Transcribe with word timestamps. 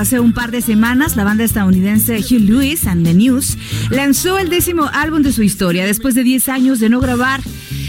Hace 0.00 0.18
un 0.18 0.32
par 0.32 0.50
de 0.50 0.62
semanas 0.62 1.14
la 1.14 1.24
banda 1.24 1.44
estadounidense 1.44 2.20
Hugh 2.20 2.40
Lewis 2.40 2.86
and 2.86 3.04
the 3.04 3.12
News 3.12 3.58
lanzó 3.90 4.38
el 4.38 4.48
décimo 4.48 4.88
álbum 4.94 5.20
de 5.20 5.30
su 5.30 5.42
historia 5.42 5.84
después 5.84 6.14
de 6.14 6.24
10 6.24 6.48
años 6.48 6.80
de 6.80 6.88
no 6.88 7.00
grabar. 7.00 7.42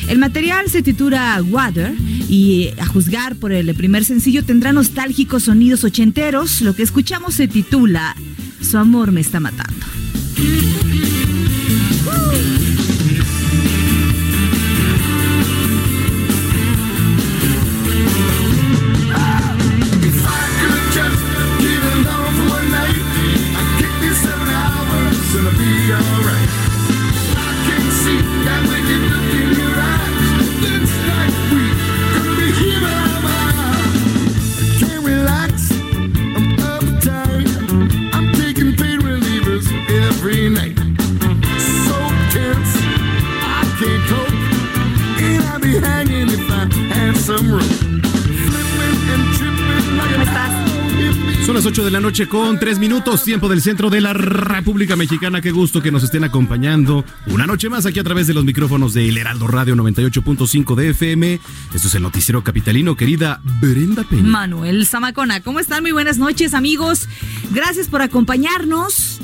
El 0.10 0.20
material 0.20 0.70
se 0.70 0.84
titula 0.84 1.42
Water 1.42 1.94
y 2.28 2.64
eh, 2.64 2.76
a 2.82 2.86
juzgar 2.86 3.38
por 3.38 3.54
el 3.54 3.74
primer 3.76 4.04
sencillo 4.04 4.44
tendrá 4.44 4.74
nostálgicos 4.74 5.44
sonidos 5.44 5.86
ochenteros. 5.86 6.60
Lo 6.62 6.76
que 6.76 6.84
escuchamos 6.84 7.36
se 7.36 7.48
titula 7.48 8.16
Su 8.62 8.78
amor 8.78 9.14
me 9.14 9.22
está 9.22 9.40
matando. 9.40 9.81
Las 51.62 51.68
8 51.68 51.86
de 51.86 51.92
la 51.92 52.00
noche 52.00 52.28
con 52.28 52.58
3 52.58 52.80
minutos, 52.80 53.24
tiempo 53.24 53.48
del 53.48 53.62
centro 53.62 53.92
de 53.92 54.02
la 54.02 54.14
República 54.14 54.96
Mexicana. 54.96 55.42
Qué 55.42 55.52
gusto 55.52 55.80
que 55.80 55.92
nos 55.92 56.02
estén 56.02 56.24
acompañando 56.24 57.06
una 57.28 57.46
noche 57.46 57.70
más 57.70 57.86
aquí 57.86 58.00
a 58.00 58.04
través 58.04 58.26
de 58.26 58.34
los 58.34 58.44
micrófonos 58.46 58.96
de 58.96 59.08
El 59.08 59.18
Heraldo 59.20 59.46
Radio 59.46 59.76
98.5 59.76 60.74
de 60.74 60.90
FM. 60.90 61.40
Esto 61.72 61.88
es 61.88 61.94
el 61.94 62.02
noticiero 62.02 62.44
capitalino, 62.44 62.98
querida 62.98 63.42
Brenda 63.62 64.04
Peña. 64.04 64.24
Manuel 64.24 64.88
Zamacona. 64.88 65.42
¿Cómo 65.42 65.60
están? 65.60 65.84
Muy 65.84 65.92
buenas 65.92 66.18
noches, 66.18 66.56
amigos. 66.56 67.08
Gracias 67.54 67.90
por 67.90 68.02
acompañarnos 68.02 69.20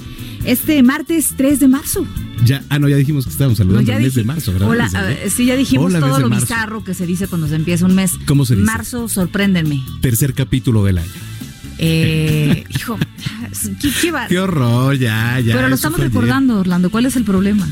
este 0.46 0.84
martes 0.84 1.34
3 1.38 1.60
de 1.60 1.68
marzo. 1.68 2.06
Ya, 2.46 2.64
ah, 2.70 2.78
no, 2.78 2.88
ya 2.88 2.98
dijimos 2.98 3.26
que 3.26 3.32
estábamos 3.32 3.58
No, 3.58 3.64
saludando 3.64 3.88
ya 3.88 3.98
el 3.98 4.04
mes 4.04 4.14
de 4.14 4.24
marzo, 4.24 4.54
¿verdad? 4.54 4.70
Hola, 4.70 4.92
sí, 5.28 5.48
ya 5.48 5.56
dijimos 5.56 5.88
Hola, 5.88 6.02
todo 6.02 6.20
lo 6.20 6.30
bizarro 6.30 6.84
que 6.84 6.94
se 6.94 7.08
dice 7.08 7.28
cuando 7.28 7.48
se 7.48 7.56
empieza 7.56 7.88
un 7.88 7.96
mes. 7.96 8.12
¿Cómo 8.28 8.46
se 8.46 8.54
dice? 8.54 8.66
Marzo, 8.66 9.10
sorpréndenme. 9.10 9.84
Tercer 10.02 10.36
capítulo 10.36 10.84
del 10.84 11.00
año. 11.00 11.12
Eh, 11.80 12.64
hijo, 12.70 12.98
¿qué, 13.82 13.92
qué 14.02 14.12
va? 14.12 14.28
Qué 14.28 14.40
horror, 14.40 14.98
ya, 14.98 15.40
ya. 15.40 15.56
Pero 15.56 15.70
lo 15.70 15.76
estamos 15.76 16.00
recordando, 16.00 16.60
Orlando. 16.60 16.90
¿Cuál 16.90 17.06
es 17.06 17.16
el 17.16 17.24
problema? 17.24 17.68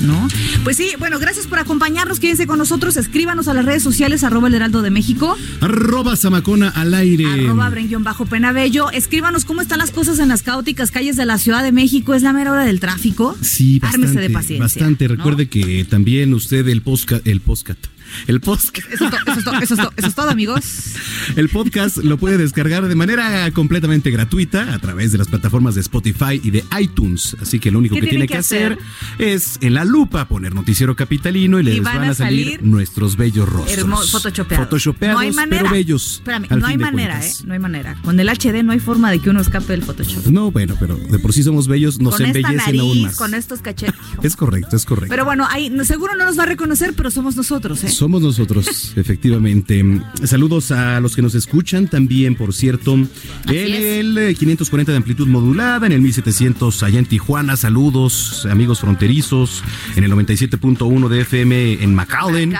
¿No? 0.00 0.28
Pues 0.62 0.76
sí, 0.76 0.92
bueno, 0.98 1.18
gracias 1.18 1.46
por 1.46 1.58
acompañarnos. 1.58 2.20
Quédense 2.20 2.46
con 2.46 2.58
nosotros. 2.58 2.96
Escríbanos 2.96 3.48
a 3.48 3.54
las 3.54 3.64
redes 3.64 3.82
sociales, 3.82 4.22
arroba 4.22 4.46
el 4.48 4.54
heraldo 4.54 4.82
de 4.82 4.90
México, 4.90 5.36
Arroba 5.60 6.16
Zamacona 6.16 6.68
al 6.68 6.94
aire. 6.94 7.26
arroba 7.26 7.72
bajo 8.00 8.26
penabello. 8.26 8.90
Escríbanos 8.92 9.44
cómo 9.44 9.60
están 9.60 9.78
las 9.78 9.90
cosas 9.90 10.20
en 10.20 10.28
las 10.28 10.42
caóticas 10.42 10.90
calles 10.92 11.16
de 11.16 11.26
la 11.26 11.38
Ciudad 11.38 11.64
de 11.64 11.72
México. 11.72 12.14
Es 12.14 12.22
la 12.22 12.32
mera 12.32 12.52
hora 12.52 12.64
del 12.64 12.78
tráfico. 12.78 13.36
Sí, 13.40 13.80
bastante. 13.80 14.06
Ármese 14.06 14.20
de 14.20 14.30
paciencia. 14.30 14.64
Bastante. 14.64 15.08
¿no? 15.08 15.16
Recuerde 15.16 15.48
que 15.48 15.84
también 15.84 16.32
usted 16.32 16.68
el 16.68 16.82
podcast, 16.82 17.26
el 17.26 17.40
podcast, 17.40 17.84
el 18.26 18.40
podcast, 18.40 18.78
Eso 18.90 19.04
es, 19.06 19.10
to- 19.10 19.16
eso, 19.62 19.74
es 19.74 19.80
to- 19.80 19.92
eso 19.96 20.06
es 20.08 20.14
todo, 20.14 20.30
amigos. 20.30 20.94
el 21.36 21.48
podcast 21.48 21.98
lo 21.98 22.18
puede 22.18 22.36
descargar 22.38 22.86
de 22.88 22.94
manera 22.94 23.50
completamente 23.52 24.10
gratuita 24.10 24.74
a 24.74 24.78
través 24.78 25.12
de 25.12 25.18
las 25.18 25.28
plataformas 25.28 25.74
de 25.74 25.80
Spotify 25.82 26.40
y 26.42 26.50
de 26.50 26.64
iTunes. 26.80 27.36
Así 27.40 27.58
que 27.58 27.70
lo 27.70 27.78
único 27.78 27.94
¿Qué 27.94 28.02
que 28.02 28.06
tiene 28.08 28.26
que 28.26 28.34
que 28.34 28.38
hacer 28.38 28.78
es 29.18 29.58
en 29.60 29.74
la 29.74 29.84
lupa 29.84 30.26
poner 30.28 30.54
noticiero 30.54 30.94
capitalino 30.96 31.58
y 31.60 31.62
les 31.62 31.76
Y 31.76 31.80
van, 31.80 32.04
a 32.04 32.14
salir, 32.14 32.44
salir 32.46 32.62
nuestros 32.62 33.16
bellos 33.16 33.48
rostros. 33.48 33.78
Hermoso, 33.78 34.18
photoshopeados. 34.18 34.66
Photoshopeados, 34.66 35.14
no 35.14 35.20
hay 35.20 35.32
manera. 35.32 35.62
pero 35.62 35.72
bellos. 35.74 36.14
Espérame, 36.14 36.46
no 36.50 36.66
hay 36.66 36.78
manera, 36.78 37.24
¿eh? 37.24 37.32
No 37.44 37.52
hay 37.54 37.58
manera. 37.58 37.96
Con 38.02 38.18
el 38.20 38.28
HD 38.28 38.62
no 38.64 38.72
hay 38.72 38.80
forma 38.80 39.10
de 39.10 39.18
que 39.20 39.30
uno 39.30 39.40
escape 39.40 39.66
del 39.72 39.82
Photoshop. 39.82 40.26
No, 40.26 40.50
bueno, 40.50 40.74
pero 40.78 40.96
de 40.96 41.18
por 41.18 41.32
sí 41.32 41.42
somos 41.42 41.68
bellos, 41.68 41.98
nos 42.00 42.16
con 42.16 42.26
esta 42.26 42.38
embellecen 42.38 42.80
aún 42.80 42.88
nariz, 42.88 43.02
más. 43.04 43.16
con 43.16 43.34
estos 43.34 43.60
cachetes. 43.60 43.94
Es 44.22 44.36
correcto, 44.36 44.76
es 44.76 44.84
correcto. 44.84 45.08
Pero 45.10 45.24
bueno, 45.24 45.46
ahí 45.50 45.70
seguro 45.84 46.14
no 46.16 46.24
nos 46.26 46.38
va 46.38 46.42
a 46.44 46.46
reconocer, 46.46 46.94
pero 46.94 47.10
somos 47.10 47.36
nosotros, 47.36 47.82
¿eh? 47.84 47.88
Somos 47.98 48.22
nosotros, 48.22 48.92
efectivamente. 48.96 49.84
Saludos 50.22 50.70
a 50.70 51.00
los 51.00 51.16
que 51.16 51.22
nos 51.22 51.34
escuchan 51.34 51.88
también, 51.88 52.36
por 52.36 52.54
cierto, 52.54 52.94
en 52.94 53.08
el 53.48 54.36
540 54.38 54.88
eh, 54.88 54.92
de 54.92 54.96
amplitud 54.96 55.26
modulada, 55.26 55.84
en 55.84 55.90
el 55.90 56.00
1700 56.02 56.84
allá 56.84 57.00
en 57.00 57.06
Tijuana. 57.06 57.56
Saludos, 57.56 58.46
amigos 58.48 58.78
fronterizos, 58.78 59.64
en 59.96 60.04
el 60.04 60.12
97.1 60.12 61.08
de 61.08 61.20
FM 61.22 61.82
en 61.82 61.92
McAllen, 61.96 62.56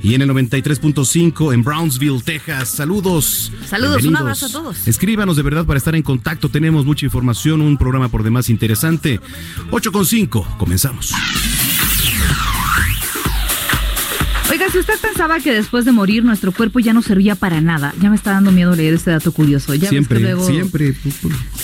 y 0.00 0.14
en 0.14 0.22
el 0.22 0.30
93.5 0.30 1.52
en 1.52 1.64
Brownsville, 1.64 2.22
Texas. 2.22 2.68
Saludos. 2.68 3.50
Saludos, 3.68 4.04
un 4.04 4.16
abrazo 4.16 4.46
a 4.46 4.50
todos. 4.50 4.86
Escríbanos 4.86 5.36
de 5.36 5.42
verdad 5.42 5.66
para 5.66 5.78
estar 5.78 5.96
en 5.96 6.02
contacto. 6.02 6.50
Tenemos 6.50 6.86
mucha 6.86 7.04
información, 7.04 7.62
un 7.62 7.76
programa 7.76 8.08
por 8.10 8.22
demás 8.22 8.48
interesante. 8.48 9.18
8.5, 9.72 10.56
comenzamos. 10.56 11.12
Oiga, 14.66 14.72
si 14.72 14.78
usted 14.78 14.98
pensaba 15.00 15.38
que 15.40 15.52
después 15.52 15.84
de 15.84 15.92
morir 15.92 16.24
nuestro 16.24 16.52
cuerpo 16.52 16.80
ya 16.80 16.92
no 16.92 17.02
servía 17.02 17.34
para 17.34 17.60
nada, 17.60 17.94
ya 18.00 18.10
me 18.10 18.16
está 18.16 18.32
dando 18.32 18.52
miedo 18.52 18.74
leer 18.74 18.94
este 18.94 19.10
dato 19.10 19.32
curioso. 19.32 19.74
Ya 19.74 19.88
siempre, 19.88 20.36
siempre. 20.44 20.88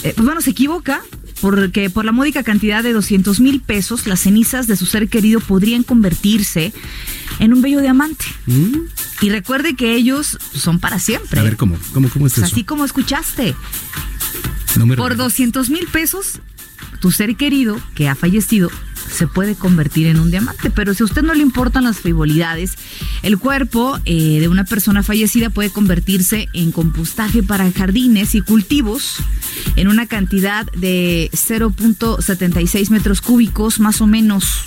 Eh, 0.03 0.13
pues 0.15 0.25
bueno, 0.25 0.41
se 0.41 0.51
equivoca 0.51 1.03
porque 1.41 1.91
por 1.91 2.05
la 2.05 2.13
módica 2.13 2.43
cantidad 2.43 2.83
de 2.83 2.93
200 2.93 3.41
mil 3.41 3.61
pesos, 3.61 4.07
las 4.07 4.21
cenizas 4.21 4.67
de 4.67 4.77
su 4.77 4.87
ser 4.87 5.09
querido 5.09 5.41
podrían 5.41 5.83
convertirse 5.83 6.73
en 7.39 7.53
un 7.53 7.63
bello 7.63 7.81
diamante. 7.81 8.25
Mm. 8.47 8.77
Y 9.23 9.31
recuerde 9.31 9.75
que 9.75 9.95
ellos 9.95 10.39
son 10.55 10.79
para 10.79 10.99
siempre. 10.99 11.41
A 11.41 11.43
ver, 11.43 11.57
¿cómo? 11.57 11.77
¿Cómo, 11.93 12.09
cómo 12.09 12.27
es 12.27 12.39
eso? 12.39 12.45
Así 12.45 12.65
como 12.65 12.85
escuchaste. 12.85 13.55
por 14.97 15.17
200 15.17 15.71
mil 15.71 15.87
pesos, 15.87 16.41
tu 17.01 17.11
ser 17.11 17.37
querido 17.37 17.81
que 17.95 18.09
ha 18.09 18.15
fallecido 18.15 18.71
se 19.13 19.27
puede 19.27 19.55
convertir 19.55 20.07
en 20.07 20.19
un 20.19 20.31
diamante. 20.31 20.71
Pero 20.71 20.95
si 20.95 21.03
a 21.03 21.07
usted 21.07 21.23
no 21.23 21.35
le 21.35 21.43
importan 21.43 21.85
las 21.85 22.01
frivolidades, 22.01 22.75
el 23.23 23.39
cuerpo 23.39 23.99
eh, 24.05 24.41
de 24.41 24.49
una 24.49 24.65
persona 24.65 25.03
fallecida 25.03 25.51
puede 25.51 25.71
convertirse 25.71 26.49
en 26.53 26.73
compostaje 26.73 27.43
para 27.43 27.71
jardines 27.71 28.35
y 28.35 28.41
cultivos 28.41 29.17
en 29.77 29.89
una 29.89 30.07
cantidad 30.07 30.67
de 30.73 31.31
0.76 31.33 32.91
metros 32.91 33.21
cúbicos 33.21 33.81
más 33.81 34.01
o 34.01 34.07
menos 34.07 34.65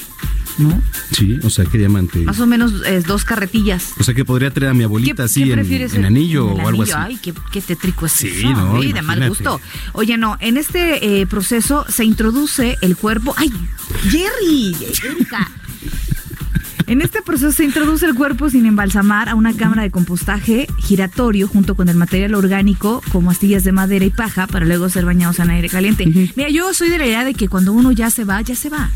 ¿no? 0.57 0.81
Sí, 1.11 1.39
o 1.43 1.49
sea, 1.49 1.65
qué 1.65 1.77
diamante. 1.77 2.19
Más 2.19 2.39
o 2.39 2.47
menos 2.47 2.73
es 2.85 3.05
dos 3.05 3.23
carretillas. 3.25 3.93
O 3.99 4.03
sea, 4.03 4.13
que 4.13 4.25
podría 4.25 4.51
traer 4.51 4.71
a 4.71 4.73
mi 4.73 4.83
abuelita 4.83 5.23
así 5.23 5.51
en, 5.51 6.05
anillo 6.05 6.47
o 6.47 6.67
algo 6.67 6.83
así. 6.83 6.93
Ay, 6.95 7.17
qué, 7.21 7.33
qué 7.51 7.61
tétrico 7.61 8.05
es 8.05 8.11
sí, 8.11 8.43
No, 8.43 8.81
de 8.81 9.01
mal 9.01 9.27
gusto. 9.27 9.59
Oye, 9.93 10.17
no, 10.17 10.37
en 10.39 10.57
este 10.57 11.21
eh, 11.21 11.27
proceso 11.27 11.85
se 11.89 12.05
introduce 12.05 12.77
el 12.81 12.95
cuerpo. 12.95 13.33
¡Ay, 13.37 13.51
Jerry! 14.09 14.75
En 16.87 17.01
este 17.01 17.23
proceso 17.23 17.51
se 17.51 17.63
introduce 17.63 18.05
el 18.05 18.13
cuerpo 18.13 18.49
sin 18.49 18.65
embalsamar 18.67 19.27
a 19.27 19.35
una 19.35 19.53
cámara 19.53 19.81
de 19.81 19.89
compostaje 19.89 20.67
giratorio 20.77 21.47
junto 21.47 21.75
con 21.75 21.89
el 21.89 21.95
material 21.95 22.35
orgánico 22.35 23.01
como 23.11 23.31
astillas 23.31 23.63
de 23.63 23.71
madera 23.71 24.05
y 24.05 24.11
paja 24.11 24.45
para 24.45 24.65
luego 24.65 24.87
ser 24.89 25.03
bañados 25.05 25.39
en 25.39 25.49
aire 25.49 25.67
caliente. 25.67 26.05
Mira, 26.35 26.49
yo 26.49 26.73
soy 26.75 26.89
de 26.89 26.99
la 26.99 27.07
idea 27.07 27.25
de 27.25 27.33
que 27.33 27.47
cuando 27.47 27.73
uno 27.73 27.91
ya 27.91 28.11
se 28.11 28.23
va, 28.23 28.39
ya 28.41 28.55
se 28.55 28.69
va. 28.69 28.91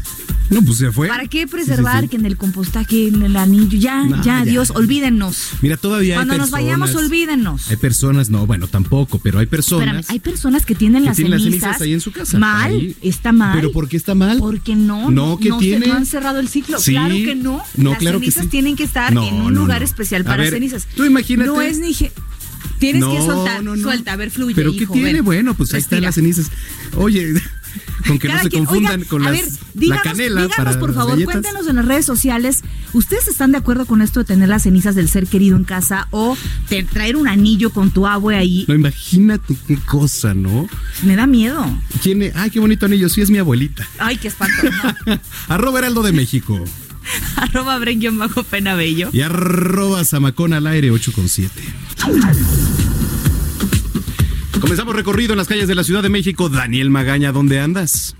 No, 0.49 0.63
pues 0.63 0.79
se 0.79 0.91
fue. 0.91 1.07
¿Para 1.07 1.27
qué 1.27 1.45
preservar 1.45 2.09
que 2.09 2.15
en 2.15 2.25
el 2.25 2.35
compostaje, 2.35 3.07
en 3.07 3.21
el 3.21 3.35
anillo? 3.35 3.77
Ya, 3.77 4.07
ya, 4.23 4.43
Dios, 4.43 4.71
olvídennos. 4.71 5.51
Mira, 5.61 5.77
todavía 5.77 6.15
Cuando 6.15 6.37
nos 6.37 6.49
vayamos, 6.49 6.95
olvídennos. 6.95 7.69
Hay 7.69 7.77
personas, 7.77 8.29
no, 8.29 8.47
bueno, 8.47 8.67
tampoco, 8.67 9.19
pero 9.19 9.39
hay 9.39 9.45
personas. 9.45 9.87
Espérame, 9.87 10.05
hay 10.09 10.19
personas 10.19 10.65
que 10.65 10.73
tienen, 10.73 11.05
las, 11.05 11.17
cenizas 11.17 11.81
ahí 11.81 11.93
en 11.93 12.01
su 12.01 12.11
casa. 12.11 12.39
Mal, 12.39 12.95
está 13.01 13.31
mal. 13.31 13.55
¿Pero 13.55 13.71
por 13.71 13.87
qué 13.87 13.97
está 13.97 14.15
mal? 14.15 14.39
Porque 14.39 14.75
no, 14.75 15.11
no, 15.11 15.37
que 15.37 15.51
tiene. 15.59 15.87
no 15.87 15.93
han 15.93 16.05
cerrado 16.07 16.39
el 16.39 16.47
ciclo. 16.47 16.79
claro 16.79 17.13
que 17.13 17.35
no. 17.35 17.63
No 17.79 17.91
las 17.91 18.03
cenizas 18.03 18.49
tienen 18.49 18.75
que 18.75 18.83
estar 18.83 19.11
en 19.13 19.33
un 19.41 19.53
lugar 19.53 19.83
especial 19.83 20.23
para 20.23 20.47
cenizas. 20.49 20.87
Tú 20.95 21.05
imagínate. 21.05 21.49
No 21.49 21.61
es 21.61 21.79
ni. 21.79 21.93
Tienes 22.77 23.03
que 23.03 23.17
soltar, 23.17 23.63
suelta, 23.81 24.13
a 24.13 24.15
ver, 24.15 24.31
fluye. 24.31 24.55
¿Pero 24.55 24.71
qué 24.71 24.87
tiene? 24.87 25.21
bueno, 25.21 25.53
pues 25.53 25.73
ahí 25.73 25.81
están 25.81 26.01
las 26.01 26.15
cenizas. 26.15 26.49
Oye, 26.95 27.33
con 28.07 28.19
que 28.19 28.27
no 28.27 28.41
se 28.41 28.49
confundan 28.49 29.03
con 29.03 29.23
las, 29.23 29.59
la 29.75 30.01
canela. 30.01 30.43
Díganos, 30.43 30.77
por 30.77 30.93
favor, 30.93 31.21
cuéntenos 31.23 31.67
en 31.67 31.75
las 31.75 31.85
redes 31.85 32.05
sociales. 32.05 32.63
¿Ustedes 32.93 33.27
están 33.27 33.51
de 33.51 33.57
acuerdo 33.57 33.85
con 33.85 34.01
esto 34.01 34.21
de 34.21 34.25
tener 34.25 34.49
las 34.49 34.63
cenizas 34.63 34.95
del 34.95 35.09
ser 35.09 35.27
querido 35.27 35.57
en 35.57 35.63
casa 35.63 36.07
o 36.11 36.37
traer 36.91 37.15
un 37.15 37.27
anillo 37.27 37.71
con 37.71 37.91
tu 37.91 38.07
abue 38.07 38.35
ahí? 38.35 38.65
No, 38.67 38.75
imagínate 38.75 39.55
qué 39.67 39.77
cosa, 39.77 40.33
¿no? 40.33 40.67
Me 41.03 41.15
da 41.15 41.27
miedo. 41.27 41.65
Tiene, 42.01 42.31
ay, 42.35 42.49
qué 42.49 42.59
bonito 42.59 42.85
anillo. 42.85 43.09
Sí, 43.09 43.21
es 43.21 43.29
mi 43.29 43.37
abuelita. 43.37 43.87
Ay, 43.97 44.17
qué 44.17 44.29
espanto. 44.29 44.55
arroba 45.47 45.79
Heraldo 45.79 46.01
de 46.01 46.13
México. 46.13 46.63
arroba 47.37 47.79
bajo 48.13 48.43
pena 48.43 48.75
bello. 48.75 49.09
Y 49.11 49.21
arroba 49.21 50.03
Zamacón 50.03 50.53
al 50.53 50.67
aire 50.67 50.91
8 50.91 51.11
con 51.13 51.27
7. 51.27 51.61
Comenzamos 54.59 54.95
recorrido 54.95 55.33
en 55.33 55.37
las 55.37 55.47
calles 55.47 55.67
de 55.67 55.75
la 55.75 55.83
Ciudad 55.83 56.03
de 56.03 56.09
México. 56.09 56.49
Daniel 56.49 56.89
Magaña, 56.89 57.31
¿dónde 57.31 57.59
andas? 57.59 58.15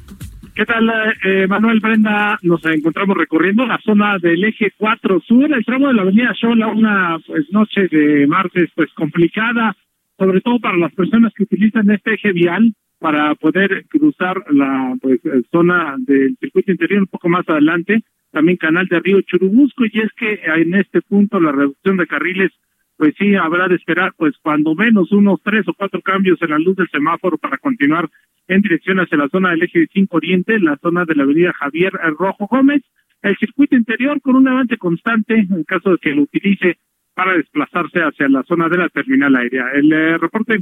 ¿Qué 0.55 0.65
tal, 0.65 0.89
eh, 1.23 1.47
Manuel 1.47 1.79
Brenda? 1.79 2.37
Nos 2.41 2.65
encontramos 2.65 3.15
recorriendo 3.15 3.65
la 3.65 3.79
zona 3.79 4.17
del 4.17 4.43
eje 4.43 4.73
4 4.77 5.21
sur, 5.21 5.53
el 5.53 5.63
tramo 5.63 5.87
de 5.87 5.93
la 5.93 6.01
avenida 6.01 6.33
Shola, 6.33 6.67
una 6.67 7.17
pues, 7.25 7.45
noche 7.51 7.87
de 7.89 8.27
martes 8.27 8.69
pues 8.75 8.91
complicada, 8.93 9.75
sobre 10.17 10.41
todo 10.41 10.59
para 10.59 10.77
las 10.77 10.93
personas 10.93 11.31
que 11.33 11.43
utilizan 11.43 11.89
este 11.91 12.15
eje 12.15 12.33
vial 12.33 12.73
para 12.99 13.35
poder 13.35 13.85
cruzar 13.87 14.43
la 14.51 14.95
pues, 15.01 15.21
zona 15.49 15.95
del 15.99 16.35
circuito 16.39 16.73
interior 16.73 17.01
un 17.01 17.07
poco 17.07 17.29
más 17.29 17.47
adelante, 17.47 18.03
también 18.31 18.57
canal 18.57 18.87
de 18.87 18.99
Río 18.99 19.21
Churubusco, 19.21 19.85
y 19.85 19.99
es 19.99 20.11
que 20.13 20.39
en 20.43 20.75
este 20.75 21.01
punto 21.01 21.39
la 21.39 21.51
reducción 21.51 21.97
de 21.97 22.07
carriles 22.07 22.51
pues 22.97 23.15
sí 23.17 23.33
habrá 23.35 23.69
de 23.69 23.75
esperar 23.75 24.11
pues 24.17 24.35
cuando 24.41 24.75
menos 24.75 25.11
unos 25.13 25.39
tres 25.41 25.65
o 25.69 25.73
cuatro 25.73 26.01
cambios 26.01 26.41
en 26.41 26.49
la 26.49 26.59
luz 26.59 26.75
del 26.75 26.89
semáforo 26.89 27.37
para 27.37 27.57
continuar 27.57 28.09
en 28.49 28.61
dirección 28.61 28.99
hacia 28.99 29.17
la 29.17 29.29
zona 29.29 29.51
del 29.51 29.63
eje 29.63 29.87
5 29.93 30.17
Oriente, 30.17 30.59
la 30.59 30.75
zona 30.77 31.05
de 31.05 31.15
la 31.15 31.23
avenida 31.23 31.53
Javier 31.53 31.93
Rojo 32.17 32.47
Gómez, 32.47 32.81
el 33.21 33.37
circuito 33.37 33.77
interior 33.77 34.19
con 34.21 34.35
un 34.35 34.47
avance 34.49 34.77
constante 34.77 35.35
en 35.35 35.63
caso 35.63 35.91
de 35.91 35.97
que 35.99 36.13
lo 36.13 36.23
utilice 36.23 36.77
para 37.13 37.37
desplazarse 37.37 37.99
hacia 37.99 38.27
la 38.27 38.43
zona 38.43 38.67
de 38.67 38.77
la 38.77 38.89
terminal 38.89 39.35
aérea. 39.35 39.71
El 39.73 39.93
eh, 39.93 40.17
reporte, 40.17 40.59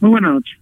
muy 0.00 0.10
buena 0.10 0.32
noche. 0.32 0.58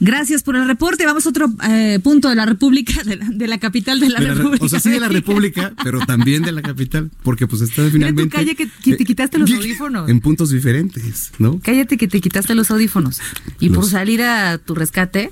Gracias 0.00 0.42
por 0.42 0.56
el 0.56 0.66
reporte. 0.66 1.06
Vamos 1.06 1.26
a 1.26 1.28
otro 1.28 1.52
eh, 1.68 1.98
punto 2.02 2.28
de 2.28 2.34
la 2.34 2.46
República, 2.46 3.02
de 3.04 3.46
la, 3.46 3.58
capital 3.58 4.00
de 4.00 4.10
la 4.10 4.20
República. 4.20 4.64
o 4.64 4.68
sea, 4.68 4.80
sí 4.80 4.90
de 4.90 5.00
la 5.00 5.08
República, 5.08 5.72
pero 5.82 6.00
también 6.00 6.42
de 6.42 6.52
la 6.52 6.62
capital, 6.62 7.10
porque 7.22 7.46
pues 7.46 7.62
está 7.62 7.88
finalmente... 7.90 8.36
Mira, 8.38 8.54
que, 8.54 8.68
que, 8.68 8.96
te 8.96 9.04
quitaste 9.04 9.38
los 9.38 9.50
audífonos. 9.50 10.08
En 10.08 10.20
puntos 10.20 10.50
diferentes, 10.50 11.32
¿no? 11.38 11.60
Cállate 11.62 11.96
que 11.96 12.08
te 12.08 12.20
quitaste 12.20 12.54
los 12.54 12.70
audífonos. 12.70 13.20
Y 13.60 13.70
por 13.70 13.86
salir 13.86 14.22
a 14.22 14.58
tu 14.58 14.74
rescate... 14.74 15.30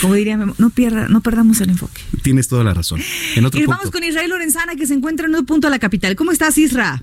Como 0.00 0.14
diría 0.14 0.36
no 0.36 0.70
pierda, 0.70 1.08
no 1.08 1.22
perdamos 1.22 1.60
el 1.60 1.70
enfoque. 1.70 2.02
Tienes 2.22 2.48
toda 2.48 2.62
la 2.62 2.74
razón. 2.74 3.00
En 3.34 3.44
otro 3.44 3.60
y 3.60 3.66
vamos 3.66 3.90
con 3.90 4.04
Israel 4.04 4.30
Lorenzana, 4.30 4.76
que 4.76 4.86
se 4.86 4.94
encuentra 4.94 5.26
en 5.26 5.34
un 5.34 5.44
punto 5.44 5.66
de 5.66 5.72
la 5.72 5.78
capital. 5.78 6.14
¿Cómo 6.14 6.30
estás, 6.30 6.56
Isra? 6.58 7.02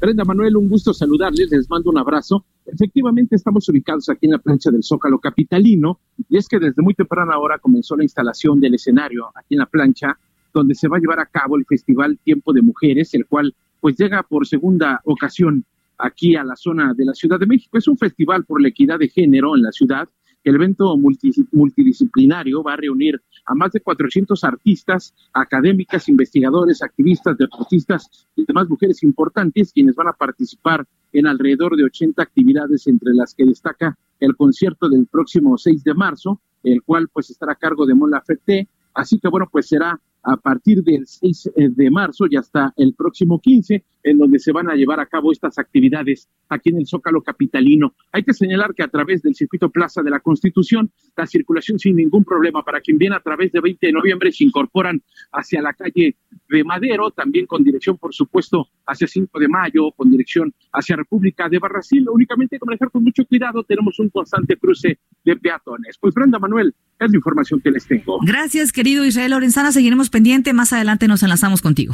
Brenda 0.00 0.24
Manuel, 0.24 0.56
un 0.56 0.68
gusto 0.68 0.92
saludarles, 0.92 1.50
les 1.50 1.70
mando 1.70 1.90
un 1.90 1.98
abrazo. 1.98 2.44
Efectivamente, 2.66 3.36
estamos 3.36 3.68
ubicados 3.68 4.08
aquí 4.08 4.26
en 4.26 4.32
la 4.32 4.38
plancha 4.38 4.70
del 4.70 4.82
Zócalo 4.82 5.18
Capitalino, 5.18 6.00
y 6.28 6.36
es 6.36 6.48
que 6.48 6.58
desde 6.58 6.82
muy 6.82 6.94
temprana 6.94 7.38
hora 7.38 7.58
comenzó 7.58 7.96
la 7.96 8.02
instalación 8.02 8.60
del 8.60 8.74
escenario 8.74 9.30
aquí 9.34 9.54
en 9.54 9.60
la 9.60 9.66
plancha, 9.66 10.18
donde 10.52 10.74
se 10.74 10.88
va 10.88 10.98
a 10.98 11.00
llevar 11.00 11.20
a 11.20 11.26
cabo 11.26 11.56
el 11.56 11.64
Festival 11.64 12.18
Tiempo 12.22 12.52
de 12.52 12.62
Mujeres, 12.62 13.14
el 13.14 13.26
cual 13.26 13.54
pues 13.80 13.96
llega 13.96 14.22
por 14.22 14.46
segunda 14.46 15.00
ocasión 15.04 15.64
aquí 15.98 16.36
a 16.36 16.44
la 16.44 16.56
zona 16.56 16.92
de 16.94 17.04
la 17.04 17.14
Ciudad 17.14 17.38
de 17.38 17.46
México. 17.46 17.78
Es 17.78 17.88
un 17.88 17.96
festival 17.96 18.44
por 18.44 18.60
la 18.60 18.68
equidad 18.68 18.98
de 18.98 19.08
género 19.08 19.56
en 19.56 19.62
la 19.62 19.72
ciudad 19.72 20.08
el 20.44 20.56
evento 20.56 20.96
multidisciplinario 20.96 22.62
va 22.62 22.74
a 22.74 22.76
reunir 22.76 23.20
a 23.46 23.54
más 23.54 23.72
de 23.72 23.80
400 23.80 24.42
artistas, 24.44 25.14
académicas, 25.32 26.08
investigadores, 26.08 26.82
activistas, 26.82 27.36
deportistas 27.36 28.26
y 28.36 28.44
demás 28.44 28.68
mujeres 28.68 29.02
importantes 29.02 29.72
quienes 29.72 29.94
van 29.94 30.08
a 30.08 30.12
participar 30.12 30.86
en 31.12 31.26
alrededor 31.26 31.76
de 31.76 31.84
80 31.84 32.22
actividades 32.22 32.86
entre 32.86 33.14
las 33.14 33.34
que 33.34 33.44
destaca 33.44 33.96
el 34.20 34.36
concierto 34.36 34.88
del 34.88 35.06
próximo 35.06 35.56
6 35.58 35.84
de 35.84 35.94
marzo, 35.94 36.40
el 36.62 36.82
cual 36.82 37.08
pues 37.08 37.30
estará 37.30 37.52
a 37.52 37.56
cargo 37.56 37.86
de 37.86 37.94
Mola 37.94 38.22
Fete. 38.22 38.68
Así 38.94 39.18
que 39.18 39.28
bueno, 39.28 39.48
pues 39.50 39.68
será 39.68 40.00
a 40.24 40.36
partir 40.36 40.82
del 40.82 41.06
6 41.06 41.50
eh, 41.56 41.68
de 41.70 41.90
marzo 41.90 42.26
y 42.28 42.36
hasta 42.36 42.72
el 42.76 42.94
próximo 42.94 43.40
15, 43.40 43.84
en 44.02 44.18
donde 44.18 44.38
se 44.38 44.52
van 44.52 44.70
a 44.70 44.74
llevar 44.74 45.00
a 45.00 45.06
cabo 45.06 45.32
estas 45.32 45.58
actividades 45.58 46.28
aquí 46.48 46.70
en 46.70 46.78
el 46.78 46.86
Zócalo 46.86 47.22
Capitalino. 47.22 47.94
Hay 48.12 48.22
que 48.22 48.32
señalar 48.32 48.74
que 48.74 48.82
a 48.82 48.88
través 48.88 49.22
del 49.22 49.34
circuito 49.34 49.70
Plaza 49.70 50.02
de 50.02 50.10
la 50.10 50.20
Constitución, 50.20 50.90
la 51.16 51.26
circulación 51.26 51.78
sin 51.78 51.96
ningún 51.96 52.24
problema 52.24 52.62
para 52.62 52.80
quien 52.80 52.98
viene 52.98 53.16
a 53.16 53.20
través 53.20 53.52
de 53.52 53.60
20 53.60 53.86
de 53.86 53.92
noviembre 53.92 54.32
se 54.32 54.44
incorporan 54.44 55.02
hacia 55.32 55.62
la 55.62 55.72
calle 55.72 56.16
de 56.48 56.64
Madero, 56.64 57.10
también 57.10 57.46
con 57.46 57.62
dirección, 57.62 57.96
por 57.98 58.14
supuesto, 58.14 58.68
hacia 58.86 59.06
5 59.06 59.38
de 59.38 59.48
mayo, 59.48 59.90
con 59.92 60.10
dirección 60.10 60.54
hacia 60.72 60.96
República 60.96 61.48
de 61.48 61.58
Barrasil. 61.58 62.08
Únicamente 62.08 62.56
hay 62.56 62.60
que 62.60 62.66
manejar 62.66 62.90
con 62.90 63.04
mucho 63.04 63.24
cuidado, 63.24 63.64
tenemos 63.64 63.98
un 63.98 64.08
constante 64.10 64.56
cruce 64.56 64.98
de 65.24 65.36
peatones. 65.36 65.98
Pues 65.98 66.14
Brenda 66.14 66.38
Manuel, 66.38 66.74
es 67.00 67.10
la 67.10 67.16
información 67.16 67.60
que 67.60 67.70
les 67.70 67.86
tengo. 67.86 68.20
Gracias, 68.24 68.72
querido 68.72 69.04
Israel 69.04 69.32
Lorenzana. 69.32 69.72
Seguiremos 69.72 70.10
pendiente. 70.14 70.52
Más 70.52 70.72
adelante 70.72 71.08
nos 71.08 71.24
enlazamos 71.24 71.60
contigo. 71.60 71.92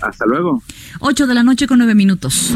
Hasta 0.00 0.24
luego. 0.26 0.62
8 1.00 1.26
de 1.26 1.34
la 1.34 1.42
noche 1.42 1.66
con 1.66 1.78
9 1.78 1.94
minutos. 1.96 2.52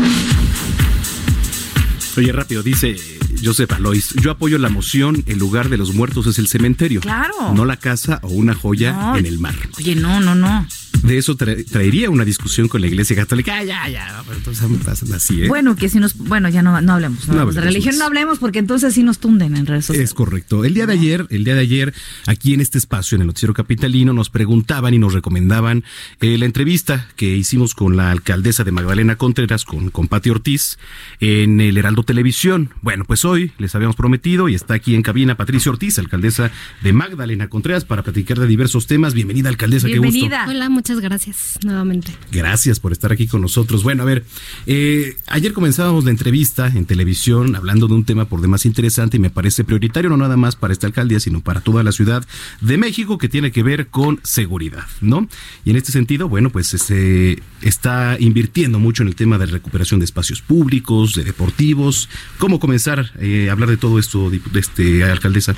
Oye, 2.17 2.31
rápido, 2.31 2.63
dice 2.63 2.95
Joseph 3.43 3.73
Alois, 3.73 4.11
yo 4.23 4.31
apoyo 4.31 4.59
la 4.59 4.69
moción, 4.69 5.25
el 5.27 5.39
lugar 5.39 5.69
de 5.71 5.77
los 5.79 5.93
muertos 5.95 6.27
es 6.29 6.39
el 6.39 6.47
cementerio. 6.47 7.01
Claro. 7.01 7.53
No 7.55 7.65
la 7.65 7.79
casa 7.79 8.21
o 8.23 8.29
una 8.29 8.55
joya 8.55 8.93
No. 8.93 9.17
en 9.17 9.27
el 9.27 9.39
mar. 9.41 9.55
Oye, 9.79 9.97
no, 9.97 10.21
no, 10.21 10.35
no. 10.37 10.67
De 11.03 11.19
eso 11.19 11.37
tra- 11.37 11.65
traería 11.69 12.11
una 12.11 12.25
discusión 12.25 12.69
con 12.69 12.81
la 12.81 12.87
iglesia 12.87 13.17
católica. 13.17 13.57
Ah, 13.59 13.65
ya, 13.65 13.89
ya, 13.89 14.23
pero 14.27 14.39
entonces 14.39 14.67
pasan 14.85 15.13
así, 15.13 15.43
¿eh? 15.43 15.49
Bueno, 15.49 15.75
que 15.77 15.89
si 15.89 15.99
nos. 15.99 16.17
Bueno, 16.17 16.49
ya 16.49 16.63
no, 16.63 16.81
no 16.81 16.93
hablemos. 16.95 17.27
No 17.27 17.35
No 17.35 17.41
hablemos 17.41 17.55
de 17.57 17.61
religión, 17.61 17.95
más. 17.95 17.99
no 17.99 18.05
hablemos 18.07 18.39
porque 18.39 18.59
entonces 18.61 18.95
sí 18.95 19.03
nos 19.03 19.19
tunden 19.19 19.57
en 19.57 19.67
redes 19.67 19.87
sociales. 19.87 20.11
Es 20.11 20.15
correcto. 20.15 20.65
El 20.65 20.75
día 20.75 20.87
de 20.87 20.93
ayer, 20.93 21.27
el 21.31 21.45
día 21.45 21.55
de 21.55 21.61
ayer, 21.61 21.93
aquí 22.27 22.55
en 22.55 22.61
este 22.61 22.79
espacio, 22.79 23.17
en 23.17 23.23
el 23.23 23.27
Noticiero 23.27 23.53
Capitalino, 23.55 24.13
nos 24.13 24.31
preguntaban 24.31 24.95
y 24.95 24.99
nos 24.99 25.13
recomendaban 25.13 25.85
eh, 26.21 26.39
la 26.39 26.45
entrevista 26.47 27.09
que 27.17 27.37
hicimos 27.37 27.75
con 27.75 27.97
la 27.97 28.11
alcaldesa 28.11 28.63
de 28.65 28.73
Magdalena 28.73 29.17
Contreras, 29.17 29.65
con, 29.65 29.91
con 29.91 30.09
Pati 30.09 30.31
Ortiz, 30.31 30.79
en 31.21 31.61
el 31.61 31.77
Heraldo 31.79 32.05
Televisión. 32.05 32.71
Bueno, 32.81 33.05
pues 33.05 33.25
hoy 33.25 33.53
les 33.59 33.75
habíamos 33.75 33.97
prometido 33.97 34.49
y 34.49 34.55
está 34.55 34.75
aquí 34.75 34.95
en 34.95 35.03
cabina 35.03 35.37
Patricia 35.37 35.71
Ortiz, 35.73 35.99
alcaldesa 35.99 36.51
de 36.83 36.93
Magdalena 36.93 37.49
Contreras, 37.49 37.85
para 37.85 38.03
platicar 38.03 38.39
de 38.39 38.47
diversos 38.47 38.87
temas. 38.87 39.15
Bienvenida, 39.15 39.49
alcaldesa, 39.49 39.89
qué 39.89 39.99
gusto. 39.99 40.13
Bienvenida. 40.13 40.47
Hola, 40.49 40.69
muchas 40.69 40.92
gracias 41.01 41.59
nuevamente. 41.65 42.13
Gracias 42.31 42.81
por 42.81 42.93
estar 42.93 43.13
aquí 43.13 43.27
con 43.27 43.41
nosotros. 43.41 43.83
Bueno, 43.83 44.03
a 44.03 44.07
ver, 44.07 44.25
eh, 44.67 45.17
ayer 45.27 45.53
comenzábamos 45.53 46.05
la 46.05 46.11
entrevista 46.11 46.69
en 46.69 46.87
televisión 46.87 47.55
hablando 47.57 47.89
de 47.89 47.95
un 47.95 48.05
tema 48.05 48.25
por 48.27 48.41
demás 48.41 48.67
interesante 48.67 49.17
y 49.17 49.21
me 49.21 49.31
parece 49.31 49.65
prioritario 49.65 50.11
no 50.11 50.17
nada 50.17 50.37
más 50.37 50.57
para 50.57 50.73
esta 50.73 50.87
alcaldía, 50.87 51.21
sino 51.21 51.41
para 51.41 51.61
toda 51.61 51.83
la 51.83 51.93
Ciudad 51.93 52.25
de 52.61 52.77
México 52.79 53.19
que 53.19 53.29
tiene 53.29 53.53
que 53.53 53.63
ver 53.63 53.89
con 53.89 54.21
seguridad, 54.23 54.85
¿no? 55.01 55.29
Y 55.65 55.71
en 55.71 55.77
este 55.77 55.93
sentido, 55.93 56.29
bueno, 56.29 56.51
pues 56.51 56.69
se 56.69 57.43
está 57.61 58.17
invirtiendo 58.19 58.79
mucho 58.79 59.03
en 59.03 59.09
el 59.09 59.15
tema 59.15 59.39
de 59.39 59.47
recuperación 59.47 60.01
de 60.01 60.05
espacios 60.05 60.43
públicos, 60.43 61.15
de 61.15 61.25
deportivos. 61.25 62.09
¿Cómo 62.39 62.59
comenzar 62.61 63.13
eh, 63.21 63.49
a 63.49 63.53
hablar 63.53 63.69
de 63.69 63.77
todo 63.77 63.99
esto, 63.99 64.31
dip- 64.31 64.57
este, 64.57 65.05
alcaldesa? 65.05 65.55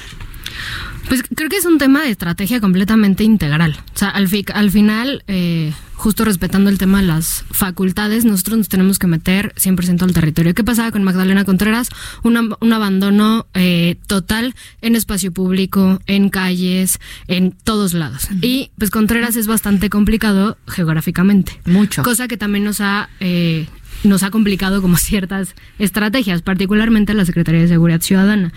Pues 1.08 1.22
creo 1.34 1.48
que 1.48 1.56
es 1.56 1.66
un 1.66 1.78
tema 1.78 2.02
de 2.02 2.10
estrategia 2.10 2.60
completamente 2.60 3.24
integral. 3.24 3.76
O 3.94 3.98
sea, 3.98 4.08
al, 4.08 4.28
fi- 4.28 4.44
al 4.54 4.70
final, 4.70 5.22
eh, 5.28 5.72
justo 5.94 6.24
respetando 6.24 6.70
el 6.70 6.78
tema 6.78 7.00
de 7.00 7.06
las 7.06 7.44
facultades, 7.50 8.24
nosotros 8.24 8.58
nos 8.58 8.68
tenemos 8.68 8.98
que 8.98 9.06
meter 9.06 9.52
100% 9.56 10.02
al 10.02 10.12
territorio. 10.12 10.54
¿Qué 10.54 10.64
pasaba 10.64 10.90
con 10.90 11.04
Magdalena 11.04 11.44
Contreras? 11.44 11.88
Un, 12.22 12.34
ab- 12.36 12.56
un 12.60 12.72
abandono 12.72 13.46
eh, 13.54 13.96
total 14.06 14.54
en 14.80 14.96
espacio 14.96 15.32
público, 15.32 16.00
en 16.06 16.30
calles, 16.30 16.98
en 17.28 17.52
todos 17.52 17.92
lados. 17.94 18.28
Y 18.40 18.70
pues 18.78 18.90
Contreras 18.90 19.36
es 19.36 19.46
bastante 19.46 19.90
complicado 19.90 20.56
geográficamente. 20.66 21.60
Mucho. 21.66 22.02
Cosa 22.02 22.28
que 22.28 22.36
también 22.36 22.64
nos 22.64 22.80
ha... 22.80 23.08
eh, 23.20 23.66
nos 24.02 24.22
ha 24.22 24.30
complicado 24.30 24.82
como 24.82 24.98
ciertas 24.98 25.54
estrategias, 25.78 26.42
particularmente 26.42 27.14
la 27.14 27.24
Secretaría 27.24 27.62
de 27.62 27.68
Seguridad 27.68 28.02
Ciudadana. 28.02 28.52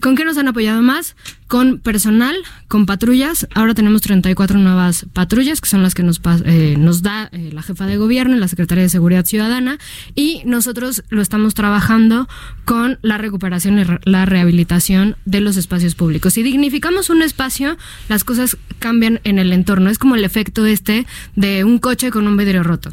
¿Con 0.00 0.16
qué 0.16 0.24
nos 0.24 0.38
han 0.38 0.48
apoyado 0.48 0.82
más? 0.82 1.16
Con 1.46 1.78
personal, 1.78 2.36
con 2.68 2.86
patrullas. 2.86 3.46
Ahora 3.54 3.74
tenemos 3.74 4.02
34 4.02 4.58
nuevas 4.58 5.06
patrullas, 5.12 5.60
que 5.60 5.68
son 5.68 5.82
las 5.82 5.94
que 5.94 6.02
nos, 6.02 6.20
eh, 6.44 6.76
nos 6.78 7.02
da 7.02 7.28
eh, 7.32 7.50
la 7.52 7.62
jefa 7.62 7.86
de 7.86 7.96
gobierno 7.96 8.36
la 8.36 8.48
Secretaría 8.48 8.82
de 8.82 8.88
Seguridad 8.88 9.24
Ciudadana. 9.24 9.78
Y 10.14 10.42
nosotros 10.44 11.04
lo 11.08 11.22
estamos 11.22 11.54
trabajando 11.54 12.28
con 12.64 12.98
la 13.02 13.18
recuperación 13.18 13.78
y 13.78 13.84
la 14.10 14.26
rehabilitación 14.26 15.16
de 15.24 15.40
los 15.40 15.56
espacios 15.56 15.94
públicos. 15.94 16.34
Si 16.34 16.42
dignificamos 16.42 17.10
un 17.10 17.22
espacio, 17.22 17.76
las 18.08 18.24
cosas 18.24 18.56
cambian 18.78 19.20
en 19.24 19.38
el 19.38 19.52
entorno. 19.52 19.90
Es 19.90 19.98
como 19.98 20.14
el 20.14 20.24
efecto 20.24 20.66
este 20.66 21.06
de 21.36 21.64
un 21.64 21.78
coche 21.78 22.10
con 22.10 22.26
un 22.26 22.36
vidrio 22.36 22.62
roto. 22.62 22.90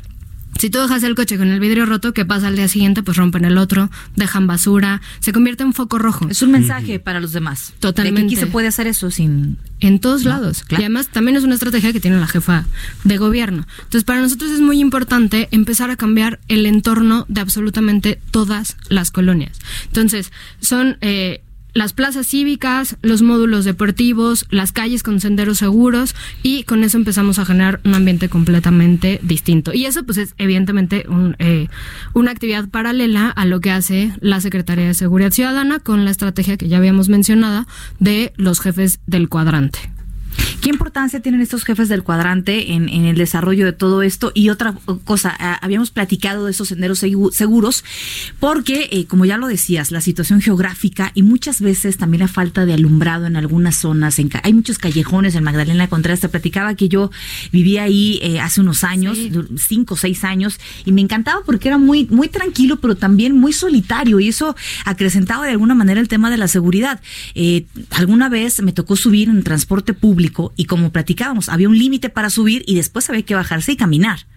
Si 0.62 0.70
tú 0.70 0.78
dejas 0.78 1.02
el 1.02 1.16
coche 1.16 1.40
con 1.40 1.48
el 1.48 1.60
vidrio 1.60 1.88
roto, 1.88 2.14
¿qué 2.14 2.24
pasa 2.24 2.46
al 2.46 2.56
día 2.56 2.68
siguiente? 2.68 3.02
Pues 3.02 3.18
rompen 3.18 3.46
el 3.46 3.58
otro, 3.58 3.90
dejan 4.16 4.46
basura, 4.46 5.02
se 5.20 5.34
convierte 5.34 5.64
en 5.64 5.74
foco 5.74 5.98
rojo. 5.98 6.28
Es 6.30 6.44
un 6.44 6.52
mensaje 6.52 7.00
para 7.00 7.20
los 7.20 7.32
demás. 7.32 7.74
Totalmente. 7.80 8.22
De 8.22 8.28
que 8.28 8.34
aquí 8.36 8.46
se 8.46 8.46
puede 8.46 8.68
hacer 8.68 8.86
eso 8.86 9.10
sin. 9.10 9.58
En 9.80 9.98
todos 9.98 10.24
lados. 10.24 10.62
claro. 10.62 10.84
Y 10.84 10.86
además 10.86 11.08
también 11.08 11.36
es 11.36 11.44
una 11.44 11.56
estrategia 11.56 11.92
que 11.92 12.00
tiene 12.00 12.20
la 12.20 12.28
jefa 12.28 12.68
de 13.04 13.18
gobierno. 13.18 13.66
Entonces, 13.78 14.04
para 14.04 14.22
nosotros 14.22 14.52
es 14.52 14.62
muy 14.62 14.80
importante 14.80 15.48
empezar 15.50 15.90
a 15.90 15.96
cambiar 15.96 16.40
el 16.48 16.68
entorno 16.68 17.26
de 17.28 17.42
absolutamente 17.42 18.22
todas 18.30 18.78
las 18.88 19.10
colonias. 19.10 19.58
Entonces, 19.88 20.32
son 20.60 21.00
eh, 21.02 21.42
las 21.74 21.94
plazas 21.94 22.28
cívicas, 22.28 22.98
los 23.02 23.22
módulos 23.22 23.66
deportivos, 23.66 24.46
las 24.50 24.72
calles 24.72 25.04
con 25.04 25.20
senderos 25.20 25.58
seguros 25.58 26.16
y 26.44 26.64
con 26.64 26.84
eso 26.84 26.98
empezamos 26.98 27.40
a 27.40 27.46
generar 27.46 27.80
un 27.84 27.96
ambiente 27.96 28.30
completamente 28.30 29.20
distinto. 29.24 29.74
Y 29.74 29.86
eso 29.86 30.04
pues 30.04 30.18
es 30.18 30.36
evidentemente 30.38 31.06
un, 31.08 31.36
eh, 31.40 31.68
una 32.14 32.32
actividad 32.32 32.68
paralela 32.70 33.30
a 33.30 33.46
lo 33.46 33.60
que 33.62 33.72
hace 33.72 34.14
la 34.20 34.42
Secretaría 34.42 34.88
de 34.88 34.94
Seguridad 34.94 35.32
Ciudadana 35.32 35.80
con 35.80 36.06
la 36.06 36.12
estrategia 36.12 36.58
que 36.58 36.68
ya 36.68 36.78
habíamos 36.78 37.10
mencionado 37.10 37.66
de 38.00 38.34
los 38.36 38.60
jefes 38.60 39.00
del 39.08 39.30
cuadrante. 39.30 39.80
¿Qué 40.62 40.70
importancia 40.70 41.20
tienen 41.22 41.42
estos 41.42 41.64
jefes 41.64 41.90
del 41.90 42.04
cuadrante 42.04 42.74
en, 42.74 42.88
en 42.88 43.06
el 43.06 43.18
desarrollo 43.18 43.66
de 43.66 43.74
todo 43.74 44.04
esto? 44.04 44.32
Y 44.36 44.50
otra 44.50 44.76
cosa, 45.04 45.36
ah, 45.40 45.58
habíamos 45.62 45.90
platicado 45.90 46.46
de 46.46 46.52
esos 46.52 46.68
senderos 46.68 47.02
segu- 47.02 47.32
seguros, 47.32 47.84
porque, 48.40 48.88
eh, 48.92 49.06
como 49.06 49.26
ya 49.26 49.38
lo 49.38 49.48
decías, 49.48 49.92
la 49.92 50.02
situación 50.02 50.40
geográfica 50.40 51.12
y 51.16 51.24
muchas 51.24 51.62
veces 51.62 51.98
también 51.98 52.22
la 52.22 52.28
falta 52.28 52.66
de 52.66 52.74
alumbrado 52.74 53.26
en 53.26 53.38
algunas 53.38 53.76
zonas. 53.78 54.20
En 54.20 54.30
hay 54.44 54.54
muchos 54.54 54.78
callejones 54.78 55.36
en 55.36 55.44
Magdalena 55.44 55.88
Contreras. 55.88 56.20
Te 56.22 56.30
platicaba 56.30 56.76
que 56.76 56.88
yo 56.90 57.10
vivía 57.52 57.84
ahí 57.84 58.20
eh, 58.22 58.40
hace 58.40 58.62
unos 58.62 58.84
años, 58.84 59.18
Sí. 59.18 59.32
cinco 59.58 59.96
o 59.96 59.98
seis 59.98 60.24
años, 60.24 60.60
y 60.86 60.92
me 60.92 61.02
encantaba 61.02 61.42
porque 61.46 61.68
era 61.70 61.78
muy, 61.78 62.06
muy 62.10 62.28
tranquilo, 62.30 62.80
pero 62.80 62.96
también 62.96 63.36
muy 63.36 63.52
solitario, 63.52 64.20
y 64.20 64.28
eso 64.28 64.56
acrecentaba 64.86 65.46
de 65.46 65.52
alguna 65.52 65.74
manera 65.76 66.00
el 66.00 66.08
tema 66.08 66.30
de 66.30 66.38
la 66.38 66.48
seguridad. 66.48 67.02
Eh, 67.36 67.66
alguna 67.90 68.30
vez 68.30 68.62
me 68.62 68.72
tocó 68.74 68.96
subir 68.96 69.28
en 69.28 69.44
transporte 69.44 69.94
público 69.94 70.21
y 70.56 70.66
como 70.66 70.92
platicábamos, 70.92 71.50
había 71.50 71.70
un 71.70 71.78
límite 71.78 72.10
para 72.10 72.30
subir 72.30 72.64
y 72.68 72.76
después 72.76 73.10
había 73.10 73.24
que 73.24 73.36
bajarse 73.36 73.72
y 73.72 73.78
caminar. 73.78 74.28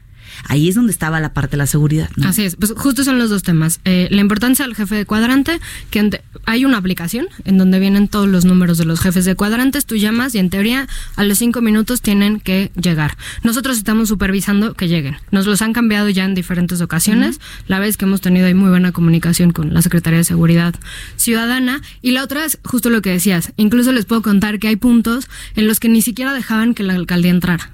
Ahí 0.47 0.69
es 0.69 0.75
donde 0.75 0.93
estaba 0.93 1.21
la 1.21 1.33
parte 1.33 1.53
de 1.53 1.57
la 1.59 1.67
seguridad. 1.67 2.11
¿no? 2.17 2.29
Así 2.29 2.43
es, 2.45 2.57
pues 2.57 2.73
justo 2.76 3.05
son 3.05 3.19
los 3.19 3.31
dos 3.31 3.43
temas. 3.43 3.81
Eh, 3.85 4.09
la 4.11 4.21
importancia 4.21 4.64
del 4.64 4.75
jefe 4.75 4.95
de 4.95 5.07
cuadrante, 5.07 5.61
que 5.91 6.00
ante- 6.00 6.23
hay 6.47 6.64
una 6.64 6.76
aplicación 6.79 7.26
en 7.45 7.59
donde 7.59 7.79
vienen 7.79 8.09
todos 8.09 8.29
los 8.29 8.45
números 8.45 8.79
de 8.79 8.85
los 8.85 9.00
jefes 9.00 9.25
de 9.25 9.35
cuadrantes, 9.35 9.87
tú 9.87 9.97
llamas 9.97 10.35
y 10.35 10.38
en 10.38 10.50
teoría 10.50 10.88
a 11.17 11.25
los 11.25 11.38
cinco 11.38 11.61
minutos 11.61 12.00
tienen 12.03 12.41
que 12.41 12.71
llegar. 12.81 13.17
Nosotros 13.43 13.76
estamos 13.79 14.09
supervisando 14.09 14.75
que 14.75 14.88
lleguen. 14.88 15.17
Nos 15.31 15.47
los 15.47 15.62
han 15.62 15.73
cambiado 15.73 16.09
ya 16.09 16.25
en 16.25 16.35
diferentes 16.35 16.81
ocasiones. 16.81 17.41
La 17.67 17.79
vez 17.79 17.97
que 17.97 18.05
hemos 18.05 18.21
tenido 18.21 18.47
ahí 18.47 18.55
muy 18.55 18.69
buena 18.71 18.93
comunicación 18.93 19.53
con 19.53 19.73
la 19.75 19.83
Secretaría 19.83 20.19
de 20.19 20.25
Seguridad 20.25 20.75
Ciudadana. 21.17 21.81
Y 22.03 22.11
la 22.12 22.23
otra 22.25 22.45
es 22.45 22.59
justo 22.64 22.91
lo 22.91 23.03
que 23.03 23.11
decías. 23.11 23.53
Incluso 23.57 23.93
les 23.93 24.05
puedo 24.05 24.23
contar 24.23 24.59
que 24.59 24.69
hay 24.69 24.76
puntos 24.76 25.29
en 25.57 25.67
los 25.67 25.81
que 25.81 25.88
ni 25.88 26.03
siquiera 26.03 26.33
dejaban 26.33 26.75
que 26.75 26.83
la 26.83 26.95
alcaldía 26.95 27.31
entrara. 27.31 27.71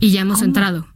Y 0.00 0.10
ya 0.10 0.20
hemos 0.22 0.42
entrado. 0.42 0.86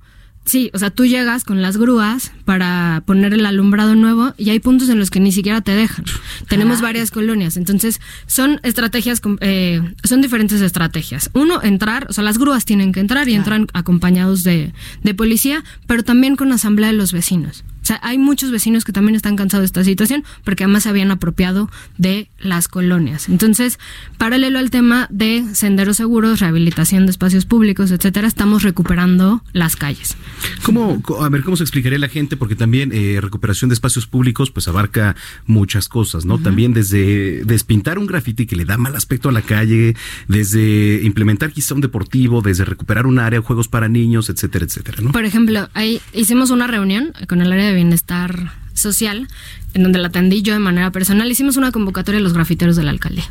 Sí, 0.44 0.70
o 0.72 0.78
sea, 0.78 0.90
tú 0.90 1.04
llegas 1.04 1.44
con 1.44 1.62
las 1.62 1.76
grúas 1.76 2.32
para 2.44 3.02
poner 3.06 3.34
el 3.34 3.46
alumbrado 3.46 3.94
nuevo 3.94 4.34
y 4.36 4.50
hay 4.50 4.58
puntos 4.58 4.88
en 4.88 4.98
los 4.98 5.10
que 5.10 5.20
ni 5.20 5.32
siquiera 5.32 5.60
te 5.60 5.72
dejan. 5.72 6.04
Tenemos 6.48 6.80
varias 6.80 7.10
colonias, 7.10 7.56
entonces 7.56 8.00
son 8.26 8.58
estrategias, 8.62 9.20
eh, 9.40 9.80
son 10.02 10.22
diferentes 10.22 10.60
estrategias. 10.60 11.30
Uno, 11.34 11.62
entrar, 11.62 12.06
o 12.08 12.12
sea, 12.12 12.24
las 12.24 12.38
grúas 12.38 12.64
tienen 12.64 12.92
que 12.92 13.00
entrar 13.00 13.28
y 13.28 13.34
entran 13.34 13.66
acompañados 13.74 14.42
de, 14.42 14.72
de 15.02 15.14
policía, 15.14 15.62
pero 15.86 16.02
también 16.02 16.36
con 16.36 16.50
asamblea 16.52 16.88
de 16.88 16.96
los 16.96 17.12
vecinos. 17.12 17.62
O 17.82 17.86
sea, 17.86 17.98
hay 18.02 18.18
muchos 18.18 18.50
vecinos 18.50 18.84
que 18.84 18.92
también 18.92 19.16
están 19.16 19.36
cansados 19.36 19.62
de 19.62 19.66
esta 19.66 19.84
situación 19.84 20.24
porque 20.44 20.64
además 20.64 20.84
se 20.84 20.88
habían 20.90 21.10
apropiado 21.10 21.70
de 21.98 22.28
las 22.38 22.68
colonias. 22.68 23.28
Entonces, 23.28 23.78
paralelo 24.18 24.58
al 24.58 24.70
tema 24.70 25.06
de 25.10 25.44
senderos 25.54 25.96
seguros, 25.96 26.40
rehabilitación 26.40 27.06
de 27.06 27.10
espacios 27.10 27.46
públicos, 27.46 27.90
etcétera, 27.90 28.28
estamos 28.28 28.62
recuperando 28.62 29.42
las 29.52 29.76
calles. 29.76 30.16
¿Cómo, 30.62 31.02
a 31.20 31.28
ver, 31.28 31.42
cómo 31.42 31.56
se 31.56 31.64
explicaría 31.64 31.98
la 31.98 32.08
gente? 32.08 32.36
Porque 32.36 32.56
también 32.56 32.90
eh, 32.92 33.18
recuperación 33.20 33.68
de 33.68 33.74
espacios 33.74 34.06
públicos 34.06 34.50
pues 34.50 34.68
abarca 34.68 35.16
muchas 35.46 35.88
cosas, 35.88 36.24
¿no? 36.24 36.38
También 36.38 36.72
desde 36.72 37.44
despintar 37.44 37.98
un 37.98 38.06
grafiti 38.06 38.46
que 38.46 38.56
le 38.56 38.64
da 38.64 38.76
mal 38.76 38.94
aspecto 38.94 39.28
a 39.28 39.32
la 39.32 39.42
calle, 39.42 39.96
desde 40.28 41.02
implementar 41.02 41.52
quizá 41.52 41.74
un 41.74 41.80
deportivo, 41.80 42.42
desde 42.42 42.64
recuperar 42.64 43.06
un 43.06 43.18
área, 43.18 43.40
juegos 43.40 43.68
para 43.68 43.88
niños, 43.88 44.28
etcétera, 44.28 44.64
etcétera, 44.64 44.98
¿no? 45.02 45.12
Por 45.12 45.24
ejemplo, 45.24 45.68
ahí 45.74 46.00
hicimos 46.12 46.50
una 46.50 46.66
reunión 46.66 47.12
con 47.28 47.40
el 47.40 47.52
área 47.52 47.66
de 47.66 47.69
bienestar 47.74 48.52
social, 48.74 49.28
en 49.74 49.82
donde 49.82 49.98
la 49.98 50.08
atendí 50.08 50.42
yo 50.42 50.52
de 50.52 50.58
manera 50.58 50.90
personal. 50.90 51.30
Hicimos 51.30 51.56
una 51.56 51.72
convocatoria 51.72 52.18
a 52.18 52.22
los 52.22 52.32
grafiteros 52.32 52.76
de 52.76 52.82
la 52.82 52.90
alcaldía. 52.90 53.24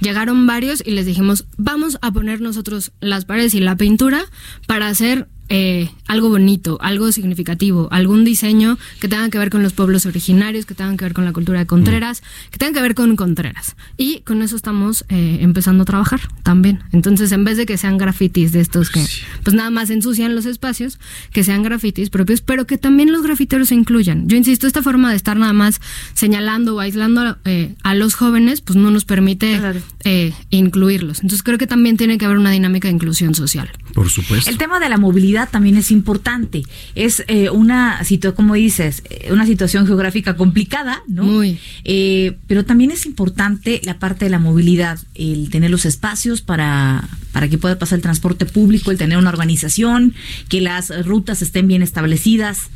Llegaron 0.00 0.46
varios 0.46 0.82
y 0.84 0.92
les 0.92 1.06
dijimos, 1.06 1.46
vamos 1.56 1.98
a 2.02 2.12
poner 2.12 2.40
nosotros 2.40 2.92
las 3.00 3.24
paredes 3.24 3.54
y 3.54 3.60
la 3.60 3.76
pintura 3.76 4.24
para 4.66 4.88
hacer 4.88 5.28
eh, 5.48 5.90
algo 6.06 6.28
bonito, 6.28 6.78
algo 6.80 7.12
significativo, 7.12 7.88
algún 7.90 8.24
diseño 8.24 8.78
que 9.00 9.08
tenga 9.08 9.28
que 9.30 9.38
ver 9.38 9.50
con 9.50 9.62
los 9.62 9.72
pueblos 9.72 10.06
originarios, 10.06 10.66
que 10.66 10.74
tenga 10.74 10.96
que 10.96 11.04
ver 11.04 11.14
con 11.14 11.24
la 11.24 11.32
cultura 11.32 11.58
de 11.58 11.66
Contreras, 11.66 12.22
que 12.50 12.58
tenga 12.58 12.72
que 12.74 12.82
ver 12.82 12.94
con 12.94 13.16
Contreras. 13.16 13.76
Y 13.96 14.20
con 14.20 14.42
eso 14.42 14.56
estamos 14.56 15.04
eh, 15.08 15.38
empezando 15.40 15.82
a 15.82 15.86
trabajar 15.86 16.20
también. 16.42 16.82
Entonces, 16.92 17.32
en 17.32 17.44
vez 17.44 17.56
de 17.56 17.66
que 17.66 17.76
sean 17.76 17.98
grafitis 17.98 18.52
de 18.52 18.60
estos 18.60 18.90
que 18.90 19.04
pues 19.42 19.54
nada 19.54 19.70
más 19.70 19.90
ensucian 19.90 20.34
los 20.34 20.46
espacios, 20.46 20.98
que 21.32 21.44
sean 21.44 21.62
grafitis 21.62 22.10
propios, 22.10 22.40
pero 22.40 22.66
que 22.66 22.78
también 22.78 23.12
los 23.12 23.22
grafiteros 23.22 23.68
se 23.68 23.74
incluyan. 23.74 24.28
Yo 24.28 24.36
insisto, 24.36 24.66
esta 24.66 24.82
forma 24.82 25.10
de 25.10 25.16
estar 25.16 25.36
nada 25.36 25.52
más 25.52 25.80
señalando 26.14 26.76
o 26.76 26.80
aislando 26.80 27.36
eh, 27.44 27.74
a 27.82 27.94
los 27.94 28.14
jóvenes, 28.14 28.60
pues 28.60 28.76
no 28.76 28.90
nos 28.90 29.04
permite 29.04 29.60
eh, 30.04 30.32
incluirlos. 30.50 31.18
Entonces, 31.18 31.42
creo 31.42 31.58
que 31.58 31.66
también 31.66 31.96
tiene 31.96 32.18
que 32.18 32.24
haber 32.24 32.38
una 32.38 32.50
dinámica 32.50 32.88
de 32.88 32.94
inclusión 32.94 33.34
social. 33.34 33.70
Por 33.94 34.10
supuesto. 34.10 34.50
El 34.50 34.58
tema 34.58 34.80
de 34.80 34.88
la 34.88 34.96
movilidad 34.96 35.33
también 35.50 35.76
es 35.76 35.90
importante. 35.90 36.62
Es 36.94 37.22
eh, 37.28 37.50
una 37.50 38.02
situación, 38.04 38.34
como 38.34 38.54
dices, 38.54 39.02
eh, 39.10 39.28
una 39.32 39.44
situación 39.46 39.86
geográfica 39.86 40.36
complicada, 40.36 41.02
¿no? 41.08 41.24
Muy. 41.24 41.58
Eh, 41.84 42.36
pero 42.46 42.64
también 42.64 42.90
es 42.90 43.06
importante 43.06 43.80
la 43.84 43.98
parte 43.98 44.24
de 44.26 44.30
la 44.30 44.38
movilidad, 44.38 44.98
el 45.14 45.50
tener 45.50 45.70
los 45.70 45.84
espacios 45.84 46.40
para, 46.40 47.08
para 47.32 47.48
que 47.48 47.58
pueda 47.58 47.78
pasar 47.78 47.96
el 47.96 48.02
transporte 48.02 48.46
público, 48.46 48.90
el 48.90 48.98
tener 48.98 49.18
una 49.18 49.30
organización, 49.30 50.14
que 50.48 50.60
las 50.60 50.90
rutas 51.04 51.42
estén 51.42 51.66
bien 51.68 51.82
establecidas. 51.82 52.70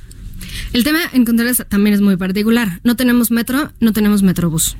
El 0.72 0.84
tema 0.84 1.00
en 1.12 1.24
Contreras 1.24 1.64
también 1.68 1.94
es 1.94 2.00
muy 2.00 2.16
particular. 2.16 2.80
No 2.84 2.94
tenemos 2.94 3.30
metro, 3.30 3.72
no 3.80 3.92
tenemos 3.92 4.22
metrobús. 4.22 4.76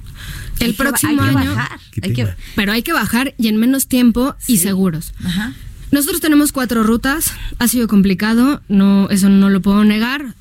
El 0.61 0.69
Hay 0.69 0.73
que 0.73 0.79
próximo 0.79 1.23
hay 1.23 1.33
que 1.33 1.39
año, 1.39 1.55
bajar, 1.55 1.81
¿Qué 1.91 2.01
hay 2.05 2.13
que- 2.13 2.29
pero 2.55 2.73
hay 2.73 2.83
que 2.83 2.93
bajar 2.93 3.35
y 3.39 3.49
en 3.49 3.57
menos 3.57 3.87
tiempo 3.89 4.37
y 4.47 4.59
seguros. 4.59 5.13
Ajá. 5.25 5.55
Nosotros 5.91 6.21
tenemos 6.21 6.53
cuatro 6.53 6.83
rutas, 6.83 7.33
ha 7.59 7.69
sido 7.69 7.89
complicado, 7.89 8.61
no, 8.69 9.09
eso 9.11 9.29
no 9.29 9.49
lo 9.49 9.63
puedo 9.63 9.85
negar. 9.85 10.35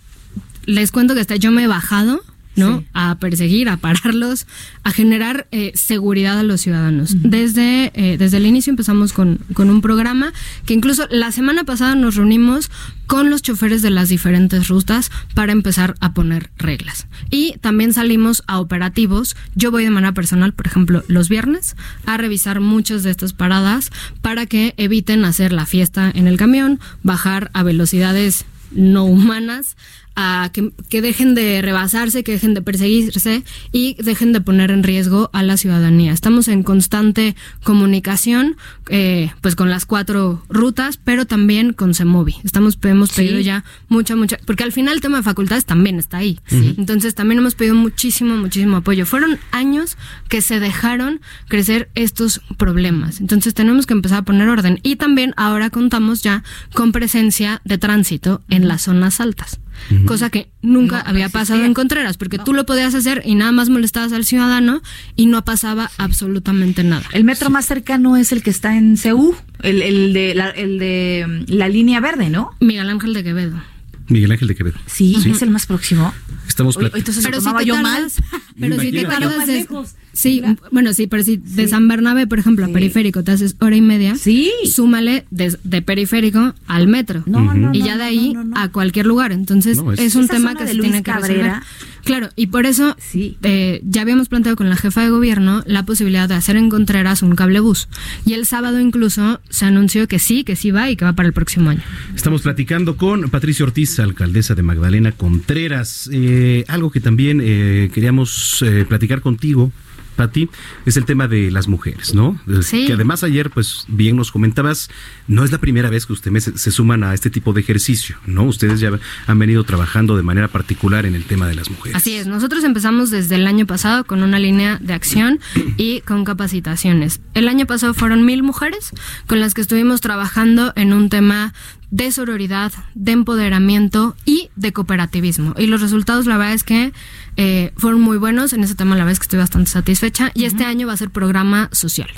Les 0.66 0.92
cuento 0.92 1.14
que 1.14 1.22
hasta 1.22 1.38
yo 1.38 1.52
me 1.52 1.64
he 1.64 1.68
bajado, 1.68 2.22
¿no? 2.58 2.80
Sí. 2.80 2.86
A 2.94 3.16
perseguir, 3.20 3.70
a 3.70 3.78
pararlos, 3.78 4.48
a 4.84 4.92
generar 4.92 5.48
eh, 5.52 5.72
seguridad 5.76 6.38
a 6.38 6.44
los 6.44 6.62
ciudadanos. 6.62 7.16
Desde, 7.24 7.92
eh, 7.94 8.18
desde 8.18 8.38
el 8.38 8.46
inicio 8.46 8.72
empezamos 8.72 9.14
con, 9.14 9.40
con 9.54 9.70
un 9.70 9.82
programa 9.82 10.34
que 10.66 10.74
incluso 10.74 11.08
la 11.10 11.32
semana 11.32 11.64
pasada 11.64 11.96
nos 11.96 12.16
reunimos 12.16 12.70
con 13.08 13.30
los 13.30 13.42
choferes 13.42 13.82
de 13.82 13.90
las 13.90 14.10
diferentes 14.10 14.68
rutas 14.68 15.12
para 15.34 15.54
empezar 15.54 15.96
a 16.02 16.14
poner 16.14 16.52
reglas. 16.58 17.08
Y 17.30 17.58
también 17.62 17.94
salimos 17.94 18.44
a 18.48 18.60
operativos. 18.60 19.36
Yo 19.56 19.72
voy 19.72 19.86
de 19.86 19.90
manera 19.90 20.14
personal, 20.14 20.54
por 20.54 20.68
ejemplo, 20.68 21.04
los 21.08 21.30
viernes, 21.30 21.76
a 22.06 22.18
revisar 22.18 22.60
muchas 22.60 23.04
de 23.04 23.12
estas 23.12 23.34
paradas 23.34 23.92
para 24.22 24.46
que 24.46 24.74
eviten 24.78 25.24
hacer 25.24 25.54
la 25.54 25.66
fiesta 25.66 26.12
en 26.14 26.28
el 26.28 26.38
camión, 26.38 26.80
bajar 27.04 27.50
a 27.54 27.64
velocidades 27.64 28.46
no 28.72 29.06
humanas, 29.06 29.78
a 30.20 30.50
que, 30.52 30.72
que 30.90 31.02
dejen 31.04 31.36
de 31.36 31.62
rebasarse, 31.62 32.24
que 32.24 32.32
dejen 32.34 32.56
de 32.56 32.64
perseguirse 32.64 33.44
y 33.72 33.96
dejen 34.02 34.34
de 34.34 34.42
poner 34.42 34.72
en 34.72 34.82
riesgo 34.82 35.30
a 35.32 35.44
la 35.44 35.58
ciudadanía. 35.58 36.12
Estamos 36.12 36.48
en 36.48 36.64
constante 36.64 37.36
comunicación, 37.64 38.58
eh, 38.90 39.32
pues 39.42 39.56
con 39.56 39.70
las 39.70 39.86
cuatro 39.86 40.44
rutas, 40.50 40.98
pero 40.98 41.26
también 41.26 41.72
con 41.72 41.94
Semovi. 41.94 42.36
Estamos 42.44 42.80
hemos 42.84 43.12
pedido 43.12 43.40
ya 43.40 43.64
mucha, 43.90 44.16
mucha, 44.16 44.40
porque 44.46 44.64
al 44.64 44.72
final 44.72 44.96
el 44.96 45.02
tema 45.02 45.18
de 45.18 45.24
facultades 45.24 45.66
también 45.66 46.00
está 46.00 46.18
ahí. 46.18 46.40
Entonces 46.50 47.14
también 47.14 47.40
hemos 47.40 47.54
pedido 47.54 47.76
muchísimo, 47.76 48.36
muchísimo 48.38 48.78
apoyo. 48.78 49.06
Fueron 49.06 49.38
años 49.52 49.98
que 50.30 50.42
se 50.42 50.60
dejaron 50.60 51.22
crecer 51.48 51.90
estos 51.94 52.42
problemas. 52.58 53.22
Entonces 53.22 53.54
tenemos 53.54 53.86
que 53.86 53.94
empezar 53.94 54.20
a 54.20 54.26
poner 54.26 54.50
orden. 54.50 54.80
Y 54.82 54.96
también 54.96 55.36
ahora 55.38 55.70
contamos 55.70 56.24
ya 56.24 56.44
con 56.74 56.92
presencia 56.92 57.62
de 57.66 57.78
tránsito 57.78 58.42
en 58.50 58.68
las 58.68 58.84
zonas 58.84 59.22
altas. 59.22 59.60
Cosa 60.06 60.30
que 60.30 60.50
nunca 60.62 61.04
No, 61.04 61.10
había 61.10 61.30
pasado 61.30 61.64
en 61.64 61.74
Contreras, 61.74 62.18
porque 62.18 62.38
tú 62.38 62.54
lo 62.54 62.66
podías 62.66 62.94
hacer 62.96 63.22
y 63.26 63.36
nada 63.36 63.52
más 63.52 63.70
molestabas 63.70 64.14
al 64.14 64.26
ciudadano 64.26 64.82
y 65.16 65.28
no 65.28 65.44
pasaba 65.46 65.92
absolutamente 65.98 66.84
nada. 66.84 67.04
El 67.14 67.24
metro 67.24 67.50
más 67.50 67.66
cercano 67.66 68.18
es 68.18 68.32
el 68.32 68.44
que 68.44 68.50
está 68.50 68.76
en 68.76 68.98
CEU, 68.98 69.36
el, 69.62 69.82
el 69.82 70.14
de, 70.14 70.36
la, 70.36 70.50
el 70.50 70.80
de 70.80 71.26
mm, 71.28 71.54
la 71.54 71.70
línea 71.70 72.00
verde, 72.00 72.30
¿no? 72.30 72.52
Miguel 72.60 72.90
Ángel 72.90 73.14
de 73.14 73.24
Quevedo. 73.24 73.62
Miguel 74.10 74.32
Ángel 74.32 74.48
de 74.48 74.56
Quevedo. 74.56 74.78
Sí, 74.86 75.16
es 75.26 75.42
el 75.42 75.50
más 75.50 75.66
próximo. 75.66 76.14
Estamos 76.48 76.78
Oye, 76.78 76.90
entonces 76.96 77.24
Pero 77.26 77.42
si 77.42 77.54
te 77.54 77.66
yo 77.66 77.76
tardas, 77.76 77.92
mal. 78.32 78.42
pero 78.60 78.80
si 78.80 78.92
te 78.92 79.04
tardas 79.04 79.38
Más 79.38 79.48
de- 79.48 79.54
lejos. 79.54 79.96
Sí, 80.14 80.40
Era- 80.40 80.58
bueno, 80.72 80.94
sí, 80.94 81.06
pero 81.06 81.22
si 81.24 81.38
de 81.38 81.68
San 81.68 81.88
Bernabé, 81.88 82.26
por 82.26 82.40
ejemplo, 82.40 82.66
a 82.66 82.70
periférico 82.70 83.24
te 83.24 83.32
haces 83.34 83.56
hora 83.60 83.76
y 83.76 83.82
media, 83.82 84.16
Sí. 84.16 84.52
súmale 84.72 85.26
de, 85.30 85.56
de 85.64 85.82
periférico 85.84 86.56
al 86.66 86.88
metro. 86.88 87.22
No, 87.28 87.54
no, 87.54 87.72
y 87.74 87.84
ya 87.84 87.98
de 87.98 88.04
ahí 88.04 88.34
no, 88.34 88.44
no, 88.44 88.50
no. 88.56 88.60
a 88.60 88.70
cualquier 88.70 89.06
lugar. 89.06 89.32
Entonces, 89.32 89.78
No, 89.78 89.92
es- 89.92 90.00
es, 90.00 90.16
un 90.16 90.28
tema 90.28 90.56
que 90.56 90.66
se 90.66 90.74
tiene 90.74 91.04
que 91.04 91.12
resolver. 91.14 91.38
Cabrera. 91.38 91.64
Claro, 92.08 92.30
y 92.36 92.48
por 92.48 92.66
eso 92.66 92.96
Sí. 93.00 93.38
eh, 93.44 93.82
ya 93.84 94.02
habíamos 94.02 94.30
planteado 94.30 94.56
con 94.56 94.70
la 94.70 94.76
jefa 94.78 95.04
de 95.04 95.10
gobierno 95.10 95.62
la 95.68 95.84
posibilidad 95.86 96.28
de 96.28 96.36
hacer 96.36 96.56
en 96.56 96.70
Contreras 96.70 97.22
un 97.22 97.36
cablebús. 97.36 97.88
Y 98.26 98.34
el 98.34 98.46
sábado 98.46 98.80
incluso 98.80 99.40
se 99.50 99.66
anunció 99.66 100.08
que 100.08 100.18
sí, 100.18 100.44
que 100.44 100.56
sí 100.56 100.72
va 100.72 100.90
y 100.90 100.96
que 100.96 101.06
va 101.06 101.14
para 101.14 101.28
el 101.28 101.34
próximo 101.34 101.70
año. 101.70 101.82
Estamos 102.16 102.42
platicando 102.42 102.98
con 102.98 103.30
Patricia 103.30 103.66
Ortiz, 103.66 104.00
alcaldesa 104.00 104.56
de 104.56 104.64
Magdalena 104.64 105.12
Contreras. 105.12 106.10
Eh, 106.12 106.64
algo 106.68 106.92
que 106.92 107.00
también 107.02 107.42
eh, 107.44 107.92
queríamos 107.94 108.62
eh, 108.66 108.86
platicar 108.88 109.22
contigo, 109.22 109.72
Pati, 110.18 110.50
es 110.86 110.98
el 110.98 111.06
tema 111.06 111.30
de 111.30 111.52
las 111.52 111.70
mujeres, 111.70 112.14
¿no? 112.14 112.38
Sí. 112.62 112.88
Que 112.88 112.94
además 112.94 113.24
ayer, 113.24 113.50
pues 113.50 113.86
bien 113.88 114.18
nos 114.18 114.32
comentabas, 114.32 114.90
no 115.28 115.46
es 115.46 115.52
la 115.52 115.60
primera 115.60 115.90
vez 115.90 116.06
que 116.06 116.14
ustedes 116.14 116.52
se 116.56 116.72
suman 116.72 117.04
a 117.04 117.14
este 117.14 117.30
tipo 117.30 117.54
de 117.54 117.62
ejercicio, 117.62 118.18
¿no? 118.26 118.44
Ustedes 118.44 118.82
ya 118.82 118.92
han 119.28 119.40
venido 119.40 119.64
trabajando 119.64 120.18
de 120.18 120.24
manera 120.24 120.48
particular 120.50 121.06
en 121.06 121.16
el 121.16 121.24
tema 121.24 121.48
de 121.48 121.56
las 121.56 121.70
mujeres. 121.70 121.96
Así 121.96 122.16
es, 122.16 122.28
nosotros 122.28 122.64
empezamos 122.64 123.10
desde 123.10 123.36
el 123.36 123.48
año 123.48 123.66
pasado 123.66 124.04
con 124.06 124.24
una 124.24 124.40
línea 124.40 124.80
de 124.82 124.94
acción 124.94 125.40
y 125.78 126.02
con 126.02 126.26
capacitaciones. 126.26 127.22
El 127.34 127.48
año 127.48 127.66
pasado 127.66 127.94
fueron 127.94 128.26
mil 128.26 128.44
mujeres 128.44 128.92
con 129.28 129.40
las 129.40 129.54
que 129.54 129.62
estuvimos 129.62 130.02
trabajando 130.02 130.74
en 130.76 130.94
un 130.94 131.10
tema 131.10 131.54
de 131.90 132.12
sororidad, 132.12 132.74
de 132.96 133.14
empoderamiento 133.14 134.16
y 134.26 134.50
de 134.56 134.74
cooperativismo. 134.74 135.54
Y 135.58 135.68
los 135.68 135.82
resultados, 135.82 136.26
la 136.26 136.38
verdad 136.38 136.54
es 136.54 136.64
que 136.64 136.92
eh, 137.38 137.72
fueron 137.78 138.02
muy 138.02 138.18
buenos. 138.18 138.52
En 138.54 138.64
ese 138.64 138.76
tema, 138.76 138.96
la 138.96 139.04
verdad 139.04 139.14
es 139.14 139.20
que 139.20 139.26
estoy 139.26 139.40
bastante 139.40 139.70
satisfecha. 139.70 140.32
Y 140.34 140.46
este 140.46 140.66
año 140.66 140.88
va 140.88 140.94
a 140.94 140.98
ser 140.98 141.10
programa 141.10 141.70
social. 141.72 142.10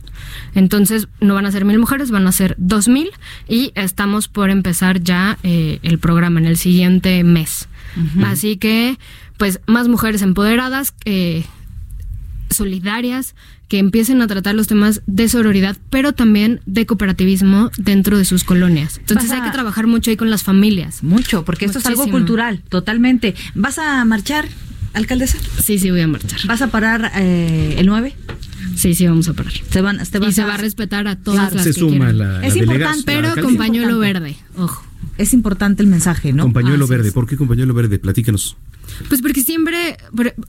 Entonces, 0.56 1.08
no 1.22 1.36
van 1.36 1.46
a 1.46 1.52
ser 1.52 1.66
mil 1.66 1.78
mujeres, 1.78 2.10
van 2.10 2.26
a 2.26 2.32
ser 2.32 2.56
dos 2.58 2.88
mil. 2.88 3.12
Y 3.48 3.72
estamos 3.76 4.28
por 4.28 4.50
empezar 4.50 5.02
ya 5.02 5.38
eh, 5.44 5.80
el 5.84 6.00
programa 6.00 6.40
en 6.40 6.48
el 6.48 6.58
siguiente 6.58 7.24
mes. 7.24 7.68
Así 8.24 8.58
que, 8.58 8.98
pues, 9.38 9.62
más 9.66 9.88
mujeres 9.88 10.22
empoderadas, 10.22 10.94
eh, 11.06 11.44
solidarias, 12.50 13.36
que 13.68 13.78
empiecen 13.80 14.22
a 14.22 14.28
tratar 14.28 14.56
los 14.56 14.68
temas 14.68 15.02
de 15.06 15.30
sororidad, 15.30 15.78
pero 15.90 16.14
también 16.14 16.62
de 16.66 16.86
cooperativismo 16.86 17.70
dentro 17.78 18.18
de 18.18 18.26
sus 18.26 18.44
colonias. 18.44 18.98
Entonces 19.00 19.32
hay 19.32 19.42
que 19.42 19.52
trabajar 19.52 19.88
mucho 19.88 20.10
ahí 20.10 20.18
con 20.18 20.30
las 20.30 20.44
familias. 20.44 21.04
Mucho, 21.04 21.46
porque 21.46 21.66
esto 21.66 21.80
es 21.80 21.86
algo 21.86 22.08
cultural, 22.10 22.62
totalmente. 22.70 23.36
¿Vas 23.54 23.78
a 23.78 24.04
marchar, 24.06 24.48
alcaldesa? 24.94 25.38
Sí, 25.64 25.78
sí, 25.78 25.92
voy 25.92 26.02
a 26.02 26.08
marchar. 26.08 26.40
¿Vas 26.48 26.62
a 26.62 26.68
parar 26.68 27.12
eh, 27.16 27.76
el 27.78 27.86
9? 27.86 28.16
Sí, 28.76 28.96
sí, 28.96 29.06
vamos 29.08 29.28
a 29.28 29.34
parar. 29.34 29.54
Se 29.70 29.82
van, 29.82 30.00
Y 30.02 30.32
se 30.32 30.44
va 30.44 30.56
a 30.56 30.58
respetar 30.58 31.08
a 31.08 31.16
todas 31.18 31.40
Claro. 31.52 31.56
las 31.56 31.64
se 31.66 31.74
que 31.74 31.80
suma 31.80 32.12
la, 32.12 32.40
la 32.40 32.48
Es 32.48 32.56
importante, 32.56 33.04
Pero 33.06 33.36
con 33.42 33.56
pañuelo 33.58 34.00
verde, 34.00 34.36
ojo. 34.58 34.84
Es 35.18 35.34
importante 35.34 35.84
el 35.84 35.90
mensaje, 35.90 36.32
¿no? 36.32 36.44
Con 36.44 36.54
pañuelo 36.54 36.86
Así 36.86 36.92
verde. 36.94 37.12
¿Por 37.12 37.28
qué 37.28 37.36
con 37.36 37.48
pañuelo 37.48 37.74
verde? 37.74 38.00
Platícanos. 38.00 38.56
Pues 39.08 39.22
porque 39.22 39.42
siempre, 39.44 39.98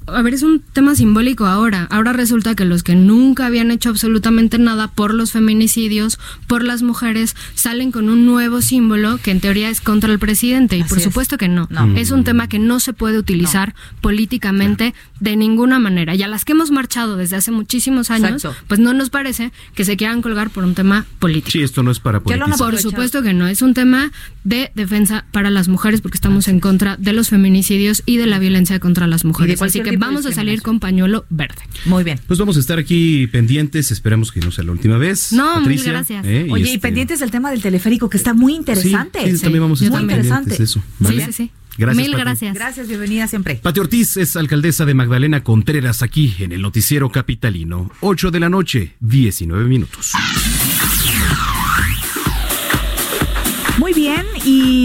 a 0.07 0.22
ver, 0.22 0.35
es 0.35 0.42
un 0.42 0.61
tema 0.72 0.94
simbólico 0.94 1.46
ahora. 1.46 1.87
Ahora 1.90 2.12
resulta 2.12 2.55
que 2.55 2.64
los 2.64 2.83
que 2.83 2.94
nunca 2.94 3.46
habían 3.46 3.70
hecho 3.70 3.88
absolutamente 3.88 4.59
nada 4.59 4.88
por 4.88 5.14
los 5.14 5.33
feminicidios, 5.33 6.18
por 6.46 6.64
las 6.64 6.83
mujeres, 6.83 7.37
salen 7.55 7.92
con 7.92 8.09
un 8.09 8.26
nuevo 8.26 8.61
símbolo 8.61 9.18
que 9.22 9.31
en 9.31 9.40
teoría 9.40 9.70
es 9.70 9.81
contra 9.81 10.12
el 10.12 10.18
presidente. 10.18 10.76
Y 10.76 10.83
Así 10.83 10.88
por 10.88 10.98
es. 10.98 11.05
supuesto 11.05 11.38
que 11.38 11.48
no. 11.48 11.68
No. 11.70 11.96
Es 11.96 12.11
un 12.11 12.24
tema 12.24 12.48
que 12.48 12.59
no 12.59 12.81
se 12.81 12.92
puede 12.92 13.18
utilizar 13.18 13.74
políticamente 14.00 14.94
de 15.20 15.37
ninguna 15.37 15.79
manera. 15.79 16.14
Y 16.14 16.22
a 16.22 16.29
las 16.29 16.44
que 16.44 16.53
hemos 16.53 16.70
marchado 16.70 17.16
desde 17.16 17.37
hace 17.37 17.50
muchísimos 17.50 18.11
años, 18.11 18.44
Exacto. 18.44 18.64
pues 18.68 18.81
no 18.81 18.92
nos 18.92 19.11
parece 19.11 19.53
que 19.74 19.85
se 19.85 19.96
quieran 19.96 20.22
colgar 20.22 20.50
por 20.50 20.64
un 20.64 20.74
tema 20.74 21.07
político. 21.18 21.50
Sí, 21.50 21.62
esto 21.62 21.83
no 21.83 21.90
es 21.90 22.00
para 22.00 22.20
Que 22.20 22.37
lo 22.37 22.44
han 22.44 22.53
politizar. 22.53 22.70
Por 22.70 22.81
supuesto 22.81 23.22
que 23.22 23.35
no, 23.35 23.46
es 23.46 23.62
un 23.62 23.74
tema 23.74 24.11
de 24.44 24.70
defensa 24.74 25.26
para 25.33 25.50
las 25.50 25.68
mujeres 25.68 26.00
porque 26.00 26.16
estamos 26.16 26.48
en 26.48 26.61
contra 26.61 26.96
de 26.96 27.12
los 27.12 27.29
feminicidios 27.29 28.03
y 28.07 28.16
de 28.16 28.26
la 28.31 28.38
violencia 28.38 28.79
contra 28.81 29.07
las 29.07 29.25
mujeres. 29.25 29.61
Así 29.61 29.81
que 29.83 29.97
vamos 29.97 30.25
a 30.27 30.33
salir 30.33 30.62
con 30.62 30.81
pañuelo 30.81 31.27
verde. 31.29 31.62
Muy 31.85 32.05
bien. 32.05 32.19
Pues 32.27 32.38
vamos 32.38 32.57
a 32.57 32.61
estar 32.61 32.79
aquí 32.79 33.27
pendientes, 33.27 33.90
esperamos 33.90 34.33
que 34.33 34.40
no 34.40 34.51
sea 34.51 34.64
la 34.64 34.73
última 34.73 34.97
vez. 34.99 35.33
No, 35.33 35.57
mil 35.57 35.64
Patricia, 35.64 35.93
gracias. 35.93 36.25
¿eh? 36.27 36.47
Oye, 36.51 36.62
y 36.64 36.66
este- 36.69 36.79
pendientes 36.79 37.21
del 37.21 37.31
tema 37.31 37.51
del 37.51 37.61
teleférico, 37.62 38.09
que 38.09 38.16
está 38.16 38.33
muy 38.35 38.55
interesante. 38.55 39.21
Sí, 39.25 39.37
sí, 39.37 39.43
también 39.43 39.62
vamos 39.62 39.81
a 39.83 39.85
estar 39.85 40.01
Muy 40.01 40.09
también. 40.09 40.29
pendientes 40.29 40.59
de 40.59 40.64
eso. 40.64 40.83
Muy 40.99 41.12
Sí, 41.16 41.21
sí, 41.27 41.33
sí. 41.33 41.51
Gracias, 41.79 41.97
Mil 42.05 42.11
Pati. 42.12 42.23
gracias. 42.25 42.55
Gracias, 42.55 42.88
bienvenida 42.88 43.27
siempre. 43.29 43.55
Pati 43.57 43.81
Ortiz 43.81 44.16
es 44.19 44.37
alcaldesa 44.37 44.85
de 44.85 44.93
Magdalena 44.95 45.43
Contreras 45.43 46.03
aquí 46.03 46.35
en 46.40 46.53
el 46.53 46.61
Noticiero 46.62 47.11
Capitalino. 47.11 47.90
8 48.01 48.31
de 48.31 48.40
la 48.40 48.49
noche, 48.51 48.97
19 49.01 49.64
minutos. 49.66 50.12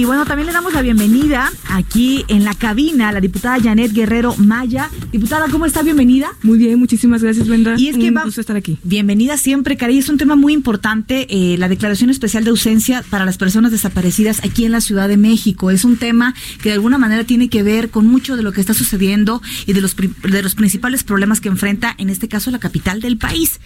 Y 0.05 0.07
bueno, 0.07 0.23
también 0.23 0.45
le 0.45 0.53
damos 0.53 0.71
la 0.71 0.83
bienvenida 0.83 1.51
aquí 1.67 2.25
en 2.27 2.43
la 2.43 2.53
cabina 2.53 3.09
a 3.09 3.11
la 3.11 3.21
diputada 3.21 3.57
Janet 3.59 3.91
Guerrero 3.91 4.35
Maya. 4.37 4.87
Diputada, 5.11 5.47
¿cómo 5.49 5.65
está? 5.65 5.81
Bienvenida. 5.81 6.29
Muy 6.43 6.59
bien, 6.59 6.77
muchísimas 6.77 7.23
gracias, 7.23 7.47
Brenda. 7.47 7.73
Y 7.75 7.87
es 7.87 7.97
que 7.97 8.09
Un 8.09 8.17
va- 8.17 8.23
gusto 8.23 8.39
estar 8.39 8.55
aquí. 8.55 8.77
Bienvenida 8.83 9.35
siempre, 9.37 9.77
Cari. 9.77 9.97
Es 9.97 10.07
un 10.07 10.19
tema 10.19 10.35
muy 10.35 10.53
importante, 10.53 11.25
eh, 11.31 11.57
la 11.57 11.67
declaración 11.69 12.11
especial 12.11 12.43
de 12.43 12.51
ausencia 12.51 13.03
para 13.09 13.25
las 13.25 13.39
personas 13.39 13.71
desaparecidas 13.71 14.43
aquí 14.43 14.63
en 14.65 14.73
la 14.73 14.81
Ciudad 14.81 15.07
de 15.07 15.17
México. 15.17 15.71
Es 15.71 15.83
un 15.83 15.97
tema 15.97 16.35
que 16.61 16.69
de 16.69 16.75
alguna 16.75 16.99
manera 16.99 17.23
tiene 17.23 17.49
que 17.49 17.63
ver 17.63 17.89
con 17.89 18.05
mucho 18.05 18.35
de 18.37 18.43
lo 18.43 18.51
que 18.51 18.61
está 18.61 18.75
sucediendo 18.75 19.41
y 19.65 19.73
de 19.73 19.81
los, 19.81 19.95
pri- 19.95 20.13
de 20.21 20.43
los 20.43 20.53
principales 20.53 21.03
problemas 21.03 21.41
que 21.41 21.49
enfrenta, 21.49 21.95
en 21.97 22.11
este 22.11 22.27
caso, 22.27 22.51
la 22.51 22.59
capital 22.59 23.01
del 23.01 23.17
país. 23.17 23.59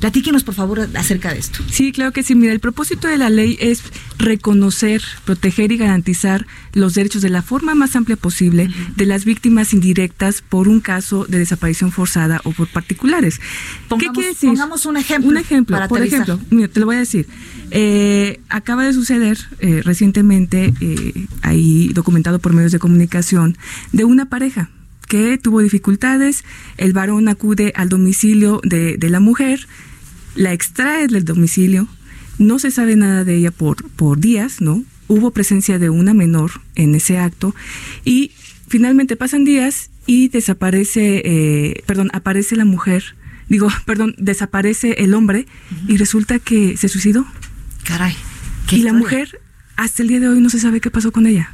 Platíquenos, 0.00 0.44
por 0.44 0.54
favor, 0.54 0.88
acerca 0.94 1.32
de 1.32 1.40
esto. 1.40 1.58
Sí, 1.70 1.90
claro 1.90 2.12
que 2.12 2.22
sí. 2.22 2.34
Mira, 2.36 2.52
el 2.52 2.60
propósito 2.60 3.08
de 3.08 3.18
la 3.18 3.30
ley 3.30 3.56
es 3.60 3.82
reconocer, 4.18 5.02
proteger 5.24 5.72
y 5.72 5.76
garantizar 5.76 6.46
los 6.72 6.94
derechos 6.94 7.20
de 7.22 7.30
la 7.30 7.42
forma 7.42 7.74
más 7.74 7.96
amplia 7.96 8.16
posible 8.16 8.70
de 8.94 9.06
las 9.06 9.24
víctimas 9.24 9.74
indirectas 9.74 10.40
por 10.48 10.68
un 10.68 10.78
caso 10.80 11.24
de 11.26 11.38
desaparición 11.38 11.90
forzada 11.90 12.40
o 12.44 12.52
por 12.52 12.68
particulares. 12.68 13.40
Pongamos- 13.88 14.00
¿Qué 14.00 14.12
quiere 14.12 14.28
decir? 14.28 14.50
pongamos 14.50 14.86
un 14.86 14.96
ejemplo 14.98 15.30
Un 15.30 15.36
ejemplo, 15.36 15.76
para 15.76 15.88
por 15.88 15.98
aterrizar. 15.98 16.22
ejemplo, 16.22 16.46
mira, 16.56 16.68
te 16.68 16.78
lo 16.80 16.86
voy 16.86 16.96
a 16.96 17.00
decir. 17.00 17.26
Eh, 17.70 18.40
acaba 18.48 18.84
de 18.84 18.92
suceder 18.92 19.38
eh, 19.58 19.82
recientemente, 19.84 20.72
eh, 20.80 21.26
ahí 21.42 21.88
documentado 21.92 22.38
por 22.38 22.52
medios 22.52 22.70
de 22.72 22.78
comunicación, 22.78 23.58
de 23.92 24.04
una 24.04 24.26
pareja 24.28 24.70
que 25.08 25.38
tuvo 25.38 25.60
dificultades, 25.60 26.44
el 26.76 26.92
varón 26.92 27.28
acude 27.28 27.72
al 27.74 27.88
domicilio 27.88 28.60
de, 28.62 28.96
de 28.96 29.10
la 29.10 29.20
mujer, 29.20 29.66
la 30.34 30.52
extrae 30.52 31.08
del 31.08 31.24
domicilio, 31.24 31.88
no 32.38 32.58
se 32.58 32.70
sabe 32.70 32.96
nada 32.96 33.24
de 33.24 33.36
ella 33.36 33.50
por, 33.50 33.88
por 33.90 34.20
días, 34.20 34.60
¿no? 34.60 34.84
Hubo 35.08 35.32
presencia 35.32 35.78
de 35.78 35.90
una 35.90 36.14
menor 36.14 36.52
en 36.74 36.94
ese 36.94 37.18
acto 37.18 37.54
y 38.04 38.32
finalmente 38.68 39.16
pasan 39.16 39.44
días 39.44 39.90
y 40.06 40.28
desaparece, 40.28 41.22
eh, 41.24 41.82
perdón, 41.86 42.10
aparece 42.12 42.56
la 42.56 42.64
mujer, 42.64 43.16
digo, 43.48 43.68
perdón, 43.86 44.14
desaparece 44.18 45.02
el 45.02 45.14
hombre 45.14 45.46
y 45.88 45.96
resulta 45.96 46.38
que 46.38 46.76
se 46.76 46.88
suicidó. 46.88 47.26
Caray. 47.84 48.14
Y 48.70 48.82
la 48.82 48.92
mujer, 48.92 49.40
hasta 49.76 50.02
el 50.02 50.08
día 50.08 50.20
de 50.20 50.28
hoy 50.28 50.40
no 50.40 50.50
se 50.50 50.58
sabe 50.58 50.80
qué 50.80 50.90
pasó 50.90 51.10
con 51.10 51.26
ella. 51.26 51.52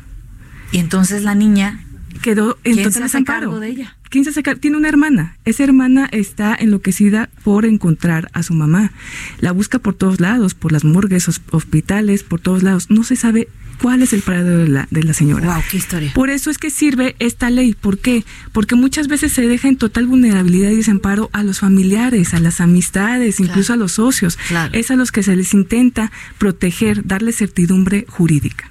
Y 0.72 0.78
entonces 0.78 1.22
la 1.22 1.36
niña 1.36 1.83
Quedó 2.22 2.58
en 2.64 2.74
¿Quién 2.74 2.76
se 2.76 2.82
total 2.84 3.02
desamparo. 3.04 3.40
cargo 3.50 3.60
de 3.60 3.68
ella? 3.68 3.96
¿Quién 4.08 4.24
se 4.24 4.30
hace 4.30 4.42
cargo? 4.42 4.60
Tiene 4.60 4.76
una 4.76 4.88
hermana. 4.88 5.36
Esa 5.44 5.64
hermana 5.64 6.08
está 6.12 6.54
enloquecida 6.58 7.28
por 7.42 7.64
encontrar 7.66 8.30
a 8.32 8.42
su 8.42 8.54
mamá. 8.54 8.92
La 9.40 9.50
busca 9.52 9.78
por 9.80 9.94
todos 9.94 10.20
lados, 10.20 10.54
por 10.54 10.70
las 10.72 10.84
morgues, 10.84 11.28
hos- 11.28 11.40
hospitales, 11.50 12.22
por 12.22 12.40
todos 12.40 12.62
lados. 12.62 12.90
No 12.90 13.02
se 13.02 13.16
sabe 13.16 13.48
cuál 13.82 14.02
es 14.02 14.12
el 14.12 14.22
paradero 14.22 14.58
de 14.58 14.68
la, 14.68 14.86
de 14.92 15.02
la 15.02 15.14
señora. 15.14 15.52
Wow, 15.54 15.64
qué 15.68 15.78
historia. 15.78 16.12
Por 16.14 16.30
eso 16.30 16.48
es 16.50 16.58
que 16.58 16.70
sirve 16.70 17.16
esta 17.18 17.50
ley. 17.50 17.74
¿Por 17.74 17.98
qué? 17.98 18.24
Porque 18.52 18.76
muchas 18.76 19.08
veces 19.08 19.32
se 19.32 19.48
deja 19.48 19.66
en 19.66 19.76
total 19.76 20.06
vulnerabilidad 20.06 20.70
y 20.70 20.76
desamparo 20.76 21.28
a 21.32 21.42
los 21.42 21.58
familiares, 21.58 22.34
a 22.34 22.40
las 22.40 22.60
amistades, 22.60 23.40
incluso 23.40 23.72
a 23.72 23.76
los 23.76 23.92
socios. 23.92 24.38
Claro. 24.46 24.72
Es 24.74 24.92
a 24.92 24.96
los 24.96 25.10
que 25.10 25.24
se 25.24 25.34
les 25.34 25.52
intenta 25.54 26.12
proteger, 26.38 27.04
darle 27.04 27.32
certidumbre 27.32 28.06
jurídica. 28.08 28.70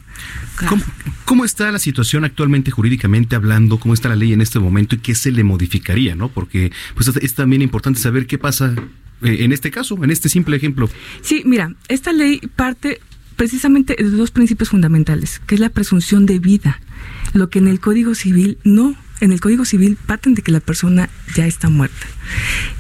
¿Cómo, 0.70 0.84
cómo 1.26 1.46
está 1.46 1.72
la 1.72 1.80
situación 1.80 2.26
actualmente 2.26 2.72
jurídicamente 2.72 3.36
hablando? 3.36 3.80
¿Cómo 3.80 3.94
está 3.94 4.10
la 4.10 4.16
ley 4.16 4.34
en 4.34 4.42
este 4.42 4.60
momento 4.60 4.96
y 4.96 5.00
qué 5.00 5.16
se 5.16 5.32
le 5.32 5.44
modificaría? 5.44 6.16
¿no? 6.16 6.30
Porque 6.30 6.72
pues, 6.96 7.08
es- 7.08 7.34
también 7.34 7.62
importante 7.62 8.00
saber 8.00 8.28
qué 8.28 8.38
pasa 8.38 8.74
eh, 9.22 9.38
en 9.40 9.52
este 9.52 9.72
caso, 9.72 10.02
en 10.04 10.12
este 10.12 10.30
simple 10.30 10.56
ejemplo. 10.58 10.90
Sí, 11.22 11.44
mira, 11.46 11.74
esta 11.88 12.12
ley 12.14 12.40
parte 12.56 13.00
precisamente 13.36 13.96
de 13.98 14.10
dos 14.12 14.32
principios 14.32 14.70
fundamentales, 14.70 15.42
que 15.48 15.56
es 15.56 15.62
la 15.62 15.70
presunción 15.70 16.26
de 16.26 16.40
vida, 16.40 16.80
lo 17.34 17.50
que 17.50 17.60
en 17.60 17.68
el 17.68 17.80
Código 17.80 18.14
Civil 18.16 18.58
no. 18.64 18.96
En 19.24 19.32
el 19.32 19.40
Código 19.40 19.64
Civil 19.64 19.96
parten 20.06 20.34
de 20.34 20.42
que 20.42 20.52
la 20.52 20.60
persona 20.60 21.10
ya 21.34 21.48
está 21.48 21.70
muerta. 21.70 22.08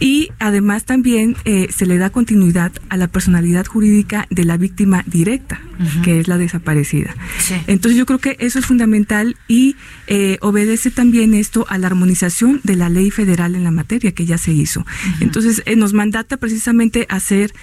Y 0.01 0.31
además 0.39 0.83
también 0.83 1.37
eh, 1.45 1.69
se 1.73 1.85
le 1.85 1.97
da 1.97 2.09
continuidad 2.09 2.73
a 2.89 2.97
la 2.97 3.07
personalidad 3.07 3.65
jurídica 3.65 4.27
de 4.29 4.43
la 4.43 4.57
víctima 4.57 5.05
directa, 5.07 5.61
que 6.03 6.19
es 6.19 6.27
la 6.27 6.37
desaparecida. 6.37 7.15
Sí. 7.39 7.55
Entonces 7.67 7.97
yo 7.97 8.05
creo 8.05 8.19
que 8.19 8.35
eso 8.39 8.59
es 8.59 8.65
fundamental 8.65 9.37
y 9.47 9.77
eh, 10.07 10.37
obedece 10.41 10.91
también 10.91 11.33
esto 11.33 11.65
a 11.69 11.77
la 11.77 11.87
armonización 11.87 12.59
de 12.63 12.75
la 12.75 12.89
ley 12.89 13.09
federal 13.09 13.55
en 13.55 13.63
la 13.63 13.71
materia 13.71 14.11
que 14.11 14.25
ya 14.25 14.37
se 14.37 14.51
hizo. 14.51 14.85
Entonces 15.21 15.61
eh, 15.65 15.77
nos 15.77 15.93
mandata 15.93 16.35
precisamente 16.35 17.05
hacer, 17.09 17.53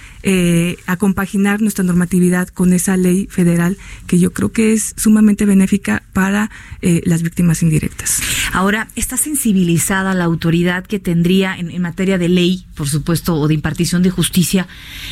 a 0.87 0.97
compaginar 0.97 1.61
nuestra 1.61 1.83
normatividad 1.83 2.47
con 2.47 2.73
esa 2.73 2.97
ley 2.97 3.27
federal 3.29 3.77
que 4.07 4.19
yo 4.19 4.33
creo 4.33 4.51
que 4.51 4.73
es 4.73 4.93
sumamente 4.97 5.45
benéfica 5.45 6.03
para 6.13 6.49
las 6.81 7.23
víctimas 7.23 7.61
indirectas. 7.61 8.21
Ahora, 8.53 8.70
¿está 8.95 9.17
sensibilizada 9.17 10.13
la 10.13 10.23
autoridad 10.25 10.85
que 10.85 10.99
tendría 10.99 11.57
en, 11.57 11.71
en 11.71 11.81
materia 11.81 12.17
de 12.17 12.29
ley, 12.29 12.65
por 12.75 12.87
supuesto, 12.87 13.35
o 13.35 13.47
de 13.47 13.53
impartición 13.53 14.01
de 14.03 14.09
justicia? 14.09 14.67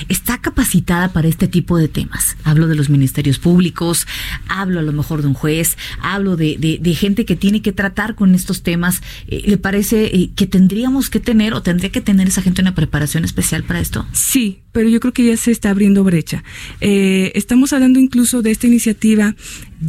¿Está 0.08 0.38
capacitada 0.40 1.12
para 1.12 1.28
este 1.28 1.48
tipo 1.48 1.78
de 1.78 1.88
temas? 1.88 2.38
Hablo 2.44 2.68
de 2.68 2.76
los 2.76 2.90
ministerios 2.90 3.40
públicos, 3.40 4.08
hablo 4.48 4.80
a 4.80 4.84
lo 4.84 4.94
mejor 4.94 5.22
de 5.22 5.28
un 5.28 5.34
juez, 5.34 5.78
hablo 6.02 6.36
de, 6.38 6.58
de- 6.58 6.80
de 6.82 6.96
gente 6.96 7.26
que 7.26 7.36
tiene 7.36 7.62
que 7.62 7.72
tratar 7.72 8.16
con 8.16 8.34
estos 8.36 8.64
temas. 8.64 9.02
Eh, 9.28 9.44
¿Le 9.46 9.58
parece 9.58 10.06
eh, 10.16 10.30
que 10.36 10.48
tendríamos 10.48 11.10
que 11.10 11.20
tener 11.20 11.54
o 11.54 11.62
tendría 11.62 11.92
que 11.92 12.02
tener 12.02 12.28
esa 12.28 12.42
gente 12.42 12.62
una 12.62 12.76
preparación 12.76 13.26
especial 13.26 13.64
para 13.64 13.80
esto? 13.80 14.08
Sí, 14.14 14.60
pero 14.72 14.90
yo 14.90 15.00
creo 15.00 15.14
que 15.14 15.26
ya 15.26 15.38
se 15.38 15.52
está 15.52 15.72
abriendo 15.72 16.04
brecha. 16.04 16.44
Eh, 16.82 17.32
estamos 17.36 17.74
hablando 17.74 18.00
incluso 18.00 18.42
de 18.42 18.52
esta 18.52 18.68
iniciativa, 18.68 19.36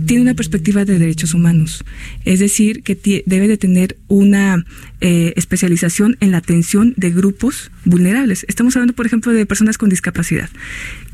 tiene 0.07 0.23
una 0.23 0.35
perspectiva 0.35 0.85
de 0.85 0.99
derechos 0.99 1.35
humanos, 1.35 1.85
es 2.25 2.39
decir, 2.41 2.83
que 2.83 3.23
debe 3.27 3.49
de 3.49 3.57
tener 3.61 3.97
una 4.09 4.65
eh, 5.01 5.33
especialización 5.37 6.17
en 6.19 6.33
la 6.33 6.39
atención 6.39 6.95
de 6.97 7.11
grupos 7.11 7.71
vulnerables. 7.85 8.45
Estamos 8.49 8.75
hablando, 8.75 8.95
por 8.95 9.07
ejemplo, 9.07 9.33
de 9.33 9.47
personas 9.47 9.79
con 9.79 9.89
discapacidad, 9.89 10.51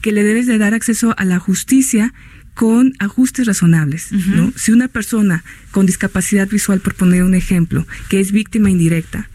que 0.01 0.13
le 0.13 0.23
debes 0.23 0.47
de 0.47 0.57
dar 0.57 0.73
acceso 0.73 1.15
a 1.19 1.27
la 1.27 1.39
justicia 1.39 2.15
con 2.55 2.95
ajustes 2.99 3.47
razonables. 3.47 4.13
¿no? 4.13 4.51
Si 4.57 4.73
una 4.73 4.89
persona 4.89 5.45
con 5.73 5.85
discapacidad 5.85 6.49
visual, 6.49 6.81
por 6.81 6.95
poner 6.95 7.23
un 7.23 7.35
ejemplo, 7.35 7.87
que 8.09 8.19
es 8.19 8.33
víctima 8.33 8.71
indirecta, 8.71 9.29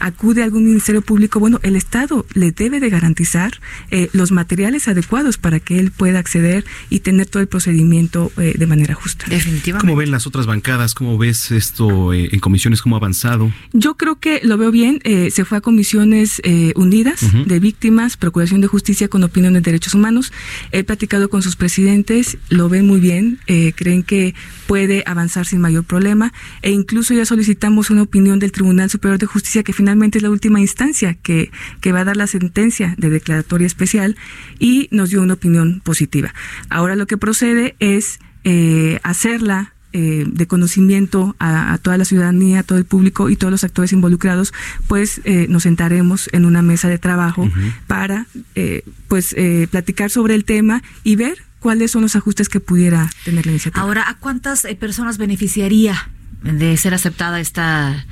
acude 0.00 0.42
a 0.42 0.44
algún 0.44 0.64
ministerio 0.64 1.02
público, 1.02 1.40
bueno, 1.40 1.60
el 1.62 1.76
Estado 1.76 2.26
le 2.34 2.52
debe 2.52 2.80
de 2.80 2.90
garantizar 2.90 3.52
eh, 3.90 4.08
los 4.12 4.32
materiales 4.32 4.88
adecuados 4.88 5.38
para 5.38 5.60
que 5.60 5.78
él 5.78 5.90
pueda 5.90 6.18
acceder 6.18 6.64
y 6.90 7.00
tener 7.00 7.26
todo 7.26 7.40
el 7.42 7.48
procedimiento 7.48 8.32
eh, 8.38 8.54
de 8.58 8.66
manera 8.66 8.94
justa. 8.94 9.26
Definitivamente. 9.28 9.86
¿Cómo 9.86 9.96
ven 9.96 10.10
las 10.10 10.26
otras 10.26 10.46
bancadas? 10.46 10.94
¿Cómo 10.94 11.18
ves 11.18 11.50
esto 11.50 12.12
eh, 12.12 12.28
en 12.32 12.40
comisiones? 12.40 12.82
¿Cómo 12.82 12.96
ha 12.96 12.98
avanzado? 12.98 13.52
Yo 13.72 13.96
creo 13.96 14.18
que 14.18 14.40
lo 14.42 14.56
veo 14.58 14.70
bien. 14.70 15.00
eh, 15.04 15.30
se 15.30 15.44
fue 15.44 15.58
a 15.58 15.60
comisiones 15.60 16.40
eh, 16.44 16.72
unidas 16.76 17.20
de 17.46 17.60
víctimas, 17.60 18.16
Procuración 18.16 18.60
de 18.60 18.66
Justicia 18.66 19.08
con 19.08 19.22
opinión 19.24 19.52
de 19.54 19.60
derechos 19.60 19.94
humanos. 19.94 20.32
He 20.72 20.84
platicado 20.84 21.28
con 21.28 21.42
sus 21.42 21.56
presidentes, 21.56 22.38
lo 22.48 22.68
ven 22.68 22.86
muy 22.86 23.00
bien, 23.00 23.38
eh, 23.46 23.72
creen 23.74 24.02
que 24.02 24.34
puede 24.66 25.02
avanzar 25.06 25.46
sin 25.46 25.60
mayor 25.60 25.84
problema 25.84 26.32
e 26.62 26.70
incluso 26.72 27.14
ya 27.14 27.24
solicitamos 27.24 27.90
una 27.90 28.02
opinión 28.02 28.38
del 28.38 28.50
Tribunal 28.52 28.90
Superior 28.90 29.18
de 29.18 29.26
Justicia 29.26 29.55
que 29.62 29.72
finalmente 29.72 30.18
es 30.18 30.22
la 30.22 30.30
última 30.30 30.60
instancia 30.60 31.14
que, 31.14 31.50
que 31.80 31.92
va 31.92 32.00
a 32.00 32.04
dar 32.04 32.16
la 32.16 32.26
sentencia 32.26 32.94
de 32.98 33.10
declaratoria 33.10 33.66
especial 33.66 34.16
y 34.58 34.88
nos 34.90 35.10
dio 35.10 35.22
una 35.22 35.34
opinión 35.34 35.80
positiva. 35.84 36.32
Ahora 36.68 36.96
lo 36.96 37.06
que 37.06 37.16
procede 37.16 37.76
es 37.78 38.18
eh, 38.44 39.00
hacerla 39.02 39.72
eh, 39.92 40.24
de 40.26 40.46
conocimiento 40.46 41.34
a, 41.38 41.72
a 41.72 41.78
toda 41.78 41.96
la 41.96 42.04
ciudadanía, 42.04 42.60
a 42.60 42.62
todo 42.62 42.76
el 42.78 42.84
público 42.84 43.30
y 43.30 43.36
todos 43.36 43.50
los 43.50 43.64
actores 43.64 43.92
involucrados, 43.92 44.52
pues 44.88 45.22
eh, 45.24 45.46
nos 45.48 45.62
sentaremos 45.62 46.28
en 46.32 46.44
una 46.44 46.60
mesa 46.60 46.88
de 46.88 46.98
trabajo 46.98 47.48
para 47.86 48.26
eh, 48.54 48.82
pues 49.08 49.32
eh, 49.38 49.68
platicar 49.70 50.10
sobre 50.10 50.34
el 50.34 50.44
tema 50.44 50.82
y 51.02 51.16
ver 51.16 51.38
cuáles 51.60 51.90
son 51.90 52.02
los 52.02 52.14
ajustes 52.14 52.48
que 52.48 52.60
pudiera 52.60 53.10
tener 53.24 53.46
la 53.46 53.52
iniciativa. 53.52 53.82
Ahora, 53.82 54.08
¿a 54.08 54.18
cuántas 54.18 54.64
eh, 54.64 54.76
personas 54.76 55.18
beneficiaría 55.18 56.10
de 56.46 56.76
ser 56.76 56.94
aceptada 56.94 57.40
esta, 57.40 58.06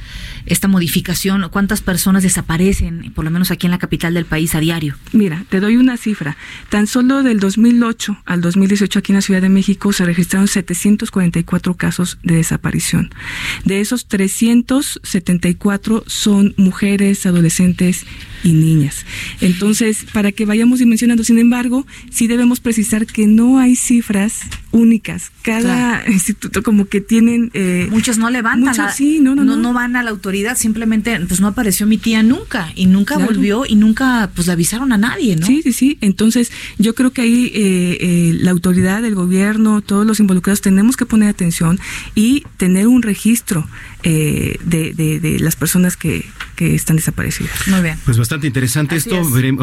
esta 0.46 0.68
modificación? 0.68 1.48
¿Cuántas 1.50 1.80
personas 1.80 2.22
desaparecen, 2.22 3.12
por 3.14 3.24
lo 3.24 3.30
menos 3.30 3.50
aquí 3.50 3.66
en 3.66 3.70
la 3.70 3.78
capital 3.78 4.14
del 4.14 4.24
país, 4.24 4.54
a 4.54 4.60
diario? 4.60 4.96
Mira, 5.12 5.44
te 5.48 5.60
doy 5.60 5.76
una 5.76 5.96
cifra. 5.96 6.36
Tan 6.68 6.86
solo 6.86 7.22
del 7.22 7.40
2008 7.40 8.18
al 8.24 8.40
2018 8.40 8.98
aquí 8.98 9.12
en 9.12 9.16
la 9.16 9.22
Ciudad 9.22 9.42
de 9.42 9.48
México 9.48 9.92
se 9.92 10.04
registraron 10.04 10.48
744 10.48 11.74
casos 11.74 12.18
de 12.22 12.36
desaparición. 12.36 13.12
De 13.64 13.80
esos 13.80 14.06
374 14.06 16.04
son 16.06 16.54
mujeres, 16.56 17.26
adolescentes 17.26 18.04
y 18.42 18.52
niñas. 18.52 19.06
Entonces, 19.40 20.06
para 20.12 20.32
que 20.32 20.44
vayamos 20.44 20.78
dimensionando, 20.78 21.24
sin 21.24 21.38
embargo, 21.38 21.86
sí 22.10 22.26
debemos 22.26 22.60
precisar 22.60 23.06
que 23.06 23.26
no 23.26 23.58
hay 23.58 23.76
cifras 23.76 24.42
únicas. 24.74 25.30
Cada 25.42 26.02
instituto 26.08 26.62
como 26.64 26.86
que 26.86 27.00
tienen... 27.00 27.50
Eh, 27.54 27.86
muchos 27.90 28.18
no 28.18 28.28
levantan. 28.28 28.76
Muchos, 28.76 28.94
sí, 28.94 29.20
no, 29.20 29.36
no, 29.36 29.44
no, 29.44 29.56
no, 29.56 29.72
van 29.72 29.94
a 29.94 30.02
la 30.02 30.10
autoridad, 30.10 30.58
simplemente 30.58 31.18
pues 31.28 31.40
no 31.40 31.46
apareció 31.46 31.86
mi 31.86 31.96
tía 31.96 32.24
nunca 32.24 32.72
y 32.74 32.86
nunca 32.86 33.16
volvió 33.16 33.64
y 33.66 33.76
nunca 33.76 34.30
pues 34.34 34.48
le 34.48 34.52
avisaron 34.52 34.92
a 34.92 34.98
nadie, 34.98 35.36
¿no? 35.36 35.46
Sí, 35.46 35.62
sí, 35.62 35.72
sí. 35.72 35.98
Entonces 36.00 36.50
yo 36.76 36.94
creo 36.96 37.12
que 37.12 37.22
ahí 37.22 37.52
eh, 37.54 37.98
eh, 38.00 38.38
la 38.40 38.50
autoridad, 38.50 39.04
el 39.04 39.14
gobierno, 39.14 39.80
todos 39.80 40.04
los 40.04 40.18
involucrados 40.18 40.60
tenemos 40.60 40.96
que 40.96 41.06
poner 41.06 41.28
atención 41.28 41.78
y 42.16 42.44
tener 42.56 42.88
un 42.88 43.02
registro 43.02 43.68
eh, 44.04 44.58
de, 44.62 44.92
de, 44.92 45.38
las 45.40 45.56
personas 45.56 45.96
que, 45.96 46.26
que, 46.56 46.74
están 46.74 46.96
desaparecidas. 46.96 47.68
Muy 47.68 47.80
bien. 47.80 47.98
Pues 48.04 48.18
bastante 48.18 48.46
interesante 48.46 48.96
esto. 48.96 49.20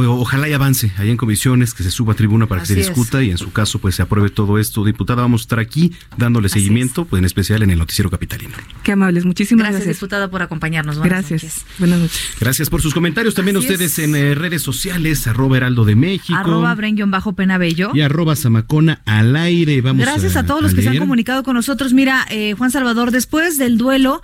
ojalá 0.07 0.49
y 0.49 0.53
avance 0.53 0.91
ahí 0.97 1.09
en 1.09 1.17
comisiones, 1.17 1.73
que 1.73 1.83
se 1.83 1.91
suba 1.91 2.13
a 2.13 2.15
tribuna 2.15 2.47
para 2.47 2.61
que 2.61 2.67
se 2.67 2.75
discuta 2.75 3.23
y 3.23 3.31
en 3.31 3.37
su 3.37 3.51
caso 3.51 3.79
pues 3.79 3.95
se 3.95 4.01
apruebe 4.01 4.29
todo 4.29 4.57
esto. 4.57 4.83
Diputada, 4.83 5.21
vamos 5.21 5.41
a 5.41 5.43
estar 5.43 5.59
aquí 5.59 5.93
dándole 6.17 6.49
seguimiento, 6.49 7.05
pues 7.05 7.19
en 7.19 7.25
especial 7.25 7.63
en 7.63 7.69
el 7.69 7.79
noticiero 7.79 8.09
capitalino. 8.09 8.55
Qué 8.83 8.93
amables, 8.93 9.25
muchísimas 9.25 9.65
gracias. 9.65 9.83
Gracias, 9.83 9.97
diputada, 9.97 10.29
por 10.29 10.41
acompañarnos. 10.41 10.99
gracias. 10.99 11.65
Buenas 11.77 11.99
noches. 11.99 12.19
Gracias 12.39 12.69
por 12.69 12.81
sus 12.81 12.93
comentarios. 12.93 13.35
También 13.35 13.57
ustedes 13.57 13.99
en 13.99 14.15
eh, 14.15 14.35
redes 14.35 14.61
sociales, 14.61 15.27
arroba 15.27 15.57
Heraldo 15.57 15.85
de 15.85 15.95
México. 15.95 16.37
Arroba 16.37 16.75
Bajo 17.07 17.33
Penabello. 17.33 17.91
Y 17.93 18.01
arroba 18.01 18.35
Zamacona 18.35 19.01
al 19.05 19.35
aire. 19.35 19.81
Vamos 19.81 20.01
Gracias 20.01 20.35
a, 20.35 20.45
todos 20.45 20.61
los 20.61 20.73
que 20.73 20.81
se 20.81 20.89
han 20.89 20.97
comunicado 20.97 21.43
con 21.43 21.55
nosotros. 21.55 21.93
Mira, 21.93 22.25
eh, 22.29 22.55
Juan 22.57 22.71
Salvador, 22.71 23.11
después 23.11 23.57
del 23.57 23.77
duelo 23.77 24.21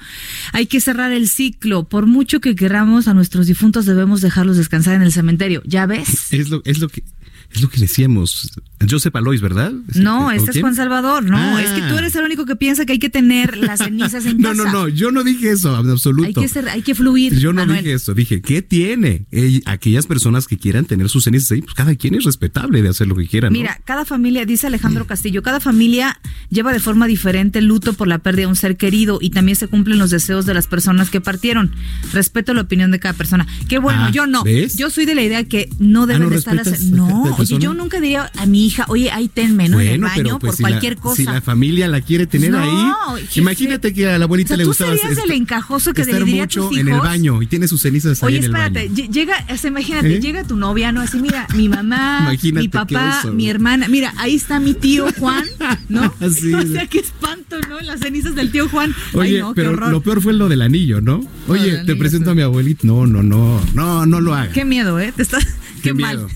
hay 0.54 0.65
que 0.65 0.82
cerrar 0.82 1.12
el 1.12 1.28
ciclo. 1.28 1.88
Por 1.88 2.06
mucho 2.06 2.39
que 2.39 2.56
queramos 2.56 3.08
a 3.08 3.13
nuestros 3.13 3.48
difuntos, 3.48 3.86
debemos 3.86 4.22
dejarlos 4.22 4.58
descansar 4.58 4.96
en 4.96 5.02
el 5.02 5.12
cementerio. 5.12 5.62
¿Ya 5.65 5.86
ves? 5.86 6.34
Es 6.34 6.50
lo, 6.50 6.62
es 6.65 6.80
lo 6.80 6.89
que 6.89 7.04
es 7.52 7.62
lo 7.62 7.70
que 7.70 7.80
decíamos. 7.80 8.52
Josep 8.90 9.16
Alois, 9.16 9.42
¿verdad? 9.42 9.74
No, 9.96 10.32
este 10.32 10.52
es 10.52 10.60
Juan 10.62 10.76
Salvador. 10.76 11.24
No, 11.24 11.58
es 11.58 11.70
que 11.72 11.82
tú 11.82 11.96
ah. 11.96 12.00
eres 12.00 12.16
el 12.16 12.24
único 12.24 12.46
que 12.46 12.56
piensa 12.56 12.86
que 12.86 12.94
hay 12.94 13.00
que 13.00 13.10
tener 13.10 13.58
las 13.58 13.80
cenizas 13.80 14.26
en 14.26 14.38
casa. 14.42 14.54
No, 14.54 14.66
no, 14.66 14.72
no, 14.72 14.88
yo 14.88 15.12
no 15.12 15.24
dije 15.24 15.52
eso, 15.52 15.80
en 15.80 15.90
absoluto. 15.90 16.28
Hay 16.28 16.34
que, 16.34 16.48
ser, 16.48 16.70
hay 16.70 16.82
que 16.82 16.94
fluir. 16.94 17.38
Yo 17.38 17.54
no 17.54 17.66
dije 17.66 17.94
eso, 17.94 18.13
dije, 18.13 18.42
¿qué 18.42 18.62
tiene? 18.62 19.26
aquellas 19.66 20.06
personas 20.06 20.48
que 20.48 20.58
quieran 20.58 20.86
tener 20.86 21.10
sus 21.10 21.24
cenizas 21.24 21.52
ahí, 21.52 21.62
pues 21.62 21.74
cada 21.74 21.96
quien 21.96 22.16
es 22.16 22.24
respetable 22.24 22.82
de 22.82 22.90
hacer 22.90 23.08
lo 23.08 23.16
que 23.16 23.28
quieran. 23.28 23.52
Mira, 23.52 23.80
cada 23.86 24.06
familia, 24.06 24.46
dice 24.46 24.68
Alejandro 24.68 25.08
Castillo, 25.08 25.42
cada 25.42 25.60
familia 25.60 26.20
lleva 26.50 26.72
de 26.72 26.80
forma 26.80 27.08
diferente 27.08 27.60
el 27.60 27.66
luto 27.66 27.94
por 27.94 28.08
la 28.08 28.20
pérdida 28.20 28.38
de 28.38 28.48
un 28.48 28.56
ser 28.56 28.78
querido 28.78 29.18
y 29.22 29.32
también 29.32 29.56
se 29.56 29.68
cumplen 29.68 29.98
los 29.98 30.12
deseos 30.12 30.46
de 30.46 30.54
las 30.54 30.68
personas 30.68 31.10
que 31.10 31.22
partieron. 31.22 31.72
Respeto 32.13 32.54
la 32.54 32.62
opinión 32.62 32.92
de 32.92 33.00
cada 33.00 33.13
persona. 33.13 33.48
Qué 33.68 33.80
bueno, 33.80 34.06
ah, 34.06 34.12
yo 34.12 34.28
no. 34.28 34.44
Yo 34.76 34.90
soy 34.90 35.06
de 35.06 35.16
la 35.16 35.24
idea 35.24 35.44
que 35.46 35.70
no 35.80 36.04
ah, 36.04 36.08
deben 36.08 36.30
de 36.30 36.36
estar 36.36 36.56
las... 36.56 36.82
No, 36.84 37.44
yo 37.44 37.74
nunca 37.74 38.00
diría 38.00 38.32
a 38.38 38.46
mi 38.46 38.67
hija, 38.68 38.86
oye, 38.88 39.12
ahí 39.12 39.28
tenme, 39.28 39.70
¿no? 39.70 39.80
en 39.80 39.88
el 39.88 40.02
baño 40.02 40.40
pues, 40.40 40.58
por 40.58 40.62
cualquier 40.62 40.98
cosa. 40.98 41.16
Si 41.16 41.24
la 41.24 41.42
familia 41.42 41.88
la 41.88 42.02
quiere 42.02 42.28
tener 42.28 42.56
ahí, 42.56 42.92
imagínate 43.36 43.94
que 43.94 44.10
a 44.10 44.18
la 44.18 44.26
abuelita 44.26 44.56
le 44.56 44.66
gustaba. 44.66 44.92
Tú 44.92 44.98
serías 44.98 45.18
el 45.24 45.32
encajoso 45.32 45.94
que 45.94 46.06
le 46.06 46.14
diría 46.20 46.44
mucho 46.44 46.70
en 46.74 46.88
el 46.88 47.00
baño 47.00 47.42
y 47.42 47.48
tiene 47.48 47.68
sus 47.68 47.82
cenizas 47.82 48.22
ahí 48.24 48.38
en 48.38 48.44
el 48.46 48.52
baño. 48.52 48.80
Oye, 48.80 48.86
espérate, 48.86 49.12
llega, 49.12 49.46
imagínate, 49.68 50.16
¿Eh? 50.16 50.20
llega 50.20 50.44
tu 50.44 50.56
novia, 50.56 50.92
¿no? 50.92 51.02
Así, 51.02 51.18
mira, 51.20 51.48
mi 51.56 51.70
mamá, 51.70 52.32
mi 52.44 52.68
papá, 52.68 53.24
mi 53.34 53.50
hermana, 53.50 53.88
mira, 53.88 54.14
ahí 54.18 54.36
está 54.36 54.60
mi 54.60 54.74
tío 54.74 55.08
Juan, 55.18 55.46
¿no? 55.90 56.14
o 56.22 56.30
sea, 56.30 56.88
qué 56.88 57.00
espanto, 57.00 57.58
¿no? 57.70 57.80
Las 57.82 58.00
cenizas 58.02 58.36
del 58.36 58.52
tío 58.52 58.68
Juan. 58.70 58.94
Oye, 59.14 59.44
pero 59.56 59.74
lo 59.74 60.02
peor 60.02 60.22
fue 60.22 60.34
lo 60.34 60.50
del 60.50 60.62
anillo, 60.62 61.02
¿no? 61.02 61.22
Oye, 61.48 61.84
te 61.86 61.96
presento 61.96 62.32
a 62.32 62.36
mi 62.36 62.42
abuelita. 62.42 62.82
No, 62.84 63.08
no, 63.08 63.24
no, 63.24 63.62
no, 63.74 64.06
no 64.06 64.22
lo 64.22 64.34
hagas. 64.34 64.54
Qué 64.54 64.66
miedo, 64.66 65.00
¿eh? 65.00 65.14
Te 65.16 65.24
estás, 65.24 65.46
qué, 65.82 65.94
mal. 65.94 66.28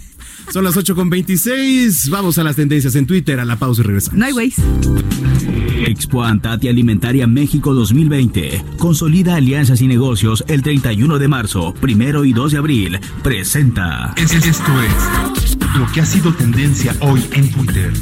Son 0.51 0.65
las 0.65 0.75
8 0.75 0.95
con 0.95 1.09
26. 1.09 2.09
Vamos 2.09 2.37
a 2.37 2.43
las 2.43 2.57
tendencias 2.57 2.95
en 2.95 3.05
Twitter. 3.05 3.39
A 3.39 3.45
la 3.45 3.55
pausa 3.55 3.81
y 3.81 3.85
regresamos. 3.85 4.19
No 4.19 4.25
hay 4.25 4.33
ways. 4.33 4.55
Expo 5.87 6.23
Antati 6.23 6.67
Alimentaria 6.67 7.25
México 7.25 7.73
2020. 7.73 8.63
Consolida 8.77 9.35
alianzas 9.35 9.81
y 9.81 9.87
negocios 9.87 10.43
el 10.47 10.61
31 10.61 11.19
de 11.19 11.27
marzo, 11.27 11.73
primero 11.79 12.25
y 12.25 12.33
2 12.33 12.51
de 12.51 12.57
abril. 12.57 12.99
Presenta. 13.23 14.13
Esto 14.17 14.37
es 14.37 14.61
lo 15.77 15.91
que 15.93 16.01
ha 16.01 16.05
sido 16.05 16.33
tendencia 16.33 16.95
hoy 16.99 17.23
en 17.31 17.49
Twitter. 17.51 17.93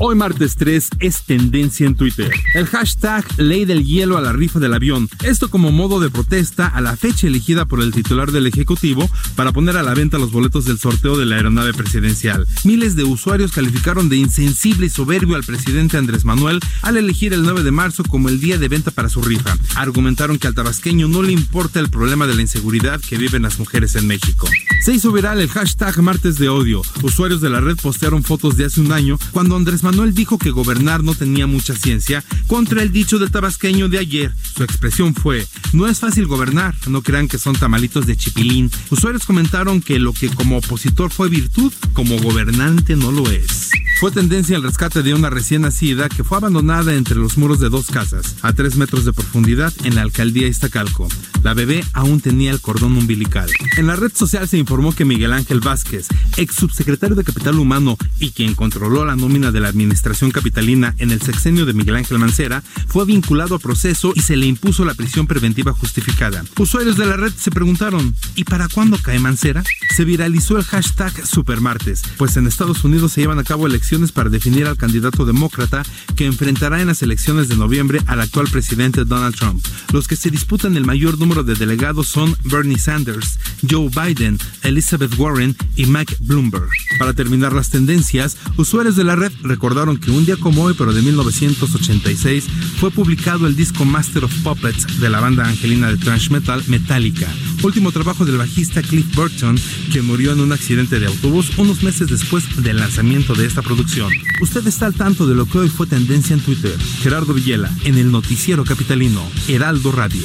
Hoy 0.00 0.16
martes 0.16 0.56
3 0.56 0.88
es 0.98 1.22
tendencia 1.22 1.86
en 1.86 1.94
Twitter. 1.94 2.28
El 2.54 2.66
hashtag 2.66 3.24
ley 3.36 3.64
del 3.64 3.84
hielo 3.84 4.18
a 4.18 4.20
la 4.20 4.32
rifa 4.32 4.58
del 4.58 4.74
avión. 4.74 5.08
Esto 5.22 5.48
como 5.48 5.70
modo 5.70 6.00
de 6.00 6.10
protesta 6.10 6.66
a 6.66 6.80
la 6.80 6.96
fecha 6.96 7.28
elegida 7.28 7.64
por 7.64 7.80
el 7.80 7.92
titular 7.92 8.32
del 8.32 8.48
Ejecutivo 8.48 9.08
para 9.36 9.52
poner 9.52 9.76
a 9.76 9.84
la 9.84 9.94
venta 9.94 10.18
los 10.18 10.32
boletos 10.32 10.64
del 10.64 10.80
sorteo 10.80 11.16
de 11.16 11.26
la 11.26 11.36
aeronave 11.36 11.72
presidencial. 11.72 12.44
Miles 12.64 12.96
de 12.96 13.04
usuarios 13.04 13.52
calificaron 13.52 14.08
de 14.08 14.16
insensible 14.16 14.86
y 14.86 14.90
soberbio 14.90 15.36
al 15.36 15.44
presidente 15.44 15.96
Andrés 15.96 16.24
Manuel 16.24 16.58
al 16.82 16.96
elegir 16.96 17.32
el 17.32 17.44
9 17.44 17.62
de 17.62 17.70
marzo 17.70 18.02
como 18.02 18.28
el 18.28 18.40
día 18.40 18.58
de 18.58 18.68
venta 18.68 18.90
para 18.90 19.08
su 19.08 19.22
rifa. 19.22 19.56
Argumentaron 19.76 20.38
que 20.38 20.48
al 20.48 20.56
tabasqueño 20.56 21.06
no 21.06 21.22
le 21.22 21.32
importa 21.32 21.78
el 21.78 21.88
problema 21.88 22.26
de 22.26 22.34
la 22.34 22.42
inseguridad 22.42 23.00
que 23.00 23.16
viven 23.16 23.42
las 23.42 23.60
mujeres 23.60 23.94
en 23.94 24.08
México. 24.08 24.48
Se 24.84 24.92
hizo 24.92 25.12
viral 25.12 25.40
el 25.40 25.48
hashtag 25.48 26.02
martes 26.02 26.36
de 26.36 26.48
odio. 26.48 26.82
Usuarios 27.02 27.40
de 27.40 27.50
la 27.50 27.60
red 27.60 27.76
postearon 27.76 28.24
fotos 28.24 28.56
de 28.56 28.64
hace 28.64 28.80
un 28.80 28.90
año 28.90 29.18
cuando 29.30 29.56
Andrés 29.56 29.83
Manuel 29.84 30.14
dijo 30.14 30.38
que 30.38 30.50
gobernar 30.50 31.04
no 31.04 31.14
tenía 31.14 31.46
mucha 31.46 31.76
ciencia 31.76 32.24
contra 32.46 32.82
el 32.82 32.90
dicho 32.90 33.18
del 33.18 33.30
tabasqueño 33.30 33.90
de 33.90 33.98
ayer. 33.98 34.34
Su 34.56 34.64
expresión 34.64 35.14
fue, 35.14 35.46
no 35.74 35.86
es 35.86 36.00
fácil 36.00 36.26
gobernar, 36.26 36.74
no 36.86 37.02
crean 37.02 37.28
que 37.28 37.38
son 37.38 37.54
tamalitos 37.54 38.06
de 38.06 38.16
chipilín. 38.16 38.70
Usuarios 38.88 39.26
comentaron 39.26 39.82
que 39.82 39.98
lo 39.98 40.14
que 40.14 40.30
como 40.30 40.56
opositor 40.56 41.10
fue 41.10 41.28
virtud, 41.28 41.70
como 41.92 42.18
gobernante 42.18 42.96
no 42.96 43.12
lo 43.12 43.30
es. 43.30 43.70
Fue 44.00 44.10
tendencia 44.10 44.56
el 44.56 44.62
rescate 44.62 45.02
de 45.02 45.14
una 45.14 45.30
recién 45.30 45.62
nacida 45.62 46.08
que 46.08 46.24
fue 46.24 46.38
abandonada 46.38 46.94
entre 46.94 47.16
los 47.16 47.38
muros 47.38 47.60
de 47.60 47.68
dos 47.68 47.86
casas, 47.86 48.36
a 48.42 48.52
tres 48.52 48.76
metros 48.76 49.04
de 49.04 49.12
profundidad 49.12 49.72
en 49.84 49.94
la 49.94 50.02
alcaldía 50.02 50.48
Iztacalco. 50.48 51.08
La 51.42 51.54
bebé 51.54 51.84
aún 51.92 52.20
tenía 52.20 52.50
el 52.50 52.60
cordón 52.60 52.96
umbilical. 52.96 53.50
En 53.76 53.86
la 53.86 53.96
red 53.96 54.12
social 54.14 54.48
se 54.48 54.58
informó 54.58 54.94
que 54.94 55.04
Miguel 55.04 55.32
Ángel 55.32 55.60
Vázquez, 55.60 56.08
ex 56.36 56.54
subsecretario 56.54 57.14
de 57.14 57.24
Capital 57.24 57.58
Humano 57.58 57.96
y 58.18 58.30
quien 58.32 58.54
controló 58.54 59.04
la 59.04 59.14
nómina 59.14 59.52
de 59.52 59.60
la 59.60 59.72
administración 59.74 60.30
capitalina 60.30 60.94
en 60.98 61.10
el 61.10 61.20
sexenio 61.20 61.66
de 61.66 61.74
Miguel 61.74 61.96
Ángel 61.96 62.18
Mancera, 62.18 62.62
fue 62.86 63.04
vinculado 63.04 63.56
a 63.56 63.58
proceso 63.58 64.12
y 64.14 64.20
se 64.20 64.36
le 64.36 64.46
impuso 64.46 64.84
la 64.84 64.94
prisión 64.94 65.26
preventiva 65.26 65.72
justificada. 65.72 66.44
Usuarios 66.58 66.96
de 66.96 67.06
la 67.06 67.16
red 67.16 67.32
se 67.36 67.50
preguntaron, 67.50 68.14
¿y 68.36 68.44
para 68.44 68.68
cuándo 68.68 68.98
cae 68.98 69.18
Mancera? 69.18 69.64
Se 69.96 70.04
viralizó 70.04 70.56
el 70.56 70.64
hashtag 70.64 71.26
Supermartes, 71.26 72.02
pues 72.16 72.36
en 72.36 72.46
Estados 72.46 72.84
Unidos 72.84 73.12
se 73.12 73.20
llevan 73.20 73.38
a 73.38 73.44
cabo 73.44 73.66
elecciones 73.66 74.12
para 74.12 74.30
definir 74.30 74.66
al 74.66 74.76
candidato 74.76 75.26
demócrata 75.26 75.82
que 76.16 76.26
enfrentará 76.26 76.80
en 76.80 76.86
las 76.86 77.02
elecciones 77.02 77.48
de 77.48 77.56
noviembre 77.56 78.00
al 78.06 78.20
actual 78.20 78.46
presidente 78.50 79.04
Donald 79.04 79.34
Trump. 79.34 79.64
Los 79.92 80.08
que 80.08 80.16
se 80.16 80.30
disputan 80.30 80.76
el 80.76 80.84
mayor 80.84 81.18
número 81.18 81.42
de 81.42 81.54
delegados 81.54 82.08
son 82.08 82.36
Bernie 82.44 82.78
Sanders, 82.78 83.38
Joe 83.68 83.88
Biden, 83.88 84.38
Elizabeth 84.62 85.18
Warren 85.18 85.56
y 85.76 85.86
Mike 85.86 86.16
Bloomberg. 86.20 86.68
Para 86.98 87.12
terminar 87.12 87.52
las 87.52 87.70
tendencias, 87.70 88.36
usuarios 88.56 88.96
de 88.96 89.04
la 89.04 89.16
red 89.16 89.32
recordaron 89.64 89.96
que 89.96 90.10
un 90.10 90.26
día 90.26 90.36
como 90.36 90.64
hoy, 90.64 90.74
pero 90.76 90.92
de 90.92 91.00
1986, 91.00 92.44
fue 92.78 92.90
publicado 92.90 93.46
el 93.46 93.56
disco 93.56 93.86
Master 93.86 94.24
of 94.24 94.42
Puppets 94.42 95.00
de 95.00 95.08
la 95.08 95.20
banda 95.20 95.48
angelina 95.48 95.88
de 95.88 95.96
thrash 95.96 96.28
metal 96.28 96.62
Metallica, 96.66 97.26
último 97.62 97.90
trabajo 97.90 98.26
del 98.26 98.36
bajista 98.36 98.82
Cliff 98.82 99.06
Burton, 99.14 99.58
que 99.90 100.02
murió 100.02 100.32
en 100.32 100.40
un 100.40 100.52
accidente 100.52 101.00
de 101.00 101.06
autobús 101.06 101.56
unos 101.56 101.82
meses 101.82 102.08
después 102.08 102.44
del 102.62 102.76
lanzamiento 102.76 103.32
de 103.32 103.46
esta 103.46 103.62
producción. 103.62 104.12
Usted 104.42 104.66
está 104.66 104.84
al 104.84 104.92
tanto 104.92 105.26
de 105.26 105.34
lo 105.34 105.46
que 105.46 105.56
hoy 105.56 105.70
fue 105.70 105.86
tendencia 105.86 106.34
en 106.34 106.40
Twitter. 106.40 106.78
Gerardo 107.00 107.32
Villela, 107.32 107.70
en 107.84 107.96
el 107.96 108.12
noticiero 108.12 108.64
capitalino, 108.64 109.22
Heraldo 109.48 109.92
Radio. 109.92 110.24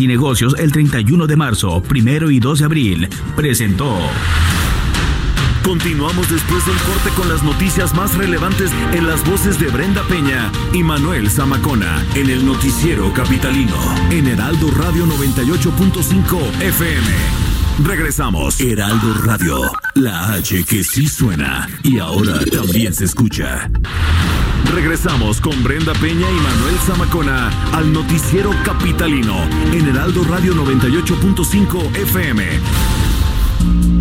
y 0.00 0.06
negocios 0.06 0.54
el 0.58 0.72
31 0.72 1.26
de 1.26 1.36
marzo, 1.36 1.82
primero 1.82 2.30
y 2.30 2.40
2 2.40 2.60
de 2.60 2.64
abril. 2.64 3.08
Presentó. 3.36 3.98
Continuamos 5.62 6.28
después 6.30 6.64
del 6.66 6.76
corte 6.78 7.10
con 7.16 7.28
las 7.28 7.42
noticias 7.42 7.94
más 7.94 8.16
relevantes 8.16 8.70
en 8.92 9.06
las 9.06 9.24
voces 9.28 9.60
de 9.60 9.68
Brenda 9.68 10.02
Peña 10.04 10.50
y 10.72 10.82
Manuel 10.82 11.30
Zamacona 11.30 12.02
en 12.14 12.30
el 12.30 12.44
noticiero 12.46 13.12
capitalino 13.12 13.76
en 14.10 14.26
Heraldo 14.26 14.70
Radio 14.70 15.06
98.5 15.06 16.62
FM. 16.62 17.50
Regresamos. 17.84 18.58
Heraldo 18.60 19.14
Radio, 19.22 19.70
la 19.94 20.32
H 20.32 20.64
que 20.64 20.82
sí 20.82 21.06
suena 21.06 21.68
y 21.82 21.98
ahora 21.98 22.40
también 22.50 22.94
se 22.94 23.04
escucha. 23.04 23.70
Regresamos 24.74 25.40
con 25.40 25.62
Brenda 25.64 25.92
Peña 25.94 26.30
y 26.30 26.34
Manuel 26.34 26.76
Zamacona 26.86 27.50
al 27.72 27.92
noticiero 27.92 28.50
capitalino 28.64 29.34
en 29.72 29.88
Heraldo 29.88 30.22
Radio 30.24 30.54
98.5 30.54 31.96
FM. 31.96 33.99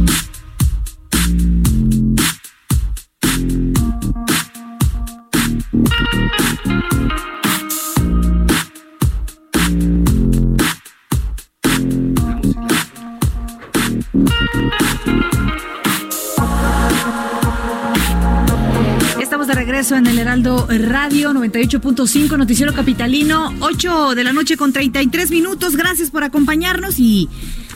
Heraldo 20.19 20.67
Radio 20.67 21.31
98.5 21.31 22.37
Noticiero 22.37 22.73
Capitalino, 22.73 23.55
8 23.61 24.15
de 24.15 24.23
la 24.25 24.33
noche 24.33 24.57
con 24.57 24.73
33 24.73 25.31
minutos. 25.31 25.77
Gracias 25.77 26.11
por 26.11 26.25
acompañarnos 26.25 26.99
y 26.99 27.29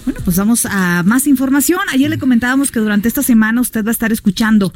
bueno, 0.03 0.19
pues 0.25 0.35
vamos 0.35 0.65
a 0.65 1.03
más 1.03 1.25
información. 1.25 1.79
Ayer 1.89 2.09
le 2.09 2.17
comentábamos 2.17 2.69
que 2.69 2.81
durante 2.81 3.07
esta 3.07 3.23
semana 3.23 3.61
usted 3.61 3.85
va 3.85 3.89
a 3.89 3.91
estar 3.93 4.11
escuchando 4.11 4.73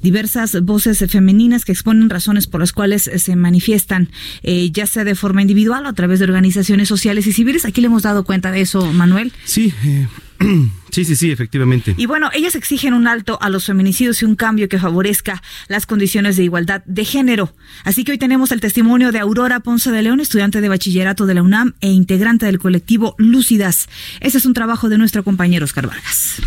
diversas 0.00 0.62
voces 0.62 1.04
femeninas 1.10 1.66
que 1.66 1.72
exponen 1.72 2.08
razones 2.08 2.46
por 2.46 2.60
las 2.60 2.72
cuales 2.72 3.10
se 3.14 3.36
manifiestan, 3.36 4.08
eh, 4.42 4.70
ya 4.70 4.86
sea 4.86 5.04
de 5.04 5.14
forma 5.14 5.42
individual 5.42 5.84
o 5.84 5.88
a 5.90 5.92
través 5.92 6.20
de 6.20 6.24
organizaciones 6.24 6.88
sociales 6.88 7.26
y 7.26 7.34
civiles. 7.34 7.66
Aquí 7.66 7.82
le 7.82 7.88
hemos 7.88 8.04
dado 8.04 8.24
cuenta 8.24 8.50
de 8.50 8.62
eso, 8.62 8.92
Manuel. 8.94 9.32
Sí, 9.44 9.74
eh, 9.84 10.08
sí, 10.90 11.04
sí, 11.04 11.16
sí, 11.16 11.30
efectivamente. 11.30 11.94
Y 11.96 12.06
bueno, 12.06 12.30
ellas 12.32 12.54
exigen 12.54 12.94
un 12.94 13.06
alto 13.06 13.38
a 13.40 13.48
los 13.48 13.66
feminicidios 13.66 14.22
y 14.22 14.24
un 14.24 14.36
cambio 14.36 14.68
que 14.68 14.78
favorezca 14.78 15.42
las 15.68 15.86
condiciones 15.86 16.36
de 16.36 16.44
igualdad 16.44 16.82
de 16.86 17.04
género. 17.04 17.54
Así 17.84 18.04
que 18.04 18.12
hoy 18.12 18.18
tenemos 18.18 18.50
el 18.52 18.60
testimonio 18.60 19.12
de 19.12 19.18
Aurora 19.18 19.60
Ponce 19.60 19.90
de 19.90 20.02
León, 20.02 20.20
estudiante 20.20 20.60
de 20.60 20.68
bachillerato 20.68 21.26
de 21.26 21.34
la 21.34 21.42
UNAM 21.42 21.74
e 21.80 21.90
integrante 21.90 22.46
del 22.46 22.58
colectivo 22.58 23.14
Lúcidas. 23.18 23.88
Ese 24.20 24.38
es 24.38 24.46
un 24.46 24.54
trabajo 24.54 24.88
de 24.88 24.98
nuestro 24.98 25.24
compañero 25.24 25.64
Oscar 25.64 25.86
Vargas. 25.86 26.40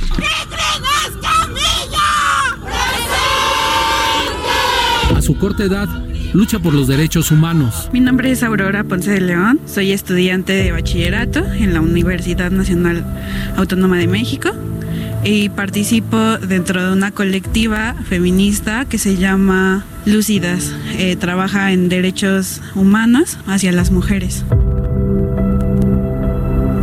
A 5.15 5.21
su 5.21 5.37
corta 5.37 5.63
edad, 5.63 5.87
lucha 6.33 6.59
por 6.59 6.73
los 6.73 6.87
derechos 6.87 7.31
humanos. 7.31 7.89
Mi 7.93 7.99
nombre 7.99 8.31
es 8.31 8.43
Aurora 8.43 8.83
Ponce 8.83 9.11
de 9.11 9.21
León, 9.21 9.59
soy 9.65 9.91
estudiante 9.91 10.53
de 10.53 10.71
bachillerato 10.71 11.39
en 11.53 11.73
la 11.73 11.81
Universidad 11.81 12.51
Nacional 12.51 13.05
Autónoma 13.55 13.97
de 13.97 14.07
México 14.07 14.49
y 15.23 15.49
participo 15.49 16.17
dentro 16.37 16.85
de 16.85 16.93
una 16.93 17.11
colectiva 17.11 17.95
feminista 18.09 18.85
que 18.85 18.97
se 18.97 19.15
llama 19.15 19.85
Lúcidas. 20.05 20.73
Eh, 20.97 21.15
trabaja 21.15 21.71
en 21.71 21.87
derechos 21.87 22.61
humanos 22.75 23.37
hacia 23.47 23.71
las 23.71 23.91
mujeres. 23.91 24.43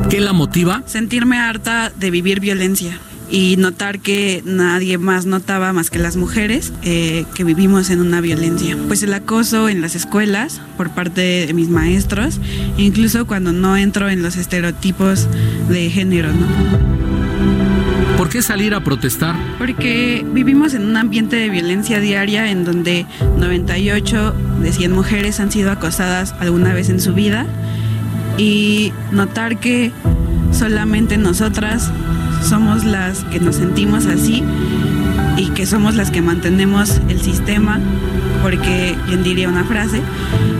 ¿Qué 0.09 0.21
la 0.21 0.33
motiva? 0.33 0.83
Sentirme 0.87 1.39
harta 1.39 1.93
de 1.95 2.11
vivir 2.11 2.41
violencia 2.41 2.99
y 3.31 3.57
notar 3.57 4.01
que 4.01 4.43
nadie 4.45 4.99
más 4.99 5.25
notaba 5.25 5.73
más 5.73 5.91
que 5.91 5.99
las 5.99 6.17
mujeres 6.17 6.73
eh, 6.83 7.25
que 7.35 7.45
vivimos 7.45 7.91
en 7.91 8.01
una 8.01 8.21
violencia. 8.21 8.77
Pues 8.89 9.03
el 9.03 9.15
acoso 9.15 9.69
en 9.69 9.81
las 9.81 9.95
escuelas 9.95 10.61
por 10.77 10.91
parte 10.91 11.47
de 11.47 11.55
mis 11.55 11.69
maestros, 11.69 12.41
incluso 12.77 13.27
cuando 13.27 13.53
no 13.53 13.77
entro 13.77 14.11
en 14.11 14.23
los 14.23 14.37
estereotipos 14.37 15.29
de 15.69 15.91
género, 15.91 16.33
¿no? 16.33 17.01
¿Por 18.17 18.29
qué 18.29 18.43
salir 18.43 18.75
a 18.75 18.85
protestar? 18.85 19.35
Porque 19.57 20.27
vivimos 20.31 20.75
en 20.75 20.85
un 20.85 20.97
ambiente 20.97 21.37
de 21.37 21.49
violencia 21.49 22.01
diaria 22.01 22.51
en 22.51 22.65
donde 22.65 23.07
98 23.39 24.35
de 24.61 24.73
100 24.73 24.93
mujeres 24.93 25.41
han 25.41 25.51
sido 25.51 25.71
acosadas 25.71 26.35
alguna 26.39 26.75
vez 26.75 26.91
en 26.91 27.01
su 27.01 27.15
vida 27.15 27.47
y 28.37 28.93
notar 29.11 29.59
que 29.59 29.91
solamente 30.53 31.17
nosotras 31.17 31.91
somos 32.43 32.85
las 32.85 33.25
que 33.25 33.41
nos 33.41 33.57
sentimos 33.57 34.07
así 34.07 34.43
y 35.37 35.49
que 35.51 35.67
somos 35.67 35.95
las 35.95 36.11
que 36.11 36.23
mantenemos 36.23 37.01
el 37.09 37.21
sistema, 37.21 37.81
porque 38.43 38.97
bien 39.07 39.23
diría 39.23 39.49
una 39.49 39.65
frase, 39.65 40.01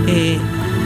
eh, 0.07 0.39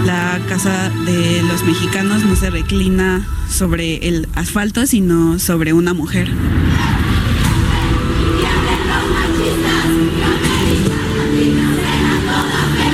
la 0.05 0.39
casa 0.49 0.91
de 1.07 1.43
los 1.43 1.65
mexicanos 1.65 2.25
no 2.25 2.37
se 2.37 2.51
reclina 2.51 3.27
sobre 3.49 4.09
el 4.09 4.29
asfalto, 4.35 4.87
sino 4.87 5.39
sobre 5.39 5.73
una 5.73 5.95
mujer. 5.95 6.29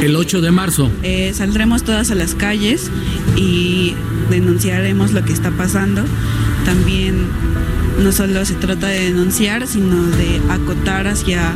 El 0.02 0.16
8 0.16 0.40
de 0.40 0.50
marzo. 0.50 0.90
Eh, 1.02 1.32
saldremos 1.34 1.82
todas 1.82 2.10
a 2.10 2.14
las 2.14 2.34
calles 2.34 2.90
y 3.36 3.94
denunciaremos 4.30 5.12
lo 5.12 5.24
que 5.24 5.32
está 5.32 5.50
pasando. 5.50 6.04
También 6.64 7.26
no 8.00 8.12
solo 8.12 8.44
se 8.44 8.54
trata 8.54 8.88
de 8.88 9.04
denunciar, 9.04 9.66
sino 9.66 10.02
de 10.02 10.40
acotar 10.48 11.06
hacia 11.06 11.54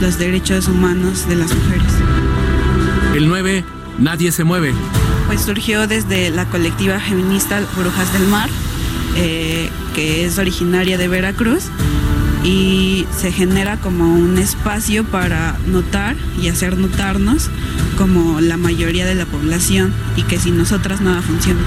los 0.00 0.18
derechos 0.18 0.68
humanos 0.68 1.26
de 1.28 1.36
las 1.36 1.54
mujeres. 1.54 1.92
El 3.14 3.28
9, 3.28 3.64
nadie 3.98 4.30
se 4.30 4.44
mueve. 4.44 4.74
Pues 5.26 5.40
surgió 5.40 5.86
desde 5.86 6.30
la 6.30 6.44
colectiva 6.46 7.00
feminista 7.00 7.60
Brujas 7.76 8.12
del 8.12 8.28
Mar, 8.28 8.50
eh, 9.16 9.70
que 9.94 10.26
es 10.26 10.38
originaria 10.38 10.98
de 10.98 11.08
Veracruz, 11.08 11.64
y 12.44 13.06
se 13.16 13.32
genera 13.32 13.78
como 13.78 14.14
un 14.14 14.38
espacio 14.38 15.04
para 15.04 15.56
notar 15.66 16.14
y 16.40 16.48
hacer 16.48 16.76
notarnos 16.76 17.50
como 17.96 18.40
la 18.40 18.56
mayoría 18.56 19.06
de 19.06 19.14
la 19.14 19.24
población 19.24 19.92
y 20.14 20.22
que 20.22 20.38
sin 20.38 20.58
nosotras 20.58 21.00
nada 21.00 21.22
funciona. 21.22 21.60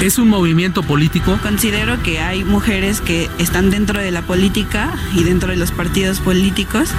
¿Es 0.00 0.18
un 0.18 0.28
movimiento 0.28 0.82
político? 0.82 1.38
Considero 1.42 2.00
que 2.02 2.20
hay 2.20 2.44
mujeres 2.44 3.00
que 3.00 3.28
están 3.38 3.70
dentro 3.70 4.00
de 4.00 4.10
la 4.10 4.22
política 4.22 4.92
y 5.12 5.24
dentro 5.24 5.50
de 5.50 5.56
los 5.56 5.72
partidos 5.72 6.20
políticos, 6.20 6.90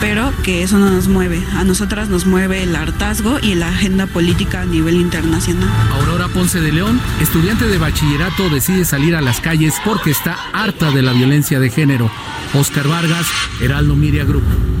pero 0.00 0.32
que 0.42 0.62
eso 0.62 0.78
no 0.78 0.90
nos 0.90 1.06
mueve. 1.08 1.42
A 1.54 1.64
nosotras 1.64 2.08
nos 2.08 2.24
mueve 2.24 2.62
el 2.62 2.74
hartazgo 2.74 3.38
y 3.42 3.54
la 3.54 3.68
agenda 3.68 4.06
política 4.06 4.62
a 4.62 4.64
nivel 4.64 4.96
internacional. 4.96 5.68
Aurora 5.92 6.28
Ponce 6.28 6.60
de 6.60 6.72
León, 6.72 6.98
estudiante 7.20 7.66
de 7.66 7.78
bachillerato, 7.78 8.48
decide 8.48 8.84
salir 8.84 9.16
a 9.16 9.20
las 9.20 9.40
calles 9.40 9.74
porque 9.84 10.10
está 10.10 10.38
harta 10.52 10.90
de 10.90 11.02
la 11.02 11.12
violencia 11.12 11.60
de 11.60 11.70
género. 11.70 12.10
Oscar 12.54 12.88
Vargas, 12.88 13.26
Heraldo 13.60 13.94
Miria 13.96 14.24
Group. 14.24 14.73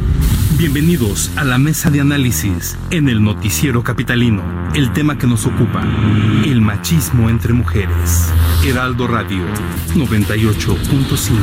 Bienvenidos 0.56 1.32
a 1.34 1.42
la 1.42 1.58
mesa 1.58 1.90
de 1.90 2.00
análisis 2.00 2.78
en 2.92 3.08
el 3.08 3.24
noticiero 3.24 3.82
capitalino. 3.82 4.44
El 4.72 4.92
tema 4.92 5.18
que 5.18 5.26
nos 5.26 5.46
ocupa, 5.46 5.82
el 6.44 6.60
machismo 6.60 7.28
entre 7.28 7.52
mujeres. 7.52 8.28
Heraldo 8.64 9.08
Radio 9.08 9.44
98.5. 9.94 11.34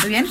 ¿Muy 0.00 0.08
bien? 0.08 0.26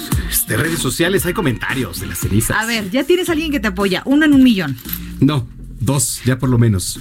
De 0.48 0.56
redes 0.56 0.80
sociales 0.80 1.26
hay 1.26 1.34
comentarios 1.34 2.00
de 2.00 2.08
las 2.08 2.20
cenizas. 2.20 2.56
A 2.58 2.66
ver, 2.66 2.90
ya 2.90 3.04
tienes 3.04 3.28
a 3.28 3.34
alguien 3.34 3.52
que 3.52 3.60
te 3.60 3.68
apoya, 3.68 4.04
uno 4.06 4.26
en 4.26 4.32
un 4.34 4.44
millón. 4.44 4.78
No, 5.20 5.46
dos, 5.82 6.22
ya 6.24 6.40
por 6.40 6.48
lo 6.48 6.58
menos. 6.58 6.98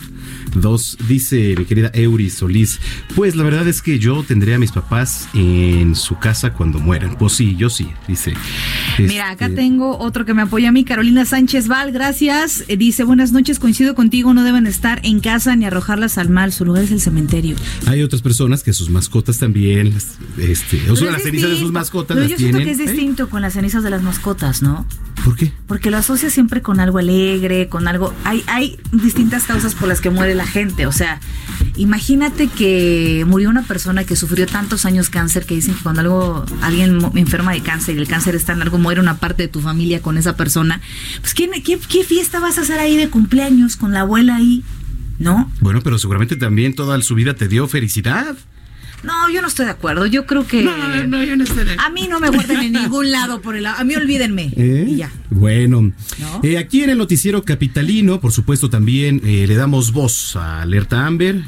Dos, 0.61 0.97
dice 1.09 1.55
mi 1.59 1.65
querida 1.65 1.91
Euris 1.95 2.35
Solís. 2.35 2.81
Pues 3.15 3.37
la 3.37 3.45
verdad 3.45 3.67
es 3.69 3.83
que 3.83 3.99
yo 3.99 4.23
tendré 4.27 4.55
a 4.55 4.59
mis 4.59 4.73
papás 4.73 5.29
en 5.35 5.95
su 5.95 6.19
casa 6.19 6.53
cuando 6.53 6.79
mueran. 6.79 7.17
Pues 7.17 7.33
sí, 7.35 7.57
yo 7.57 7.71
sí, 7.71 7.89
dice. 8.09 8.35
Mira, 8.99 9.31
acá 9.31 9.47
Este, 9.47 9.57
tengo 9.57 9.99
otro 9.99 10.25
que 10.25 10.35
me 10.35 10.43
apoya 10.43 10.69
a 10.71 10.73
mí, 10.73 10.85
Carolina 10.85 11.25
Sánchez 11.25 11.69
Val, 11.69 11.93
gracias. 11.93 12.65
Eh, 12.69 12.77
Dice, 12.77 13.05
buenas 13.05 13.33
noches, 13.33 13.59
coincido 13.59 13.95
contigo, 13.95 14.33
no 14.35 14.45
deben 14.45 14.67
estar 14.67 15.01
en 15.05 15.21
casa 15.21 15.57
ni 15.57 15.65
arrojarlas 15.65 16.19
al 16.19 16.29
mal, 16.29 16.53
su 16.53 16.65
lugar 16.65 16.85
es 16.85 16.93
el 16.93 17.01
cementerio. 17.01 17.57
Hay 17.87 18.03
otras 18.03 18.23
personas 18.23 18.63
que 18.63 18.73
sus 18.73 18.91
mascotas 18.91 19.39
también, 19.39 19.93
este, 20.39 20.91
o 20.91 20.97
sea, 20.97 21.11
las 21.11 21.23
cenizas 21.23 21.51
de 21.51 21.57
sus 21.59 21.73
mascotas 21.73 22.15
Pero 22.17 22.21
las 22.21 22.31
yo 22.31 22.37
siento 22.37 22.59
tienen. 22.59 22.77
que 22.77 22.83
es 22.83 22.89
¿eh? 22.89 22.93
distinto 22.93 23.29
con 23.29 23.43
las 23.43 23.55
cenizas 23.55 23.83
de 23.83 23.91
las 23.91 24.03
mascotas, 24.03 24.63
¿no? 24.63 24.87
¿Por 25.25 25.35
qué? 25.37 25.53
Porque 25.67 25.91
lo 25.91 25.97
asocia 25.97 26.31
siempre 26.31 26.63
con 26.63 26.79
algo 26.79 26.99
alegre, 26.99 27.69
con 27.69 27.89
algo... 27.89 28.13
Hay, 28.25 28.45
hay 28.47 28.79
distintas 28.93 29.45
causas 29.45 29.75
por 29.75 29.89
las 29.89 30.01
que 30.01 30.11
muere 30.11 30.35
la 30.35 30.46
gente. 30.47 30.87
O 30.87 30.93
sea, 30.93 31.21
imagínate 31.77 32.49
que 32.49 33.25
murió 33.27 33.51
una 33.51 33.63
persona 33.63 34.05
que 34.05 34.17
sufrió 34.17 34.47
tantos 34.47 34.87
años 34.87 35.11
cáncer 35.11 35.47
que 35.47 35.55
dicen 35.55 35.75
que 35.75 35.83
cuando 35.83 36.01
algo 36.01 36.47
alguien 36.63 36.99
enferma 37.15 37.53
de 37.53 37.61
cáncer 37.61 37.97
y 37.97 37.99
el 37.99 38.09
cáncer 38.09 38.35
es 38.35 38.45
tan 38.45 38.59
largo, 38.59 38.79
muere 38.79 39.01
una 39.01 39.19
parte 39.19 39.45
de 39.45 39.49
tu 39.49 39.61
familia 39.61 40.01
con 40.03 40.19
esa 40.19 40.37
persona. 40.37 40.81
Pues, 41.21 41.35
¿qué, 41.35 41.51
qué, 41.63 41.79
qué 41.79 42.05
fiesta 42.05 42.41
vas 42.41 42.59
a 42.59 42.63
hacer 42.63 42.79
ahí 42.79 42.97
de 42.97 43.09
cumpleaños 43.09 43.77
con 43.77 43.93
la 43.93 44.01
abuela 44.01 44.37
ahí? 44.37 44.65
¿No? 45.19 45.51
Bueno, 45.61 45.81
pero 45.83 45.99
seguramente 45.99 46.37
también 46.37 46.75
toda 46.75 47.01
su 47.01 47.15
vida 47.15 47.35
te 47.35 47.49
dio 47.49 47.67
felicidad. 47.69 48.37
No, 49.03 49.29
yo 49.31 49.41
no 49.43 49.49
estoy 49.49 49.67
de 49.67 49.73
acuerdo. 49.73 50.07
Yo 50.07 50.27
creo 50.27 50.47
que. 50.47 50.63
No, 50.63 50.77
no, 51.07 51.23
yo 51.25 51.37
no 51.37 51.45
estoy 51.45 51.65
de 51.65 51.73
acuerdo. 51.73 51.83
A 51.83 51.91
mí 51.91 52.09
no 52.09 52.19
me 52.21 52.29
guarden 52.31 52.61
en 52.63 52.73
ningún 52.83 53.11
lado 53.11 53.41
por 53.41 53.57
el 53.57 53.63
lado. 53.65 53.79
A 53.81 53.85
mí 53.85 53.95
olvídenme. 53.95 54.53
¿Eh? 54.57 54.87
Y 54.89 54.97
ya. 54.97 55.11
Bueno, 55.31 55.93
Eh, 56.43 56.59
aquí 56.59 56.83
en 56.83 56.91
el 56.91 56.99
noticiero 56.99 57.43
capitalino, 57.43 58.21
por 58.21 58.33
supuesto, 58.33 58.69
también 58.71 59.21
eh, 59.25 59.47
le 59.47 59.55
damos 59.55 59.93
voz 59.93 60.37
a 60.37 60.63
Alerta 60.63 61.07
Amber. 61.07 61.43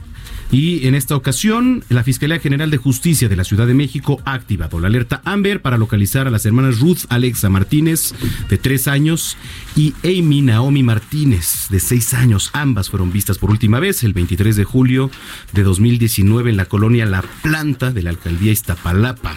Y 0.51 0.87
en 0.87 0.95
esta 0.95 1.15
ocasión, 1.15 1.85
la 1.91 2.03
Fiscalía 2.03 2.39
General 2.39 2.71
de 2.71 2.79
Justicia 2.79 3.29
de 3.29 3.37
la 3.37 3.45
Ciudad 3.45 3.67
de 3.67 3.75
México 3.75 4.23
ha 4.25 4.33
activado 4.33 4.81
la 4.81 4.87
alerta 4.87 5.21
Amber 5.25 5.61
para 5.61 5.77
localizar 5.77 6.27
a 6.27 6.31
las 6.31 6.47
hermanas 6.47 6.81
Ruth 6.81 7.01
Alexa 7.11 7.51
Martínez, 7.51 8.15
de 8.49 8.57
tres 8.57 8.89
años, 8.89 9.37
y 9.77 9.95
Amy 10.05 10.41
Naomi 10.41 10.83
Martínez, 10.83 11.67
de 11.69 11.81
seis 11.81 12.15
años. 12.15 12.51
Ambas 12.55 12.89
fueron 12.89 13.13
vistas 13.13 13.37
por 13.37 13.51
última 13.51 13.79
vez 13.79 14.03
el 14.05 14.15
23 14.15 14.57
de 14.57 14.65
julio 14.65 15.11
de 15.53 15.63
2019 15.63 16.51
en 16.51 16.57
la 16.57 16.65
colonia 16.65 17.05
La 17.05 17.23
Planta 17.43 17.93
de 17.93 18.03
la 18.03 18.11
alcaldía 18.11 18.53
Iztapalapa. 18.53 19.37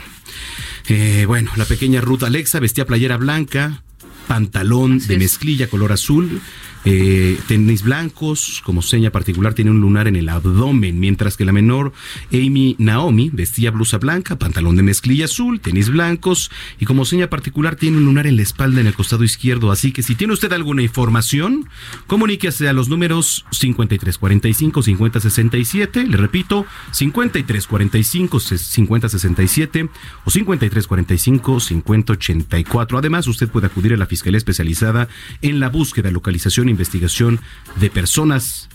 Eh, 0.88 1.26
bueno, 1.28 1.51
la 1.57 1.66
pequeña 1.66 2.01
Ruth 2.01 2.24
Alexa 2.24 2.59
vestía 2.59 2.86
playera 2.86 3.18
blanca, 3.18 3.84
pantalón 4.32 5.00
de 5.00 5.18
mezclilla 5.18 5.68
color 5.68 5.92
azul, 5.92 6.40
eh, 6.86 7.38
tenis 7.50 7.84
blancos, 7.84 8.62
como 8.66 8.82
seña 8.82 9.12
particular 9.12 9.54
tiene 9.54 9.72
un 9.72 9.82
lunar 9.82 10.08
en 10.08 10.16
el 10.16 10.30
abdomen, 10.30 11.02
mientras 11.02 11.36
que 11.36 11.44
la 11.44 11.52
menor 11.52 11.92
Amy 12.32 12.78
Naomi 12.80 13.30
vestía 13.30 13.72
blusa 13.72 13.98
blanca, 13.98 14.40
pantalón 14.40 14.78
de 14.78 14.84
mezclilla 14.84 15.26
azul, 15.26 15.60
tenis 15.60 15.90
blancos 15.90 16.50
y 16.80 16.86
como 16.86 17.04
seña 17.04 17.30
particular 17.30 17.76
tiene 17.76 17.98
un 17.98 18.06
lunar 18.06 18.26
en 18.26 18.38
la 18.38 18.44
espalda 18.44 18.80
en 18.80 18.88
el 18.88 18.94
costado 18.94 19.26
izquierdo. 19.26 19.70
Así 19.70 19.92
que 19.92 20.02
si 20.02 20.16
tiene 20.16 20.32
usted 20.32 20.54
alguna 20.54 20.82
información, 20.82 21.68
comuníquese 22.08 22.70
a 22.70 22.74
los 22.74 22.88
números 22.88 23.44
5345-5067, 23.52 26.08
le 26.08 26.16
repito, 26.16 26.66
5345-5067 26.94 29.90
o 30.24 30.32
5345-5084. 30.32 32.98
Además, 32.98 33.28
usted 33.28 33.50
puede 33.50 33.68
acudir 33.68 33.94
a 33.94 33.98
la 33.98 34.06
Fiscalía 34.06 34.20
Especializada 34.30 35.07
en 35.41 35.59
la 35.59 35.69
búsqueda, 35.69 36.11
localización 36.11 36.67
e 36.67 36.72
investigación 36.72 37.39
de 37.78 37.89
personas 37.89 38.69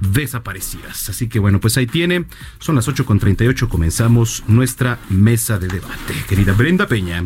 desaparecidas. 0.00 1.08
Así 1.08 1.28
que 1.28 1.38
bueno, 1.38 1.60
pues 1.60 1.76
ahí 1.76 1.86
tiene. 1.86 2.26
Son 2.58 2.74
las 2.74 2.88
8.38, 2.88 3.68
comenzamos 3.68 4.44
nuestra 4.46 4.98
mesa 5.08 5.58
de 5.58 5.68
debate. 5.68 6.14
Querida 6.28 6.52
Brenda 6.52 6.86
Peña. 6.86 7.24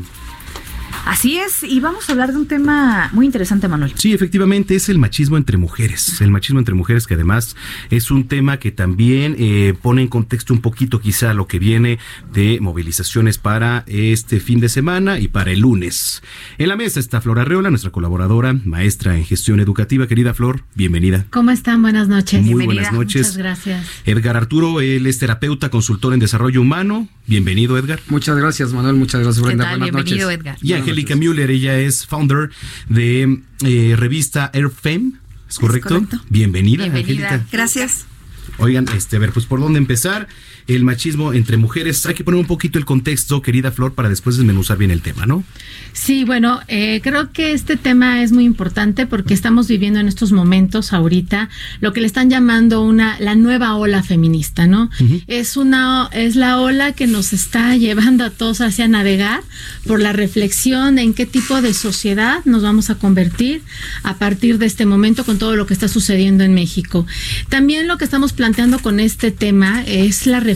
Así 1.04 1.38
es, 1.38 1.62
y 1.62 1.80
vamos 1.80 2.08
a 2.08 2.12
hablar 2.12 2.32
de 2.32 2.38
un 2.38 2.46
tema 2.46 3.10
muy 3.12 3.26
interesante, 3.26 3.68
Manuel. 3.68 3.92
Sí, 3.96 4.12
efectivamente, 4.12 4.74
es 4.74 4.88
el 4.88 4.98
machismo 4.98 5.36
entre 5.36 5.56
mujeres. 5.56 6.20
El 6.20 6.30
machismo 6.30 6.58
entre 6.58 6.74
mujeres 6.74 7.06
que 7.06 7.14
además 7.14 7.56
es 7.90 8.10
un 8.10 8.28
tema 8.28 8.58
que 8.58 8.72
también 8.72 9.36
eh, 9.38 9.74
pone 9.80 10.02
en 10.02 10.08
contexto 10.08 10.52
un 10.52 10.60
poquito 10.60 11.00
quizá 11.00 11.34
lo 11.34 11.46
que 11.46 11.58
viene 11.58 11.98
de 12.32 12.58
movilizaciones 12.60 13.38
para 13.38 13.84
este 13.86 14.40
fin 14.40 14.60
de 14.60 14.68
semana 14.68 15.18
y 15.18 15.28
para 15.28 15.52
el 15.52 15.60
lunes. 15.60 16.22
En 16.58 16.68
la 16.68 16.76
mesa 16.76 17.00
está 17.00 17.20
Flor 17.20 17.38
Arreola, 17.38 17.70
nuestra 17.70 17.90
colaboradora, 17.90 18.54
maestra 18.64 19.16
en 19.16 19.24
gestión 19.24 19.60
educativa. 19.60 20.06
Querida 20.06 20.34
Flor, 20.34 20.64
bienvenida. 20.74 21.26
¿Cómo 21.30 21.50
están? 21.50 21.82
Buenas 21.82 22.08
noches. 22.08 22.42
Muy 22.42 22.66
buenas 22.66 22.92
noches. 22.92 23.22
Muchas 23.22 23.36
gracias. 23.36 23.86
Edgar 24.04 24.36
Arturo, 24.36 24.80
él 24.80 25.06
es 25.06 25.18
terapeuta, 25.18 25.70
consultor 25.70 26.14
en 26.14 26.20
desarrollo 26.20 26.60
humano. 26.60 27.08
Bienvenido, 27.26 27.76
Edgar. 27.76 28.00
Muchas 28.08 28.36
gracias, 28.36 28.72
Manuel. 28.72 28.96
Muchas 28.96 29.20
gracias, 29.20 29.44
Brenda. 29.44 29.64
¿Qué 29.64 29.70
tal? 29.70 29.78
Buenas 29.80 29.94
Bienvenido, 29.94 30.28
noches. 30.28 30.40
Edgar. 30.40 30.58
Y 30.62 30.72
Angélica 30.90 31.16
Müller, 31.16 31.50
ella 31.50 31.78
es 31.78 32.06
founder 32.06 32.50
de 32.88 33.40
eh, 33.64 33.94
revista 33.96 34.50
Airfame. 34.54 35.12
¿Es 35.48 35.58
correcto? 35.58 35.94
correcto. 35.94 36.20
Bienvenida, 36.28 36.84
Bienvenida. 36.84 37.28
Angélica. 37.28 37.46
Gracias. 37.52 38.06
Oigan, 38.58 38.86
este, 38.96 39.16
a 39.16 39.18
ver, 39.18 39.32
pues 39.32 39.46
por 39.46 39.60
dónde 39.60 39.78
empezar. 39.78 40.28
El 40.66 40.82
machismo 40.82 41.32
entre 41.32 41.56
mujeres. 41.56 42.04
Hay 42.06 42.14
que 42.14 42.24
poner 42.24 42.40
un 42.40 42.46
poquito 42.46 42.78
el 42.78 42.84
contexto, 42.84 43.40
querida 43.40 43.70
Flor, 43.70 43.94
para 43.94 44.08
después 44.08 44.36
desmenuzar 44.36 44.78
bien 44.78 44.90
el 44.90 45.00
tema, 45.00 45.24
¿no? 45.24 45.44
Sí, 45.92 46.24
bueno, 46.24 46.60
eh, 46.66 47.00
creo 47.04 47.30
que 47.32 47.52
este 47.52 47.76
tema 47.76 48.22
es 48.22 48.32
muy 48.32 48.44
importante 48.44 49.06
porque 49.06 49.32
estamos 49.32 49.68
viviendo 49.68 50.00
en 50.00 50.08
estos 50.08 50.32
momentos 50.32 50.92
ahorita 50.92 51.48
lo 51.80 51.92
que 51.92 52.00
le 52.00 52.08
están 52.08 52.30
llamando 52.30 52.82
una 52.82 53.18
la 53.20 53.36
nueva 53.36 53.76
ola 53.76 54.02
feminista, 54.02 54.66
¿no? 54.66 54.90
Es 55.28 55.56
una 55.56 56.08
es 56.12 56.34
la 56.34 56.60
ola 56.60 56.92
que 56.92 57.06
nos 57.06 57.32
está 57.32 57.76
llevando 57.76 58.24
a 58.24 58.30
todos 58.30 58.60
hacia 58.60 58.88
navegar 58.88 59.42
por 59.86 60.00
la 60.00 60.12
reflexión 60.12 60.96
de 60.96 61.02
en 61.02 61.14
qué 61.14 61.26
tipo 61.26 61.62
de 61.62 61.74
sociedad 61.74 62.44
nos 62.44 62.62
vamos 62.62 62.90
a 62.90 62.96
convertir 62.96 63.62
a 64.02 64.16
partir 64.16 64.58
de 64.58 64.66
este 64.66 64.84
momento 64.84 65.24
con 65.24 65.38
todo 65.38 65.54
lo 65.54 65.66
que 65.66 65.74
está 65.74 65.86
sucediendo 65.86 66.42
en 66.42 66.54
México. 66.54 67.06
También 67.48 67.86
lo 67.86 67.98
que 67.98 68.04
estamos 68.04 68.32
planteando 68.32 68.80
con 68.80 68.98
este 68.98 69.30
tema 69.30 69.84
es 69.86 70.26
la 70.26 70.40
reflexión 70.40 70.55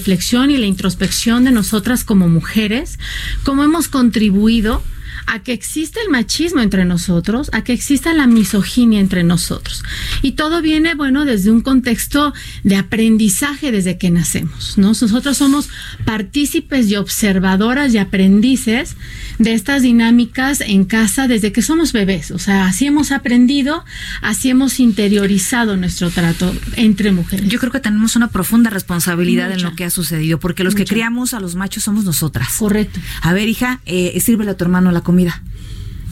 y 0.50 0.58
la 0.58 0.66
introspección 0.66 1.44
de 1.44 1.52
nosotras 1.52 2.04
como 2.04 2.28
mujeres, 2.28 2.98
cómo 3.44 3.64
hemos 3.64 3.88
contribuido 3.88 4.82
a 5.26 5.42
que 5.42 5.52
exista 5.52 6.00
el 6.04 6.10
machismo 6.10 6.60
entre 6.60 6.84
nosotros, 6.84 7.50
a 7.52 7.62
que 7.62 7.72
exista 7.72 8.12
la 8.12 8.26
misoginia 8.26 9.00
entre 9.00 9.22
nosotros. 9.22 9.82
Y 10.22 10.32
todo 10.32 10.62
viene, 10.62 10.94
bueno, 10.94 11.24
desde 11.24 11.50
un 11.50 11.60
contexto 11.60 12.32
de 12.64 12.76
aprendizaje 12.76 13.72
desde 13.72 13.98
que 13.98 14.10
nacemos, 14.10 14.76
¿no? 14.76 14.88
Nosotros 14.88 15.36
somos 15.36 15.68
partícipes 16.04 16.88
y 16.88 16.96
observadoras 16.96 17.94
y 17.94 17.98
aprendices 17.98 18.96
de 19.38 19.54
estas 19.54 19.82
dinámicas 19.82 20.60
en 20.60 20.84
casa 20.84 21.28
desde 21.28 21.52
que 21.52 21.62
somos 21.62 21.92
bebés. 21.92 22.30
O 22.32 22.38
sea, 22.38 22.66
así 22.66 22.86
hemos 22.86 23.12
aprendido, 23.12 23.84
así 24.20 24.50
hemos 24.50 24.80
interiorizado 24.80 25.76
nuestro 25.76 26.10
trato 26.10 26.54
entre 26.76 27.12
mujeres. 27.12 27.48
Yo 27.48 27.58
creo 27.58 27.72
que 27.72 27.80
tenemos 27.80 28.16
una 28.16 28.28
profunda 28.28 28.68
responsabilidad 28.70 29.52
en 29.52 29.62
lo 29.62 29.74
que 29.74 29.84
ha 29.84 29.90
sucedido, 29.90 30.38
porque 30.38 30.64
los 30.64 30.74
que 30.74 30.84
criamos 30.84 31.34
a 31.34 31.40
los 31.40 31.54
machos 31.54 31.84
somos 31.84 32.04
nosotras. 32.04 32.56
Correcto. 32.58 33.00
A 33.22 33.32
ver, 33.32 33.48
hija, 33.48 33.80
eh, 33.86 34.18
sírvele 34.20 34.50
a 34.50 34.56
tu 34.56 34.64
hermano 34.64 34.92
la 34.92 35.00
comida. 35.00 35.09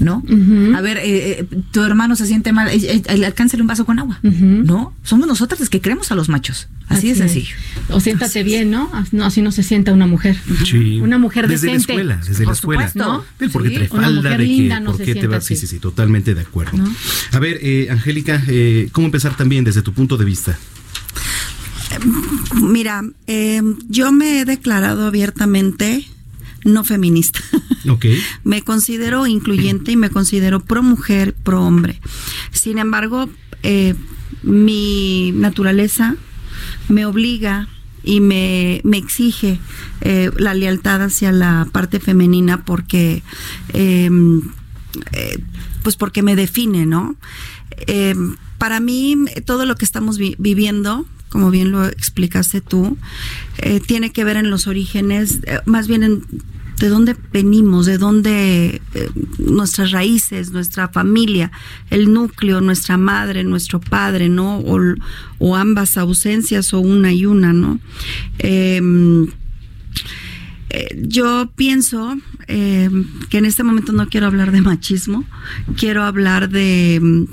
¿No? 0.00 0.22
A 0.76 0.80
ver, 0.80 0.98
eh, 0.98 1.40
eh, 1.40 1.46
tu 1.72 1.82
hermano 1.82 2.14
se 2.14 2.24
siente 2.24 2.52
mal, 2.52 2.68
eh, 2.68 3.02
eh, 3.04 3.24
alcánzale 3.26 3.62
un 3.62 3.66
vaso 3.66 3.84
con 3.84 3.98
agua. 3.98 4.20
¿No? 4.22 4.94
Somos 5.02 5.26
nosotras 5.26 5.58
las 5.58 5.68
que 5.68 5.80
creemos 5.80 6.12
a 6.12 6.14
los 6.14 6.28
machos. 6.28 6.68
Así, 6.86 7.08
de 7.08 7.12
es. 7.14 7.18
sencillo. 7.18 7.56
O 7.90 7.98
siéntate 7.98 8.44
bien, 8.44 8.70
¿no? 8.70 8.88
No, 9.10 9.24
Así 9.26 9.42
no 9.42 9.50
se 9.50 9.64
sienta 9.64 9.92
una 9.92 10.06
mujer. 10.06 10.36
Sí. 10.64 11.00
Una 11.00 11.18
mujer 11.18 11.48
Desde 11.48 11.66
decente. 11.66 11.94
la 11.94 12.00
escuela, 12.14 12.16
desde 12.24 12.46
la 12.46 12.52
escuela. 12.52 12.88
supuesto, 12.88 13.12
¿no? 13.12 13.24
Del 13.40 13.50
por 13.50 13.62
qué 13.64 13.68
Sí, 13.70 13.74
trae 13.74 13.88
una 13.90 14.02
falda, 14.02 14.16
mujer 14.22 14.38
de 14.38 14.44
que 14.46 14.52
linda 14.52 14.80
no 14.80 14.90
por 14.92 14.96
se 14.98 15.04
qué 15.04 15.14
te 15.16 15.26
vas. 15.26 15.44
Sí, 15.44 15.54
así. 15.54 15.60
sí, 15.62 15.74
sí, 15.74 15.78
totalmente 15.80 16.32
de 16.32 16.40
acuerdo. 16.42 16.78
¿No? 16.78 16.94
A 17.32 17.38
ver, 17.40 17.58
eh, 17.60 17.88
Angélica, 17.90 18.40
eh, 18.46 18.88
¿cómo 18.92 19.06
empezar 19.08 19.36
también 19.36 19.64
desde 19.64 19.82
tu 19.82 19.92
punto 19.92 20.16
de 20.16 20.24
vista? 20.24 20.56
Mira, 22.54 23.02
eh, 23.26 23.62
yo 23.88 24.12
me 24.12 24.40
he 24.40 24.44
declarado 24.44 25.06
abiertamente 25.06 26.06
no 26.64 26.84
feminista. 26.84 27.40
Ok. 27.88 28.04
me 28.44 28.62
considero 28.62 29.26
incluyente 29.26 29.92
y 29.92 29.96
me 29.96 30.10
considero 30.10 30.60
pro 30.60 30.82
mujer, 30.82 31.32
pro 31.34 31.62
hombre. 31.64 32.00
Sin 32.52 32.76
embargo, 32.78 33.30
eh, 33.62 33.94
mi 34.42 35.32
naturaleza 35.34 36.16
me 36.88 37.06
obliga 37.06 37.66
y 38.02 38.20
me, 38.20 38.80
me 38.84 38.98
exige 38.98 39.58
eh, 40.02 40.30
la 40.36 40.52
lealtad 40.54 41.02
hacia 41.02 41.32
la 41.32 41.66
parte 41.72 41.98
femenina 42.00 42.64
porque 42.64 43.22
eh, 43.72 44.10
eh, 45.12 45.38
pues 45.82 45.96
porque 45.96 46.22
me 46.22 46.36
define, 46.36 46.84
¿no? 46.84 47.16
Eh, 47.86 48.14
para 48.58 48.80
mí, 48.80 49.16
todo 49.46 49.64
lo 49.66 49.76
que 49.76 49.84
estamos 49.84 50.18
vi- 50.18 50.34
viviendo, 50.38 51.06
como 51.28 51.50
bien 51.50 51.70
lo 51.70 51.86
explicaste 51.86 52.60
tú, 52.60 52.96
eh, 53.58 53.80
tiene 53.80 54.10
que 54.12 54.24
ver 54.24 54.36
en 54.36 54.50
los 54.50 54.66
orígenes, 54.66 55.40
eh, 55.44 55.60
más 55.66 55.88
bien 55.88 56.02
en 56.02 56.24
de 56.78 56.88
dónde 56.88 57.16
venimos, 57.32 57.86
de 57.86 57.98
dónde 57.98 58.80
eh, 58.94 59.10
nuestras 59.38 59.90
raíces, 59.90 60.52
nuestra 60.52 60.88
familia, 60.88 61.50
el 61.90 62.12
núcleo, 62.12 62.60
nuestra 62.60 62.96
madre, 62.96 63.42
nuestro 63.42 63.80
padre, 63.80 64.28
¿no? 64.28 64.58
O, 64.58 65.56
ambas 65.56 65.98
ausencias 65.98 66.72
o 66.72 66.78
una 66.78 67.12
y 67.12 67.26
una, 67.26 67.52
¿no? 67.52 67.80
Em, 68.38 69.26
yo 70.94 71.50
pienso 71.56 72.16
eh, 72.46 72.90
que 73.30 73.38
en 73.38 73.44
este 73.44 73.62
momento 73.62 73.92
no 73.92 74.08
quiero 74.08 74.26
hablar 74.26 74.52
de 74.52 74.60
machismo, 74.60 75.24
quiero 75.76 76.02
hablar 76.02 76.48
de, 76.48 77.26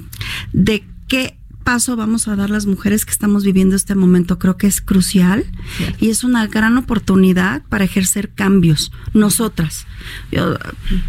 de 0.54 0.84
qué 1.08 1.38
paso 1.66 1.98
vamos 1.98 2.30
a 2.30 2.36
dar 2.38 2.50
las 2.50 2.68
mujeres 2.68 3.04
que 3.04 3.12
estamos 3.12 3.44
viviendo 3.44 3.76
este 3.76 3.96
momento. 3.96 4.40
Creo 4.40 4.56
que 4.56 4.68
es 4.68 4.80
crucial 4.80 5.46
y 6.00 6.12
es 6.12 6.24
una 6.24 6.48
gran 6.48 6.78
oportunidad 6.78 7.64
para 7.64 7.84
ejercer 7.84 8.30
cambios, 8.30 8.94
nosotras. 9.14 9.86
Yo 10.32 10.58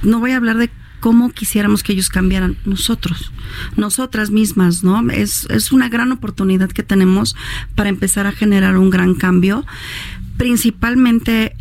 no 0.03 0.19
voy 0.19 0.33
a 0.33 0.39
hablar 0.39 0.57
de 0.57 0.71
cómo 0.99 1.31
quisiéramos 1.31 1.83
que 1.83 1.93
ellos 1.93 2.09
cambiaran, 2.09 2.57
nosotros, 2.65 3.31
nosotras 3.77 4.31
mismas, 4.31 4.83
¿no? 4.83 5.09
Es, 5.11 5.47
es 5.51 5.71
una 5.71 5.89
gran 5.89 6.11
oportunidad 6.11 6.71
que 6.71 6.83
tenemos 6.83 7.37
para 7.75 7.91
empezar 7.91 8.27
a 8.27 8.33
generar 8.33 8.79
un 8.79 8.91
gran 8.91 9.15
cambio, 9.15 9.65
principalmente 10.39 11.55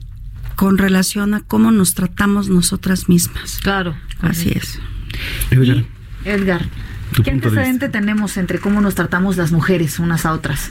con 0.55 0.77
relación 0.77 1.33
a 1.33 1.41
cómo 1.41 1.71
nos 1.71 1.93
tratamos 1.95 2.47
nosotras 2.47 3.09
mismas. 3.09 3.59
Claro. 3.61 3.93
Así 4.21 4.53
es. 4.55 4.79
Edgar, 5.51 5.85
Edgar, 6.23 6.69
Tu 7.13 7.23
¿qué 7.23 7.31
punto 7.31 7.49
de 7.51 7.59
antecedente 7.59 7.89
tenemos 7.89 8.37
entre 8.37 8.59
cómo 8.59 8.81
nos 8.81 8.95
tratamos 8.95 9.37
las 9.37 9.51
mujeres 9.51 9.99
unas 9.99 10.25
a 10.25 10.33
otras? 10.33 10.69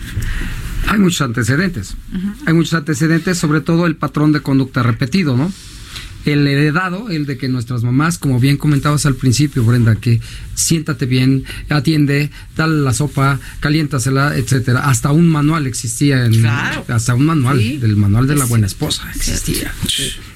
Hay 0.88 0.98
muchos 0.98 1.22
antecedentes. 1.22 1.96
Hay 2.46 2.52
muchos 2.54 2.74
antecedentes, 2.74 3.38
sobre 3.38 3.60
todo 3.60 3.86
el 3.86 3.96
patrón 3.96 4.32
de 4.32 4.40
conducta 4.40 4.82
repetido, 4.82 5.36
¿no? 5.36 5.50
El 6.26 6.46
heredado, 6.46 7.10
el 7.10 7.26
de 7.26 7.36
que 7.36 7.48
nuestras 7.48 7.82
mamás, 7.84 8.16
como 8.16 8.40
bien 8.40 8.56
comentabas 8.56 9.04
al 9.04 9.14
principio, 9.14 9.62
Brenda, 9.62 9.94
que 9.96 10.20
siéntate 10.54 11.04
bien, 11.04 11.44
atiende, 11.68 12.30
dale 12.56 12.80
la 12.80 12.94
sopa, 12.94 13.38
caliéntasela, 13.60 14.34
etcétera. 14.36 14.88
Hasta 14.88 15.12
un 15.12 15.28
manual 15.28 15.66
existía, 15.66 16.24
en, 16.24 16.32
Claro. 16.40 16.84
hasta 16.88 17.14
un 17.14 17.26
manual, 17.26 17.58
Sí. 17.58 17.76
del 17.76 17.96
manual 17.96 18.26
de 18.26 18.36
la 18.36 18.46
buena 18.46 18.66
esposa 18.66 19.02
existía. 19.14 19.70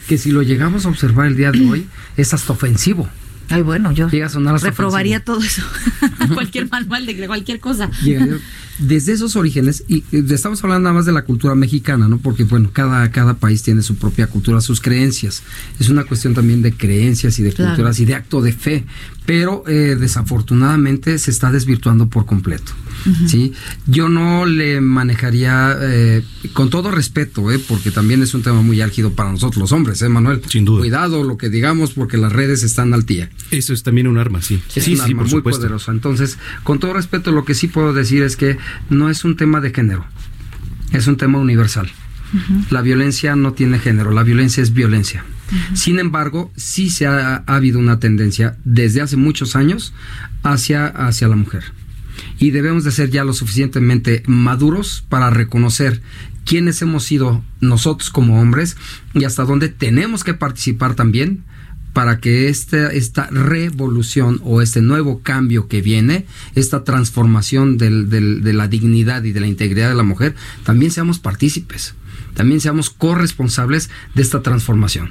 Que 0.06 0.18
si 0.18 0.30
lo 0.30 0.42
llegamos 0.42 0.84
a 0.84 0.90
observar 0.90 1.26
el 1.26 1.36
día 1.36 1.52
de 1.52 1.60
hoy, 1.70 1.86
es 2.18 2.34
hasta 2.34 2.52
ofensivo. 2.52 3.08
Ay, 3.50 3.62
bueno, 3.62 3.92
yo 3.92 4.08
Llega 4.10 4.26
a 4.26 4.28
sonar 4.30 4.54
hasta 4.54 4.68
reprobaría 4.70 5.20
todo 5.24 5.40
eso. 5.40 5.62
cualquier 6.34 6.68
manual 6.70 7.06
de 7.06 7.26
cualquier 7.26 7.60
cosa. 7.60 7.90
Llega- 8.02 8.38
desde 8.78 9.12
esos 9.12 9.34
orígenes, 9.34 9.82
y 9.88 10.04
eh, 10.12 10.22
estamos 10.30 10.62
hablando 10.62 10.84
nada 10.84 10.94
más 10.94 11.04
de 11.04 11.10
la 11.10 11.22
cultura 11.22 11.56
mexicana, 11.56 12.06
¿no? 12.06 12.18
Porque, 12.18 12.44
bueno, 12.44 12.70
cada, 12.72 13.10
cada 13.10 13.34
país 13.34 13.64
tiene 13.64 13.82
su 13.82 13.96
propia 13.96 14.28
cultura, 14.28 14.60
sus 14.60 14.80
creencias. 14.80 15.42
Es 15.80 15.88
una 15.88 16.04
cuestión 16.04 16.32
también 16.34 16.62
de 16.62 16.72
creencias 16.72 17.38
y 17.40 17.42
de 17.42 17.52
Claro. 17.52 17.72
culturas 17.72 17.98
y 17.98 18.04
de 18.04 18.14
acto 18.14 18.40
de 18.40 18.52
fe. 18.52 18.84
Pero 19.26 19.64
eh, 19.66 19.96
desafortunadamente 19.98 21.18
se 21.18 21.30
está 21.32 21.50
desvirtuando 21.50 22.08
por 22.08 22.24
completo. 22.26 22.72
¿Sí? 23.26 23.52
Yo 23.86 24.08
no 24.08 24.46
le 24.46 24.80
manejaría, 24.80 25.76
eh, 25.80 26.24
con 26.52 26.70
todo 26.70 26.90
respeto, 26.90 27.50
¿eh? 27.52 27.58
porque 27.58 27.90
también 27.90 28.22
es 28.22 28.34
un 28.34 28.42
tema 28.42 28.62
muy 28.62 28.80
álgido 28.80 29.12
para 29.12 29.30
nosotros 29.30 29.58
los 29.60 29.72
hombres, 29.72 30.00
¿eh, 30.02 30.08
Manuel? 30.08 30.42
Sin 30.48 30.64
duda. 30.64 30.80
Cuidado 30.80 31.24
lo 31.24 31.36
que 31.36 31.48
digamos, 31.48 31.92
porque 31.92 32.16
las 32.16 32.32
redes 32.32 32.62
están 32.62 32.94
al 32.94 33.04
día. 33.06 33.30
Eso 33.50 33.72
es 33.72 33.82
también 33.82 34.06
un 34.06 34.18
arma, 34.18 34.42
sí. 34.42 34.60
Es 34.74 34.84
sí, 34.84 34.92
un 34.92 34.96
sí, 34.98 35.02
arma 35.02 35.22
por 35.22 35.22
muy 35.22 35.30
supuesto. 35.30 35.60
poderosa. 35.60 35.92
Entonces, 35.92 36.38
con 36.62 36.78
todo 36.78 36.92
respeto, 36.94 37.32
lo 37.32 37.44
que 37.44 37.54
sí 37.54 37.68
puedo 37.68 37.92
decir 37.92 38.22
es 38.22 38.36
que 38.36 38.58
no 38.90 39.10
es 39.10 39.24
un 39.24 39.36
tema 39.36 39.60
de 39.60 39.72
género, 39.72 40.04
es 40.92 41.06
un 41.06 41.16
tema 41.16 41.38
universal. 41.38 41.90
La 42.68 42.82
violencia 42.82 43.36
no 43.36 43.54
tiene 43.54 43.78
género, 43.78 44.10
la 44.10 44.22
violencia 44.22 44.62
es 44.62 44.74
violencia. 44.74 45.24
Sin 45.72 45.98
embargo, 45.98 46.52
sí 46.56 46.90
se 46.90 47.06
ha, 47.06 47.42
ha 47.46 47.54
habido 47.56 47.78
una 47.78 48.00
tendencia 48.00 48.58
desde 48.64 49.00
hace 49.00 49.16
muchos 49.16 49.56
años 49.56 49.94
hacia, 50.42 50.88
hacia 50.88 51.26
la 51.28 51.36
mujer. 51.36 51.64
Y 52.38 52.50
debemos 52.52 52.84
de 52.84 52.92
ser 52.92 53.10
ya 53.10 53.24
lo 53.24 53.32
suficientemente 53.32 54.22
maduros 54.26 55.04
para 55.08 55.30
reconocer 55.30 56.00
quiénes 56.44 56.80
hemos 56.82 57.04
sido 57.04 57.42
nosotros 57.60 58.10
como 58.10 58.40
hombres 58.40 58.76
y 59.14 59.24
hasta 59.24 59.44
dónde 59.44 59.68
tenemos 59.68 60.24
que 60.24 60.34
participar 60.34 60.94
también 60.94 61.44
para 61.92 62.20
que 62.20 62.48
esta, 62.48 62.92
esta 62.92 63.26
revolución 63.30 64.40
o 64.44 64.62
este 64.62 64.80
nuevo 64.82 65.20
cambio 65.22 65.66
que 65.68 65.82
viene, 65.82 66.26
esta 66.54 66.84
transformación 66.84 67.76
del- 67.76 68.08
del- 68.08 68.42
de 68.42 68.52
la 68.52 68.68
dignidad 68.68 69.24
y 69.24 69.32
de 69.32 69.40
la 69.40 69.46
integridad 69.48 69.88
de 69.88 69.94
la 69.96 70.02
mujer, 70.04 70.34
también 70.64 70.92
seamos 70.92 71.18
partícipes, 71.18 71.94
también 72.38 72.60
seamos 72.60 72.88
corresponsables 72.90 73.90
de 74.14 74.22
esta 74.22 74.42
transformación. 74.42 75.10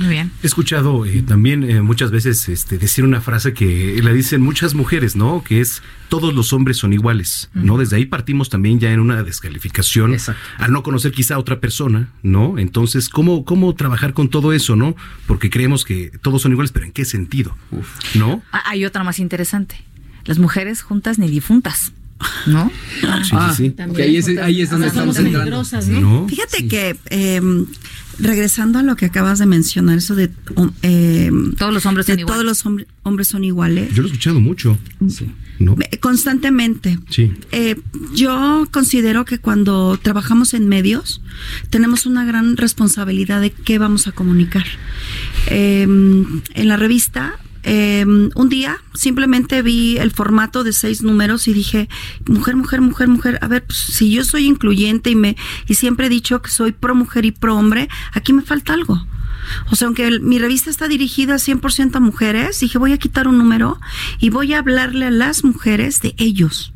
Muy 0.00 0.08
bien. 0.08 0.32
He 0.42 0.46
escuchado 0.46 1.04
eh, 1.04 1.20
también 1.20 1.62
eh, 1.62 1.82
muchas 1.82 2.10
veces 2.10 2.48
este, 2.48 2.78
decir 2.78 3.04
una 3.04 3.20
frase 3.20 3.52
que 3.52 4.00
la 4.02 4.14
dicen 4.14 4.40
muchas 4.40 4.72
mujeres, 4.72 5.14
¿no? 5.14 5.44
Que 5.44 5.60
es 5.60 5.82
todos 6.08 6.32
los 6.32 6.54
hombres 6.54 6.78
son 6.78 6.94
iguales, 6.94 7.50
¿no? 7.52 7.76
Desde 7.76 7.96
ahí 7.96 8.06
partimos 8.06 8.48
también 8.48 8.80
ya 8.80 8.90
en 8.92 9.00
una 9.00 9.22
descalificación 9.22 10.16
al 10.56 10.72
no 10.72 10.82
conocer 10.82 11.12
quizá 11.12 11.34
a 11.34 11.38
otra 11.38 11.60
persona, 11.60 12.08
¿no? 12.22 12.58
Entonces, 12.58 13.10
¿cómo, 13.10 13.44
¿cómo 13.44 13.74
trabajar 13.74 14.14
con 14.14 14.30
todo 14.30 14.54
eso, 14.54 14.74
¿no? 14.74 14.96
Porque 15.26 15.50
creemos 15.50 15.84
que 15.84 16.12
todos 16.22 16.40
son 16.40 16.52
iguales, 16.52 16.72
pero 16.72 16.86
¿en 16.86 16.92
qué 16.92 17.04
sentido? 17.04 17.58
¿No? 18.14 18.42
Ah, 18.52 18.62
hay 18.64 18.86
otra 18.86 19.04
más 19.04 19.18
interesante. 19.18 19.84
Las 20.24 20.38
mujeres 20.38 20.80
juntas 20.80 21.18
ni 21.18 21.28
difuntas. 21.28 21.92
¿No? 22.46 22.70
Ah, 23.32 23.52
sí. 23.56 23.74
Ahí 23.96 24.16
es- 24.16 24.28
ahí 24.38 24.62
es 24.62 24.70
donde 24.70 24.86
estamos 24.88 25.18
entrando. 25.18 25.62
¿No? 26.00 26.28
Fíjate 26.28 26.68
que 26.68 26.96
eh, 27.10 27.40
regresando 28.18 28.78
a 28.78 28.82
lo 28.82 28.96
que 28.96 29.06
acabas 29.06 29.38
de 29.38 29.46
mencionar, 29.46 29.98
eso 29.98 30.14
de 30.14 30.30
um, 30.56 30.70
eh, 30.82 31.30
todos 31.58 31.72
los 31.74 31.84
hombres 31.86 32.06
son 32.06 32.18
iguales. 32.18 32.32
todos 32.34 32.44
los 32.44 32.66
hombre- 32.66 32.86
hombres 33.02 33.28
son 33.28 33.44
iguales. 33.44 33.92
Yo 33.94 34.02
lo 34.02 34.08
he 34.08 34.10
escuchado 34.12 34.40
mucho. 34.40 34.78
¿No? 35.58 35.76
Eh, 35.90 35.98
Constantemente. 35.98 36.98
Sí. 37.10 37.32
Eh, 37.52 37.76
yo 38.14 38.66
considero 38.72 39.24
que 39.24 39.38
cuando 39.38 39.98
trabajamos 40.02 40.52
en 40.54 40.68
medios 40.68 41.20
tenemos 41.70 42.06
una 42.06 42.24
gran 42.24 42.56
responsabilidad 42.56 43.40
de 43.40 43.50
qué 43.50 43.78
vamos 43.78 44.06
a 44.06 44.12
comunicar. 44.12 44.64
Eh, 45.48 45.82
en 45.82 46.68
la 46.68 46.76
revista, 46.76 47.38
eh, 47.64 48.04
un 48.06 48.48
día 48.48 48.78
simplemente 48.94 49.62
vi 49.62 49.98
el 49.98 50.10
formato 50.10 50.62
de 50.64 50.72
seis 50.72 51.02
números 51.02 51.48
y 51.48 51.52
dije, 51.54 51.88
mujer, 52.28 52.56
mujer, 52.56 52.80
mujer, 52.80 53.08
mujer, 53.08 53.38
a 53.42 53.48
ver, 53.48 53.64
pues, 53.64 53.78
si 53.78 54.10
yo 54.12 54.24
soy 54.24 54.46
incluyente 54.46 55.10
y, 55.10 55.14
me, 55.16 55.36
y 55.66 55.74
siempre 55.74 56.06
he 56.06 56.10
dicho 56.10 56.40
que 56.42 56.50
soy 56.50 56.72
pro 56.72 56.94
mujer 56.94 57.24
y 57.24 57.32
pro 57.32 57.56
hombre, 57.56 57.88
aquí 58.12 58.32
me 58.32 58.42
falta 58.42 58.72
algo. 58.74 59.06
O 59.70 59.76
sea, 59.76 59.86
aunque 59.88 60.06
el- 60.06 60.20
mi 60.20 60.38
revista 60.38 60.70
está 60.70 60.88
dirigida 60.88 61.38
100% 61.38 61.96
a 61.96 62.00
mujeres, 62.00 62.60
dije, 62.60 62.78
voy 62.78 62.92
a 62.92 62.98
quitar 62.98 63.28
un 63.28 63.36
número 63.38 63.78
y 64.18 64.30
voy 64.30 64.54
a 64.54 64.58
hablarle 64.60 65.06
a 65.06 65.10
las 65.10 65.44
mujeres 65.44 66.00
de 66.00 66.14
ellos. 66.18 66.72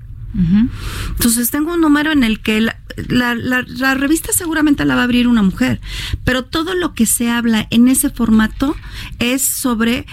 Entonces 1.08 1.50
tengo 1.50 1.74
un 1.74 1.80
número 1.80 2.12
en 2.12 2.22
el 2.22 2.40
que 2.40 2.60
la, 2.60 2.78
la- 3.08 3.34
la- 3.34 3.64
la 3.66 3.94
revista 3.94 4.32
seguramente 4.32 4.84
la 4.84 4.94
va 4.94 5.00
a 5.00 5.04
abrir 5.04 5.26
una 5.26 5.42
mujer, 5.42 5.80
pero 6.24 6.44
todo 6.44 6.74
lo 6.74 6.94
que 6.94 7.06
se 7.06 7.30
habla 7.30 7.66
en 7.70 7.88
ese 7.88 8.10
formato 8.10 8.76
es 9.18 9.42
sobre 9.42 10.06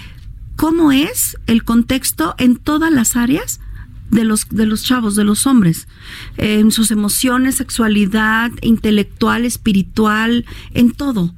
cómo 0.55 0.91
es 0.91 1.37
el 1.47 1.63
contexto 1.63 2.35
en 2.37 2.57
todas 2.57 2.91
las 2.91 3.15
áreas 3.15 3.59
de 4.11 4.23
los, 4.23 4.47
de 4.49 4.65
los 4.65 4.83
chavos, 4.83 5.15
de 5.15 5.23
los 5.23 5.47
hombres, 5.47 5.87
en 6.37 6.71
sus 6.71 6.91
emociones, 6.91 7.55
sexualidad, 7.55 8.51
intelectual, 8.61 9.45
espiritual, 9.45 10.45
en 10.73 10.91
todo. 10.91 11.33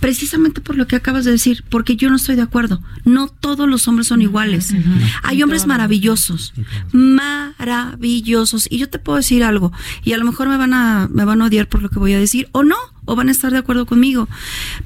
Precisamente 0.00 0.60
por 0.60 0.76
lo 0.76 0.86
que 0.86 0.96
acabas 0.96 1.24
de 1.24 1.30
decir, 1.30 1.64
porque 1.68 1.96
yo 1.96 2.10
no 2.10 2.16
estoy 2.16 2.36
de 2.36 2.42
acuerdo. 2.42 2.82
No 3.04 3.28
todos 3.28 3.68
los 3.68 3.88
hombres 3.88 4.08
son 4.08 4.20
iguales. 4.20 4.74
Hay 5.22 5.42
hombres 5.42 5.66
maravillosos, 5.66 6.52
maravillosos. 6.92 8.66
Y 8.70 8.78
yo 8.78 8.88
te 8.88 8.98
puedo 8.98 9.16
decir 9.16 9.42
algo, 9.42 9.72
y 10.04 10.12
a 10.12 10.18
lo 10.18 10.24
mejor 10.24 10.48
me 10.48 10.56
van 10.56 10.74
a, 10.74 11.08
me 11.10 11.24
van 11.24 11.40
a 11.42 11.46
odiar 11.46 11.68
por 11.68 11.82
lo 11.82 11.88
que 11.88 11.98
voy 11.98 12.12
a 12.12 12.18
decir, 12.18 12.48
o 12.52 12.64
no, 12.64 12.76
o 13.06 13.16
van 13.16 13.28
a 13.28 13.32
estar 13.32 13.52
de 13.52 13.58
acuerdo 13.58 13.86
conmigo. 13.86 14.28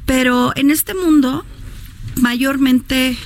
Pero 0.06 0.52
en 0.54 0.70
este 0.70 0.94
mundo, 0.94 1.44
mayormente 2.20 3.16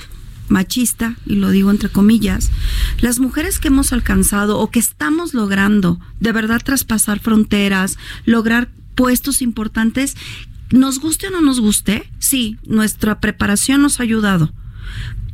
machista, 0.49 1.15
y 1.25 1.35
lo 1.35 1.49
digo 1.49 1.71
entre 1.71 1.89
comillas, 1.89 2.51
las 2.99 3.19
mujeres 3.19 3.59
que 3.59 3.69
hemos 3.69 3.93
alcanzado 3.93 4.59
o 4.59 4.69
que 4.71 4.79
estamos 4.79 5.33
logrando 5.33 5.99
de 6.19 6.31
verdad 6.31 6.61
traspasar 6.63 7.19
fronteras, 7.19 7.97
lograr 8.25 8.69
puestos 8.95 9.41
importantes, 9.41 10.15
nos 10.71 10.99
guste 10.99 11.27
o 11.27 11.31
no 11.31 11.41
nos 11.41 11.59
guste, 11.59 12.09
sí, 12.19 12.57
nuestra 12.65 13.19
preparación 13.19 13.81
nos 13.81 13.99
ha 13.99 14.03
ayudado, 14.03 14.53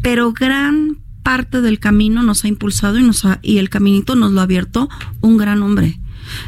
pero 0.02 0.32
gran 0.34 0.98
parte 1.24 1.62
del 1.62 1.80
camino 1.80 2.22
nos 2.22 2.44
ha 2.44 2.48
impulsado 2.48 3.00
y, 3.00 3.04
nos 3.04 3.26
ha- 3.26 3.40
y 3.42 3.58
el 3.58 3.70
caminito 3.70 4.16
nos 4.16 4.32
lo 4.32 4.42
ha 4.42 4.44
abierto 4.44 4.90
un 5.22 5.38
gran 5.38 5.64
hombre. 5.64 6.00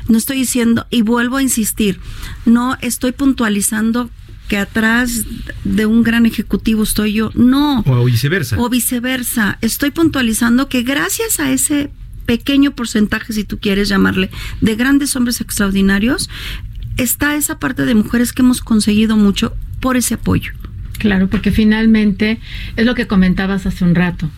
No 0.07 0.18
estoy 0.18 0.38
diciendo, 0.38 0.86
y 0.89 1.01
vuelvo 1.01 1.38
a 1.38 1.41
insistir, 1.43 1.99
no 2.45 2.78
estoy 2.82 3.11
puntualizando 3.11 4.09
que 4.47 4.57
atrás 4.57 5.25
de 5.63 5.85
un 5.85 6.03
gran 6.03 6.25
ejecutivo 6.25 6.83
estoy 6.83 7.13
yo. 7.13 7.31
No. 7.35 7.83
O 7.85 8.05
viceversa. 8.05 8.57
O 8.59 8.69
viceversa. 8.69 9.57
Estoy 9.61 9.91
puntualizando 9.91 10.69
que 10.69 10.83
gracias 10.83 11.39
a 11.39 11.51
ese 11.51 11.91
pequeño 12.25 12.71
porcentaje, 12.71 13.33
si 13.33 13.43
tú 13.43 13.59
quieres 13.59 13.89
llamarle, 13.89 14.29
de 14.61 14.75
grandes 14.75 15.15
hombres 15.15 15.41
extraordinarios, 15.41 16.29
está 16.97 17.35
esa 17.35 17.59
parte 17.59 17.85
de 17.85 17.95
mujeres 17.95 18.33
que 18.33 18.41
hemos 18.41 18.61
conseguido 18.61 19.15
mucho 19.15 19.55
por 19.79 19.97
ese 19.97 20.15
apoyo. 20.15 20.51
Claro, 20.99 21.29
porque 21.29 21.51
finalmente 21.51 22.39
es 22.75 22.85
lo 22.85 22.95
que 22.95 23.07
comentabas 23.07 23.65
hace 23.65 23.83
un 23.83 23.95
rato, 23.95 24.29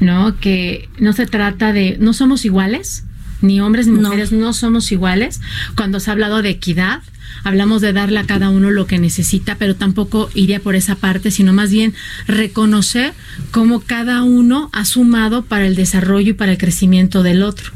¿no? 0.00 0.36
Que 0.38 0.88
no 0.98 1.12
se 1.12 1.26
trata 1.26 1.72
de, 1.72 1.96
no 2.00 2.12
somos 2.12 2.44
iguales, 2.44 3.04
ni 3.40 3.60
hombres 3.60 3.86
ni 3.86 4.00
mujeres 4.00 4.32
no, 4.32 4.52
somos 4.52 4.90
iguales. 4.90 5.40
Cuando 5.76 6.00
se 6.00 6.10
ha 6.10 6.12
hablado 6.12 6.42
de 6.42 6.50
equidad, 6.50 7.02
hablamos 7.44 7.80
de 7.80 7.92
darle 7.92 8.18
a 8.20 8.24
cada 8.26 8.50
uno 8.50 8.70
lo 8.70 8.86
que 8.86 8.98
necesita, 8.98 9.56
pero 9.56 9.76
tampoco 9.76 10.30
iría 10.34 10.60
por 10.60 10.74
esa 10.76 10.94
parte, 10.96 11.30
sino 11.30 11.52
más 11.52 11.70
bien 11.70 11.94
reconocer 12.26 13.14
cómo 13.50 13.80
cada 13.80 14.22
uno 14.22 14.70
ha 14.72 14.84
sumado 14.84 15.44
para 15.44 15.66
el 15.66 15.74
desarrollo 15.76 16.30
y 16.30 16.34
para 16.34 16.52
el 16.52 16.58
crecimiento 16.58 17.22
del 17.22 17.42
otro. 17.42 17.72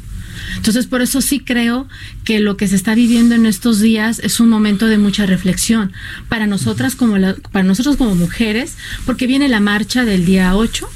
Entonces, 0.56 0.86
por 0.86 1.02
eso 1.02 1.20
sí 1.20 1.40
creo 1.40 1.88
que 2.24 2.40
lo 2.40 2.56
que 2.56 2.68
se 2.68 2.76
está 2.76 2.94
viviendo 2.94 3.34
en 3.34 3.46
estos 3.46 3.80
días 3.80 4.18
es 4.18 4.40
un 4.40 4.48
momento 4.48 4.86
de 4.86 4.98
mucha 4.98 5.24
reflexión 5.24 5.92
para 6.28 6.46
nosotras 6.46 6.94
como 6.94 7.16
la- 7.16 7.34
para 7.52 7.64
nosotros 7.64 7.96
como 7.96 8.14
mujeres, 8.14 8.76
porque 9.06 9.26
viene 9.26 9.48
la 9.48 9.60
marcha 9.60 10.04
del 10.04 10.24
día 10.24 10.54
8, 10.56 10.88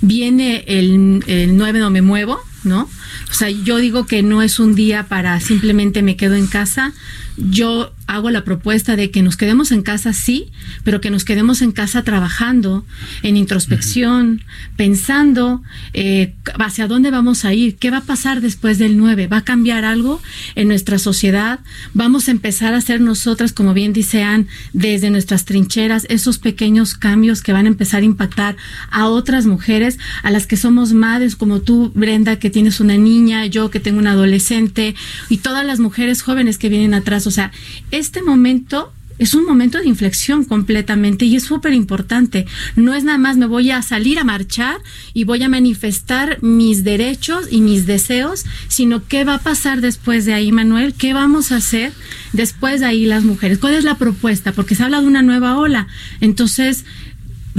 viene 0.00 0.64
el, 0.66 1.22
el 1.26 1.56
9 1.56 1.78
no 1.80 1.90
me 1.90 2.02
muevo, 2.02 2.38
¿no? 2.64 2.88
O 3.30 3.34
sea, 3.34 3.50
yo 3.50 3.78
digo 3.78 4.06
que 4.06 4.22
no 4.22 4.42
es 4.42 4.58
un 4.58 4.74
día 4.74 5.04
para 5.08 5.38
simplemente 5.40 6.02
me 6.02 6.16
quedo 6.16 6.34
en 6.34 6.46
casa. 6.46 6.92
Yo 7.36 7.92
hago 8.06 8.30
la 8.30 8.44
propuesta 8.44 8.94
de 8.94 9.10
que 9.10 9.22
nos 9.22 9.36
quedemos 9.36 9.72
en 9.72 9.82
casa, 9.82 10.12
sí, 10.12 10.50
pero 10.84 11.00
que 11.00 11.10
nos 11.10 11.24
quedemos 11.24 11.62
en 11.62 11.72
casa 11.72 12.02
trabajando, 12.02 12.84
en 13.22 13.38
introspección, 13.38 14.42
pensando 14.76 15.62
eh, 15.94 16.34
hacia 16.58 16.88
dónde 16.88 17.10
vamos 17.10 17.44
a 17.44 17.54
ir, 17.54 17.76
qué 17.76 17.90
va 17.90 17.98
a 17.98 18.04
pasar 18.04 18.42
después 18.42 18.78
del 18.78 18.98
9, 18.98 19.28
va 19.28 19.38
a 19.38 19.44
cambiar 19.44 19.84
algo 19.84 20.20
en 20.54 20.68
nuestra 20.68 20.98
sociedad, 20.98 21.60
vamos 21.94 22.28
a 22.28 22.32
empezar 22.32 22.74
a 22.74 22.78
hacer 22.78 23.00
nosotras, 23.00 23.52
como 23.52 23.72
bien 23.72 23.92
dice 23.92 24.22
Ann, 24.22 24.46
desde 24.74 25.10
nuestras 25.10 25.46
trincheras, 25.46 26.06
esos 26.10 26.38
pequeños 26.38 26.94
cambios 26.94 27.42
que 27.42 27.52
van 27.52 27.64
a 27.64 27.70
empezar 27.70 28.02
a 28.02 28.06
impactar 28.06 28.56
a 28.90 29.06
otras 29.06 29.46
mujeres, 29.46 29.98
a 30.22 30.30
las 30.30 30.46
que 30.46 30.56
somos 30.56 30.92
madres, 30.92 31.36
como 31.36 31.60
tú, 31.60 31.92
Brenda, 31.94 32.38
que 32.38 32.50
tienes 32.50 32.80
una 32.80 32.94
niña, 33.04 33.46
yo 33.46 33.70
que 33.70 33.80
tengo 33.80 33.98
un 33.98 34.06
adolescente, 34.06 34.94
y 35.28 35.38
todas 35.38 35.64
las 35.64 35.80
mujeres 35.80 36.22
jóvenes 36.22 36.58
que 36.58 36.68
vienen 36.68 36.94
atrás. 36.94 37.26
O 37.26 37.30
sea, 37.30 37.52
este 37.90 38.22
momento 38.22 38.92
es 39.18 39.34
un 39.34 39.44
momento 39.44 39.78
de 39.78 39.88
inflexión 39.88 40.44
completamente 40.44 41.24
y 41.24 41.36
es 41.36 41.44
súper 41.44 41.72
importante. 41.74 42.46
No 42.74 42.94
es 42.94 43.04
nada 43.04 43.18
más 43.18 43.36
me 43.36 43.46
voy 43.46 43.70
a 43.70 43.82
salir 43.82 44.18
a 44.18 44.24
marchar 44.24 44.78
y 45.14 45.24
voy 45.24 45.42
a 45.42 45.48
manifestar 45.48 46.42
mis 46.42 46.82
derechos 46.82 47.46
y 47.50 47.60
mis 47.60 47.86
deseos, 47.86 48.44
sino 48.68 49.06
qué 49.06 49.24
va 49.24 49.34
a 49.34 49.38
pasar 49.38 49.80
después 49.80 50.24
de 50.24 50.34
ahí, 50.34 50.50
Manuel, 50.50 50.94
qué 50.94 51.14
vamos 51.14 51.52
a 51.52 51.56
hacer 51.56 51.92
después 52.32 52.80
de 52.80 52.86
ahí 52.86 53.06
las 53.06 53.24
mujeres. 53.24 53.58
¿Cuál 53.58 53.74
es 53.74 53.84
la 53.84 53.96
propuesta? 53.96 54.52
Porque 54.52 54.74
se 54.74 54.82
habla 54.82 55.00
de 55.00 55.06
una 55.06 55.22
nueva 55.22 55.56
ola. 55.56 55.86
Entonces, 56.20 56.84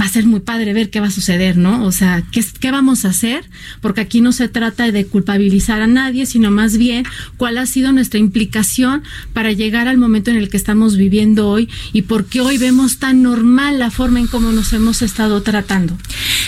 va 0.00 0.06
a 0.06 0.08
ser 0.08 0.26
muy 0.26 0.40
padre 0.40 0.72
ver 0.72 0.90
qué 0.90 0.98
va 1.00 1.06
a 1.06 1.10
suceder, 1.10 1.56
¿no? 1.56 1.84
O 1.84 1.92
sea, 1.92 2.22
¿qué, 2.32 2.44
¿qué 2.60 2.70
vamos 2.72 3.04
a 3.04 3.08
hacer? 3.10 3.44
Porque 3.80 4.00
aquí 4.00 4.20
no 4.20 4.32
se 4.32 4.48
trata 4.48 4.90
de 4.90 5.06
culpabilizar 5.06 5.80
a 5.82 5.86
nadie, 5.86 6.26
sino 6.26 6.50
más 6.50 6.76
bien 6.78 7.04
cuál 7.36 7.58
ha 7.58 7.66
sido 7.66 7.92
nuestra 7.92 8.18
implicación 8.18 9.02
para 9.32 9.52
llegar 9.52 9.86
al 9.86 9.96
momento 9.98 10.30
en 10.30 10.36
el 10.36 10.48
que 10.48 10.56
estamos 10.56 10.96
viviendo 10.96 11.48
hoy 11.48 11.68
y 11.92 12.02
por 12.02 12.26
qué 12.26 12.40
hoy 12.40 12.58
vemos 12.58 12.98
tan 12.98 13.22
normal 13.22 13.78
la 13.78 13.90
forma 13.90 14.18
en 14.18 14.26
cómo 14.26 14.50
nos 14.50 14.72
hemos 14.72 15.00
estado 15.02 15.42
tratando. 15.42 15.96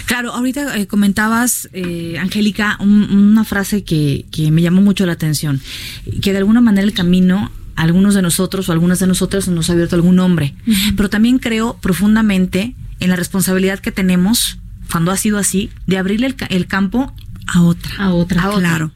Claro, 0.06 0.32
ahorita 0.32 0.76
eh, 0.76 0.86
comentabas, 0.86 1.68
eh, 1.72 2.16
Angélica, 2.20 2.76
un- 2.80 3.10
una 3.10 3.44
frase 3.44 3.84
que, 3.84 4.26
que 4.30 4.50
me 4.50 4.62
llamó 4.62 4.82
mucho 4.82 5.06
la 5.06 5.12
atención, 5.12 5.60
que 6.20 6.32
de 6.32 6.38
alguna 6.38 6.60
manera 6.60 6.86
el 6.86 6.94
camino 6.94 7.50
algunos 7.76 8.14
de 8.14 8.22
nosotros 8.22 8.68
o 8.68 8.72
algunas 8.72 8.98
de 9.00 9.06
nosotras 9.06 9.48
nos 9.48 9.68
ha 9.68 9.74
abierto 9.74 9.96
algún 9.96 10.18
hombre, 10.18 10.54
pero 10.96 11.10
también 11.10 11.38
creo 11.38 11.76
profundamente 11.82 12.74
en 13.00 13.10
la 13.10 13.16
responsabilidad 13.16 13.78
que 13.78 13.92
tenemos 13.92 14.58
cuando 14.90 15.10
ha 15.10 15.16
sido 15.16 15.38
así 15.38 15.70
de 15.86 15.98
abrirle 15.98 16.26
el, 16.28 16.34
ca- 16.36 16.46
el 16.46 16.66
campo 16.66 17.12
a 17.46 17.62
otra. 17.62 17.90
A 17.98 18.12
otra, 18.14 18.42
a 18.42 18.50
otra. 18.50 18.60
claro. 18.70 18.92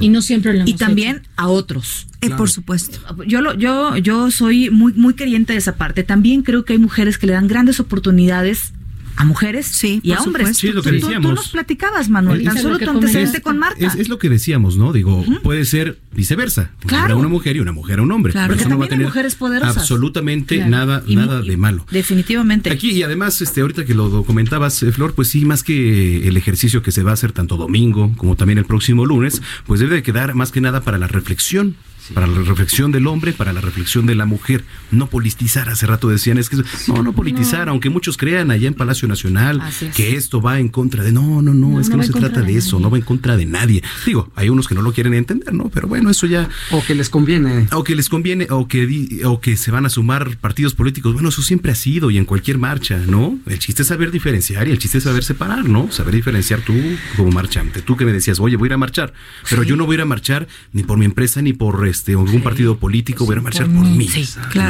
Y 0.00 0.08
no 0.08 0.22
siempre 0.22 0.52
lo 0.52 0.58
hemos 0.60 0.70
Y 0.70 0.74
también 0.74 1.22
a 1.36 1.48
otros. 1.48 2.06
Eh, 2.20 2.30
por 2.30 2.50
supuesto. 2.50 2.98
Yo 3.26 3.40
lo, 3.40 3.54
yo, 3.54 3.96
yo 3.96 4.30
soy 4.30 4.70
muy, 4.70 4.92
muy 4.92 5.14
creyente 5.14 5.52
de 5.54 5.58
esa 5.58 5.76
parte. 5.76 6.02
También 6.04 6.42
creo 6.42 6.64
que 6.64 6.74
hay 6.74 6.78
mujeres 6.78 7.18
que 7.18 7.26
le 7.26 7.32
dan 7.32 7.48
grandes 7.48 7.80
oportunidades 7.80 8.72
a 9.16 9.24
mujeres 9.24 9.82
y 9.84 10.12
a 10.12 10.20
hombres. 10.20 10.48
supuesto. 10.48 10.54
Sí, 10.60 10.68
es 10.68 10.74
lo 10.74 10.82
que 10.82 10.90
Tú- 10.92 10.98
tú- 11.00 11.06
decíamos. 11.06 11.30
Tú 11.30 11.34
nos 11.36 11.48
platicabas, 11.48 12.08
Manuel, 12.08 12.40
Es- 12.40 12.46
tan 12.46 12.58
solo 12.62 12.78
tu 12.78 12.90
antecedente 12.90 13.40
con 13.42 13.58
Marta. 13.58 13.84
Es, 13.86 13.94
es 13.94 14.08
lo 14.08 14.18
que 14.18 14.28
decíamos, 14.28 14.76
¿no? 14.76 14.92
Digo, 14.92 15.24
puede 15.42 15.64
ser 15.64 15.98
viceversa. 16.14 16.70
Una 16.84 16.88
Claro. 16.88 17.02
mujer 17.02 17.12
a 17.12 17.16
una 17.16 17.28
mujer 17.28 17.56
y 17.56 17.60
una 17.60 17.72
mujer 17.72 17.98
a 17.98 18.02
un 18.02 18.12
hombre. 18.12 18.32
Claro, 18.32 18.54
porque 18.54 18.68
no 18.68 18.78
va 18.78 18.86
a 18.86 18.88
tener 18.88 19.06
mujeres 19.06 19.34
poderosas. 19.34 19.76
Absolutamente 19.78 20.56
Claro. 20.56 20.70
nada, 20.70 21.02
Y- 21.06 21.16
nada 21.16 21.40
de 21.42 21.56
malo. 21.56 21.86
Definitivamente. 21.90 22.70
Aquí, 22.70 22.90
y 22.92 23.02
además, 23.02 23.40
este, 23.42 23.60
ahorita 23.60 23.84
que 23.84 23.94
lo 23.94 24.24
comentabas, 24.24 24.82
eh, 24.82 24.92
Flor, 24.92 25.14
pues 25.14 25.28
sí, 25.28 25.44
más 25.44 25.62
que 25.62 26.26
el 26.28 26.36
ejercicio 26.36 26.82
que 26.82 26.92
se 26.92 27.02
va 27.02 27.10
a 27.10 27.14
hacer 27.14 27.32
tanto 27.32 27.56
domingo 27.56 28.12
como 28.16 28.36
también 28.36 28.58
el 28.58 28.64
próximo 28.64 29.06
lunes, 29.06 29.42
pues 29.66 29.80
debe 29.80 29.96
de 29.96 30.02
quedar 30.02 30.34
más 30.34 30.50
que 30.52 30.60
nada 30.60 30.80
para 30.82 30.98
la 30.98 31.06
reflexión. 31.08 31.76
Para 32.14 32.26
la 32.26 32.40
reflexión 32.42 32.92
del 32.92 33.06
hombre, 33.06 33.32
para 33.32 33.52
la 33.52 33.60
reflexión 33.60 34.06
de 34.06 34.14
la 34.14 34.26
mujer. 34.26 34.64
No 34.90 35.06
politizar, 35.08 35.68
hace 35.68 35.86
rato 35.86 36.08
decían, 36.08 36.38
es 36.38 36.48
que 36.48 36.56
no, 36.88 37.02
no 37.02 37.12
politizar, 37.12 37.68
aunque 37.68 37.90
muchos 37.90 38.16
crean 38.16 38.50
allá 38.50 38.68
en 38.68 38.74
Palacio 38.74 39.06
Nacional 39.08 39.62
es. 39.80 39.94
que 39.94 40.16
esto 40.16 40.40
va 40.42 40.58
en 40.58 40.68
contra 40.68 41.02
de. 41.04 41.12
No, 41.12 41.42
no, 41.42 41.54
no, 41.54 41.68
No, 41.72 41.80
es 41.80 41.88
que 41.88 41.96
no 41.96 42.02
se 42.02 42.12
trata 42.12 42.40
de 42.40 42.52
de 42.52 42.58
eso, 42.58 42.80
no 42.80 42.90
va 42.90 42.98
en 42.98 43.04
contra 43.04 43.36
de 43.36 43.46
nadie. 43.46 43.82
Digo, 44.04 44.30
hay 44.34 44.48
unos 44.48 44.66
que 44.68 44.74
no 44.74 44.82
lo 44.82 44.92
quieren 44.92 45.14
entender, 45.14 45.54
¿no? 45.54 45.68
Pero 45.70 45.86
bueno, 45.88 46.10
eso 46.10 46.26
ya. 46.26 46.48
O 46.72 46.82
que 46.84 46.94
les 46.94 47.08
conviene. 47.08 47.68
O 47.72 47.84
que 47.84 47.94
les 47.94 48.08
conviene, 48.08 48.46
o 48.50 48.66
que, 48.68 48.86
di- 48.86 49.20
o 49.24 49.40
que 49.40 49.56
se 49.56 49.70
van 49.70 49.86
a 49.86 49.88
sumar 49.90 50.36
partidos 50.38 50.74
políticos. 50.74 51.12
Bueno, 51.14 51.28
eso 51.28 51.40
siempre 51.42 51.70
ha 51.72 51.74
sido 51.76 52.10
y 52.10 52.18
en 52.18 52.24
cualquier 52.24 52.58
marcha, 52.58 52.98
¿no? 53.06 53.38
El 53.46 53.58
chiste 53.60 53.82
es 53.82 53.88
saber 53.88 54.10
diferenciar 54.10 54.66
y 54.68 54.72
el 54.72 54.78
chiste 54.78 54.98
es 54.98 55.04
saber 55.04 55.22
separar, 55.24 55.68
¿no? 55.68 55.90
Saber 55.92 56.14
diferenciar 56.14 56.60
tú 56.62 56.74
como 57.16 57.30
marchante. 57.30 57.80
Tú 57.80 57.96
que 57.96 58.04
me 58.04 58.12
decías, 58.12 58.40
oye, 58.40 58.56
voy 58.56 58.66
a 58.66 58.70
ir 58.70 58.72
a 58.74 58.78
marchar, 58.78 59.12
pero 59.48 59.62
yo 59.62 59.76
no 59.76 59.86
voy 59.86 59.94
a 59.94 59.98
ir 59.98 60.00
a 60.02 60.06
marchar 60.06 60.48
ni 60.72 60.82
por 60.82 60.98
mi 60.98 61.04
empresa 61.04 61.40
ni 61.42 61.52
por 61.52 61.80
este 61.92 62.12
algún 62.12 62.42
partido 62.42 62.76
político, 62.78 63.24
voy 63.24 63.36
a 63.36 63.38
a 63.38 63.42
marchar 63.42 63.66
por, 63.66 63.84
mí, 63.84 64.08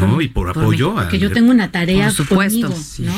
¿no? 0.00 0.20
Y 0.20 0.28
por, 0.28 0.52
por 0.52 0.62
apoyo 0.62 0.92
mí. 0.92 0.98
a- 0.98 1.02
Porque 1.04 1.18
yo 1.18 1.30
tengo 1.32 1.50
una 1.50 1.70
tarea 1.70 2.06
Por 2.08 2.14
supuesto. 2.16 2.68
conmigo, 2.70 2.84
¿no? 2.98 3.12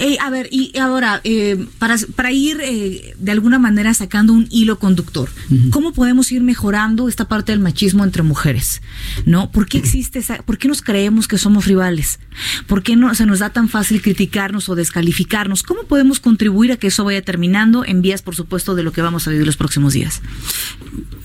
Eh, 0.00 0.16
a 0.20 0.30
ver, 0.30 0.48
y 0.50 0.76
ahora, 0.78 1.20
eh, 1.24 1.66
para, 1.78 1.96
para 2.16 2.32
ir 2.32 2.58
eh, 2.62 3.14
de 3.18 3.30
alguna 3.32 3.58
manera 3.58 3.94
sacando 3.94 4.32
un 4.32 4.46
hilo 4.50 4.78
conductor, 4.78 5.30
¿cómo 5.70 5.92
podemos 5.92 6.32
ir 6.32 6.42
mejorando 6.42 7.08
esta 7.08 7.28
parte 7.28 7.52
del 7.52 7.60
machismo 7.60 8.04
entre 8.04 8.22
mujeres? 8.22 8.82
¿No? 9.26 9.50
¿Por 9.50 9.66
qué 9.66 9.78
existe 9.78 10.18
esa, 10.18 10.38
por 10.42 10.58
qué 10.58 10.68
nos 10.68 10.82
creemos 10.82 11.28
que 11.28 11.38
somos 11.38 11.66
rivales? 11.66 12.18
¿Por 12.66 12.82
qué 12.82 12.96
no 12.96 13.14
se 13.14 13.26
nos 13.26 13.38
da 13.40 13.50
tan 13.50 13.68
fácil 13.68 14.00
criticarnos 14.02 14.68
o 14.68 14.74
descalificarnos? 14.74 15.62
¿Cómo 15.62 15.82
podemos 15.84 16.20
contribuir 16.20 16.72
a 16.72 16.76
que 16.76 16.86
eso 16.88 17.04
vaya 17.04 17.22
terminando 17.22 17.84
en 17.84 18.00
vías, 18.02 18.22
por 18.22 18.34
supuesto, 18.36 18.74
de 18.74 18.82
lo 18.82 18.92
que 18.92 19.02
vamos 19.02 19.26
a 19.26 19.30
vivir 19.30 19.46
los 19.46 19.56
próximos 19.56 19.92
días? 19.92 20.22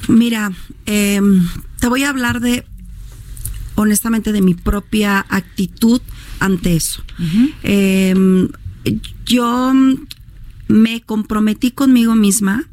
Mira, 0.07 0.51
eh, 0.85 1.19
te 1.85 1.89
voy 1.89 2.01
a 2.01 2.09
hablar 2.09 2.39
de, 2.39 2.65
honestamente, 3.75 4.31
de 4.31 4.41
mi 4.41 4.55
propia 4.55 5.23
actitud 5.29 6.01
ante 6.39 6.75
eso. 6.75 7.03
Eh, 7.61 8.47
yo 9.23 9.71
me 10.67 11.01
comprometí 11.01 11.69
conmigo 11.69 12.15
misma 12.15 12.63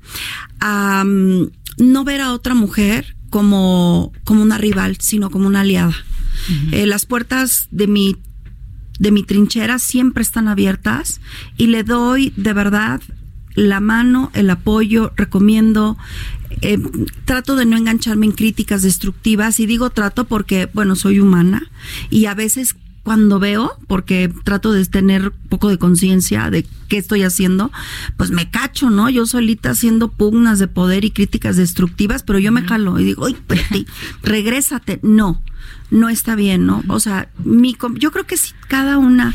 a 0.60 1.04
mm, 1.04 1.50
no 1.76 2.04
ver 2.04 2.22
a 2.22 2.32
otra 2.32 2.54
mujer 2.54 3.14
como, 3.28 4.14
como 4.24 4.40
una 4.40 4.56
rival, 4.56 4.96
sino 4.98 5.28
como 5.28 5.46
una 5.46 5.60
aliada. 5.60 5.94
Eh, 6.70 6.86
las 6.86 7.04
puertas 7.04 7.68
de 7.70 7.88
mi 7.88 8.16
de 8.98 9.10
mi 9.10 9.24
trinchera 9.24 9.78
siempre 9.78 10.22
están 10.22 10.48
abiertas 10.48 11.20
y 11.58 11.66
le 11.66 11.84
doy 11.84 12.32
de 12.36 12.54
verdad 12.54 13.02
la 13.54 13.80
mano, 13.80 14.30
el 14.32 14.48
apoyo, 14.48 15.12
recomiendo, 15.16 15.98
eh, 16.60 16.78
trato 17.24 17.56
de 17.56 17.64
no 17.64 17.76
engancharme 17.76 18.26
en 18.26 18.32
críticas 18.32 18.82
destructivas 18.82 19.60
y 19.60 19.66
digo 19.66 19.90
trato 19.90 20.24
porque, 20.24 20.68
bueno, 20.72 20.96
soy 20.96 21.20
humana 21.20 21.70
y 22.10 22.26
a 22.26 22.34
veces 22.34 22.76
cuando 23.02 23.40
veo, 23.40 23.72
porque 23.88 24.32
trato 24.44 24.72
de 24.72 24.84
tener 24.86 25.28
un 25.28 25.48
poco 25.48 25.68
de 25.68 25.78
conciencia 25.78 26.50
de 26.50 26.64
qué 26.88 26.98
estoy 26.98 27.24
haciendo, 27.24 27.72
pues 28.16 28.30
me 28.30 28.50
cacho, 28.50 28.90
¿no? 28.90 29.10
Yo 29.10 29.26
solita 29.26 29.70
haciendo 29.70 30.08
pugnas 30.08 30.60
de 30.60 30.68
poder 30.68 31.04
y 31.04 31.10
críticas 31.10 31.56
destructivas, 31.56 32.22
pero 32.22 32.38
yo 32.38 32.52
me 32.52 32.62
jalo 32.62 32.98
y 33.00 33.04
digo, 33.04 33.26
¡ay, 33.26 33.34
espérate, 33.34 33.86
regrésate! 34.22 35.00
No, 35.02 35.42
no 35.90 36.08
está 36.08 36.36
bien, 36.36 36.64
¿no? 36.64 36.84
O 36.88 37.00
sea, 37.00 37.28
mi, 37.44 37.76
yo 37.96 38.12
creo 38.12 38.26
que 38.26 38.36
si 38.36 38.52
cada 38.68 38.98
una 38.98 39.34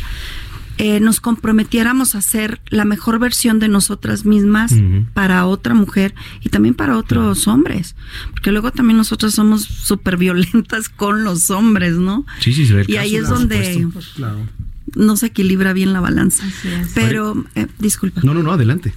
eh, 0.78 1.00
nos 1.00 1.20
comprometiéramos 1.20 2.16
a 2.16 2.22
ser 2.22 2.62
la 2.70 2.86
mejor 2.86 3.20
versión 3.20 3.60
de 3.60 3.68
nosotras 3.68 4.26
mismas 4.26 4.74
para 5.14 5.46
otra 5.46 5.74
mujer 5.74 6.14
y 6.42 6.50
también 6.50 6.76
para 6.76 6.98
otros 6.98 7.48
hombres, 7.48 7.96
porque 8.32 8.52
luego 8.52 8.72
también 8.72 8.98
nosotros 8.98 9.34
somos 9.34 9.64
súper 9.64 10.18
violentas 10.18 10.90
con 10.96 11.24
los 11.24 11.50
hombres, 11.50 11.96
¿no? 11.96 12.26
Sí, 12.40 12.54
sí, 12.54 12.66
se 12.66 12.74
ve 12.74 12.82
el 12.82 12.90
Y 12.90 12.94
caso, 12.94 13.02
ahí 13.04 13.16
es 13.16 13.30
donde. 13.30 13.88
Claro. 14.16 14.48
no 14.96 15.18
se 15.18 15.28
equilibra 15.28 15.74
bien 15.74 15.94
la 15.94 16.00
balanza. 16.00 16.44
Pero, 16.94 17.44
eh, 17.56 17.68
disculpa. 17.80 18.22
No, 18.24 18.34
no, 18.34 18.44
no, 18.44 18.52
adelante. 18.52 18.94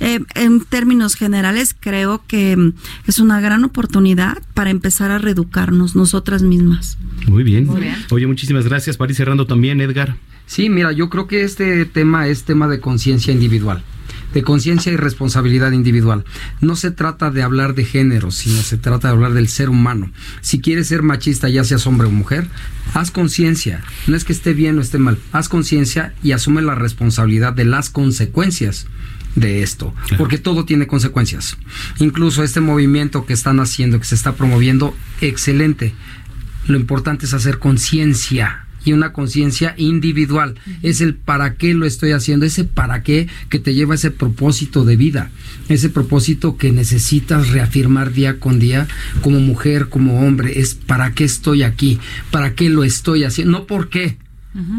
Eh, 0.00 0.20
en 0.34 0.60
términos 0.60 1.14
generales, 1.14 1.74
creo 1.78 2.22
que 2.26 2.56
mm, 2.56 2.72
es 3.06 3.18
una 3.18 3.40
gran 3.40 3.64
oportunidad 3.64 4.42
para 4.54 4.70
empezar 4.70 5.10
a 5.10 5.18
reeducarnos 5.18 5.94
nosotras 5.96 6.42
mismas. 6.42 6.98
Muy 7.26 7.42
bien. 7.42 7.66
Muy 7.66 7.82
bien. 7.82 7.96
Oye, 8.10 8.26
muchísimas 8.26 8.66
gracias. 8.66 8.96
Para 8.96 9.12
ir 9.12 9.16
cerrando 9.16 9.46
también, 9.46 9.80
Edgar. 9.80 10.16
Sí, 10.46 10.68
mira, 10.68 10.92
yo 10.92 11.08
creo 11.08 11.26
que 11.26 11.42
este 11.42 11.84
tema 11.86 12.28
es 12.28 12.44
tema 12.44 12.68
de 12.68 12.80
conciencia 12.80 13.32
individual, 13.32 13.82
de 14.34 14.42
conciencia 14.42 14.92
y 14.92 14.96
responsabilidad 14.96 15.72
individual. 15.72 16.24
No 16.60 16.76
se 16.76 16.90
trata 16.90 17.30
de 17.30 17.42
hablar 17.42 17.74
de 17.74 17.84
género, 17.84 18.30
sino 18.30 18.60
se 18.62 18.76
trata 18.76 19.08
de 19.08 19.14
hablar 19.14 19.32
del 19.32 19.48
ser 19.48 19.70
humano. 19.70 20.10
Si 20.40 20.60
quieres 20.60 20.88
ser 20.88 21.02
machista, 21.02 21.48
ya 21.48 21.64
seas 21.64 21.86
hombre 21.86 22.08
o 22.08 22.10
mujer, 22.10 22.48
haz 22.94 23.10
conciencia. 23.10 23.82
No 24.06 24.16
es 24.16 24.24
que 24.24 24.32
esté 24.32 24.52
bien 24.52 24.78
o 24.78 24.82
esté 24.82 24.98
mal, 24.98 25.18
haz 25.32 25.48
conciencia 25.48 26.14
y 26.22 26.32
asume 26.32 26.62
la 26.62 26.74
responsabilidad 26.74 27.52
de 27.52 27.64
las 27.64 27.88
consecuencias 27.88 28.86
de 29.34 29.62
esto, 29.62 29.94
porque 30.18 30.38
todo 30.38 30.64
tiene 30.64 30.86
consecuencias. 30.86 31.56
Incluso 31.98 32.42
este 32.42 32.60
movimiento 32.60 33.24
que 33.24 33.32
están 33.32 33.60
haciendo, 33.60 33.98
que 33.98 34.06
se 34.06 34.14
está 34.14 34.34
promoviendo, 34.34 34.94
excelente. 35.20 35.94
Lo 36.66 36.76
importante 36.76 37.26
es 37.26 37.34
hacer 37.34 37.58
conciencia 37.58 38.61
y 38.84 38.92
una 38.92 39.12
conciencia 39.12 39.74
individual. 39.76 40.54
Es 40.82 41.00
el 41.00 41.14
para 41.14 41.54
qué 41.54 41.74
lo 41.74 41.86
estoy 41.86 42.12
haciendo, 42.12 42.46
ese 42.46 42.64
para 42.64 43.02
qué 43.02 43.28
que 43.48 43.58
te 43.58 43.74
lleva 43.74 43.94
a 43.94 43.96
ese 43.96 44.10
propósito 44.10 44.84
de 44.84 44.96
vida, 44.96 45.30
ese 45.68 45.88
propósito 45.88 46.56
que 46.56 46.72
necesitas 46.72 47.50
reafirmar 47.50 48.12
día 48.12 48.38
con 48.38 48.58
día 48.58 48.88
como 49.20 49.40
mujer, 49.40 49.88
como 49.88 50.26
hombre, 50.26 50.60
es 50.60 50.74
para 50.74 51.12
qué 51.12 51.24
estoy 51.24 51.62
aquí, 51.62 51.98
para 52.30 52.54
qué 52.54 52.68
lo 52.68 52.84
estoy 52.84 53.24
haciendo, 53.24 53.58
no 53.58 53.66
por 53.66 53.88
qué. 53.88 54.18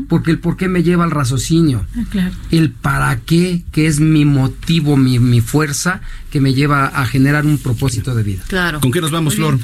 Porque 0.07 0.29
el 0.29 0.37
por 0.37 0.55
qué 0.55 0.67
me 0.67 0.83
lleva 0.83 1.03
al 1.03 1.09
raciocinio. 1.09 1.83
claro. 2.11 2.35
El 2.51 2.69
para 2.69 3.19
qué, 3.21 3.63
que 3.71 3.87
es 3.87 3.99
mi 3.99 4.23
motivo, 4.23 4.97
mi, 4.97 5.17
mi 5.17 5.41
fuerza, 5.41 6.01
que 6.29 6.39
me 6.39 6.53
lleva 6.53 6.85
a 6.85 7.05
generar 7.07 7.45
un 7.47 7.57
propósito 7.57 8.13
de 8.13 8.21
vida. 8.21 8.43
Claro. 8.47 8.79
¿Con 8.81 8.91
qué 8.91 9.01
nos 9.01 9.09
vamos, 9.09 9.35
Flor? 9.35 9.57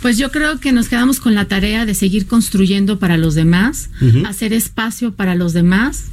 Pues 0.00 0.16
yo 0.16 0.30
creo 0.30 0.60
que 0.60 0.72
nos 0.72 0.88
quedamos 0.88 1.20
con 1.20 1.34
la 1.34 1.46
tarea 1.46 1.84
de 1.84 1.94
seguir 1.94 2.26
construyendo 2.26 2.98
para 2.98 3.16
los 3.16 3.34
demás, 3.34 3.90
hacer 4.26 4.52
espacio 4.52 5.12
para 5.12 5.34
los 5.34 5.52
demás, 5.52 6.06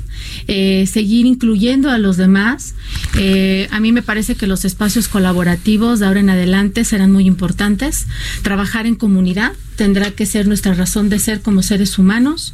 eh, 0.48 0.86
seguir 0.88 1.26
incluyendo 1.26 1.90
a 1.90 1.98
los 1.98 2.18
demás. 2.18 2.76
Eh, 3.18 3.68
a 3.72 3.80
mí 3.80 3.92
me 3.92 4.02
parece 4.02 4.36
que 4.36 4.46
los 4.46 4.66
espacios 4.66 5.08
colaborativos 5.08 6.00
de 6.00 6.06
ahora 6.06 6.20
en 6.20 6.30
adelante 6.30 6.84
serán 6.84 7.12
muy 7.12 7.28
importantes. 7.28 8.08
Trabajar 8.42 8.86
en 8.88 8.96
comunidad 8.96 9.54
tendrá 9.78 10.12
que 10.12 10.26
ser 10.26 10.48
nuestra 10.48 10.74
razón 10.74 11.08
de 11.08 11.20
ser 11.20 11.42
como 11.42 11.64
seres 11.64 11.98
humanos 11.98 12.52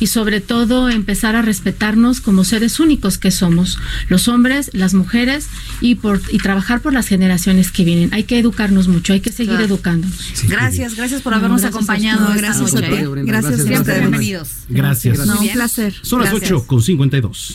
y 0.00 0.08
sobre 0.08 0.40
todo 0.40 0.88
empezar 0.90 1.36
a 1.36 1.42
respetarnos 1.42 2.20
como 2.20 2.42
seres 2.42 2.80
únicos 2.80 3.18
que 3.18 3.30
somos, 3.30 3.78
los 4.08 4.26
hombres, 4.26 4.70
las 4.72 4.94
mujeres 4.94 5.46
y 5.80 5.94
por 5.96 6.20
y 6.30 6.38
trabajar 6.38 6.80
por 6.80 6.92
las 6.92 7.06
generaciones 7.06 7.70
que 7.70 7.84
vienen. 7.84 8.12
Hay 8.12 8.24
que 8.24 8.38
educarnos 8.38 8.88
mucho, 8.88 9.12
hay 9.12 9.20
que 9.20 9.30
seguir 9.30 9.52
Claro. 9.52 9.66
educándonos. 9.66 10.18
Gracias, 10.48 10.94
gracias 10.96 11.20
por 11.22 11.32
No, 11.32 11.38
habernos 11.38 11.60
gracias 11.60 11.76
acompañado 11.76 12.32
Gracias, 12.34 12.72
noche. 12.74 12.88
Mario 12.90 13.06
¿eh? 13.08 13.12
Brenda. 13.12 13.32
Gracias, 13.32 13.50
Gracias, 13.50 13.68
siempre 13.68 13.94
gracias. 13.94 13.98
bienvenidos. 14.10 14.48
Gracias. 14.68 15.26
No, 15.26 15.40
un 15.40 15.48
placer. 15.50 15.94
Son 16.02 16.20
las 16.20 16.30
Gracias. 16.30 16.50
8 16.52 16.66
con 16.66 16.82
52. 16.82 17.54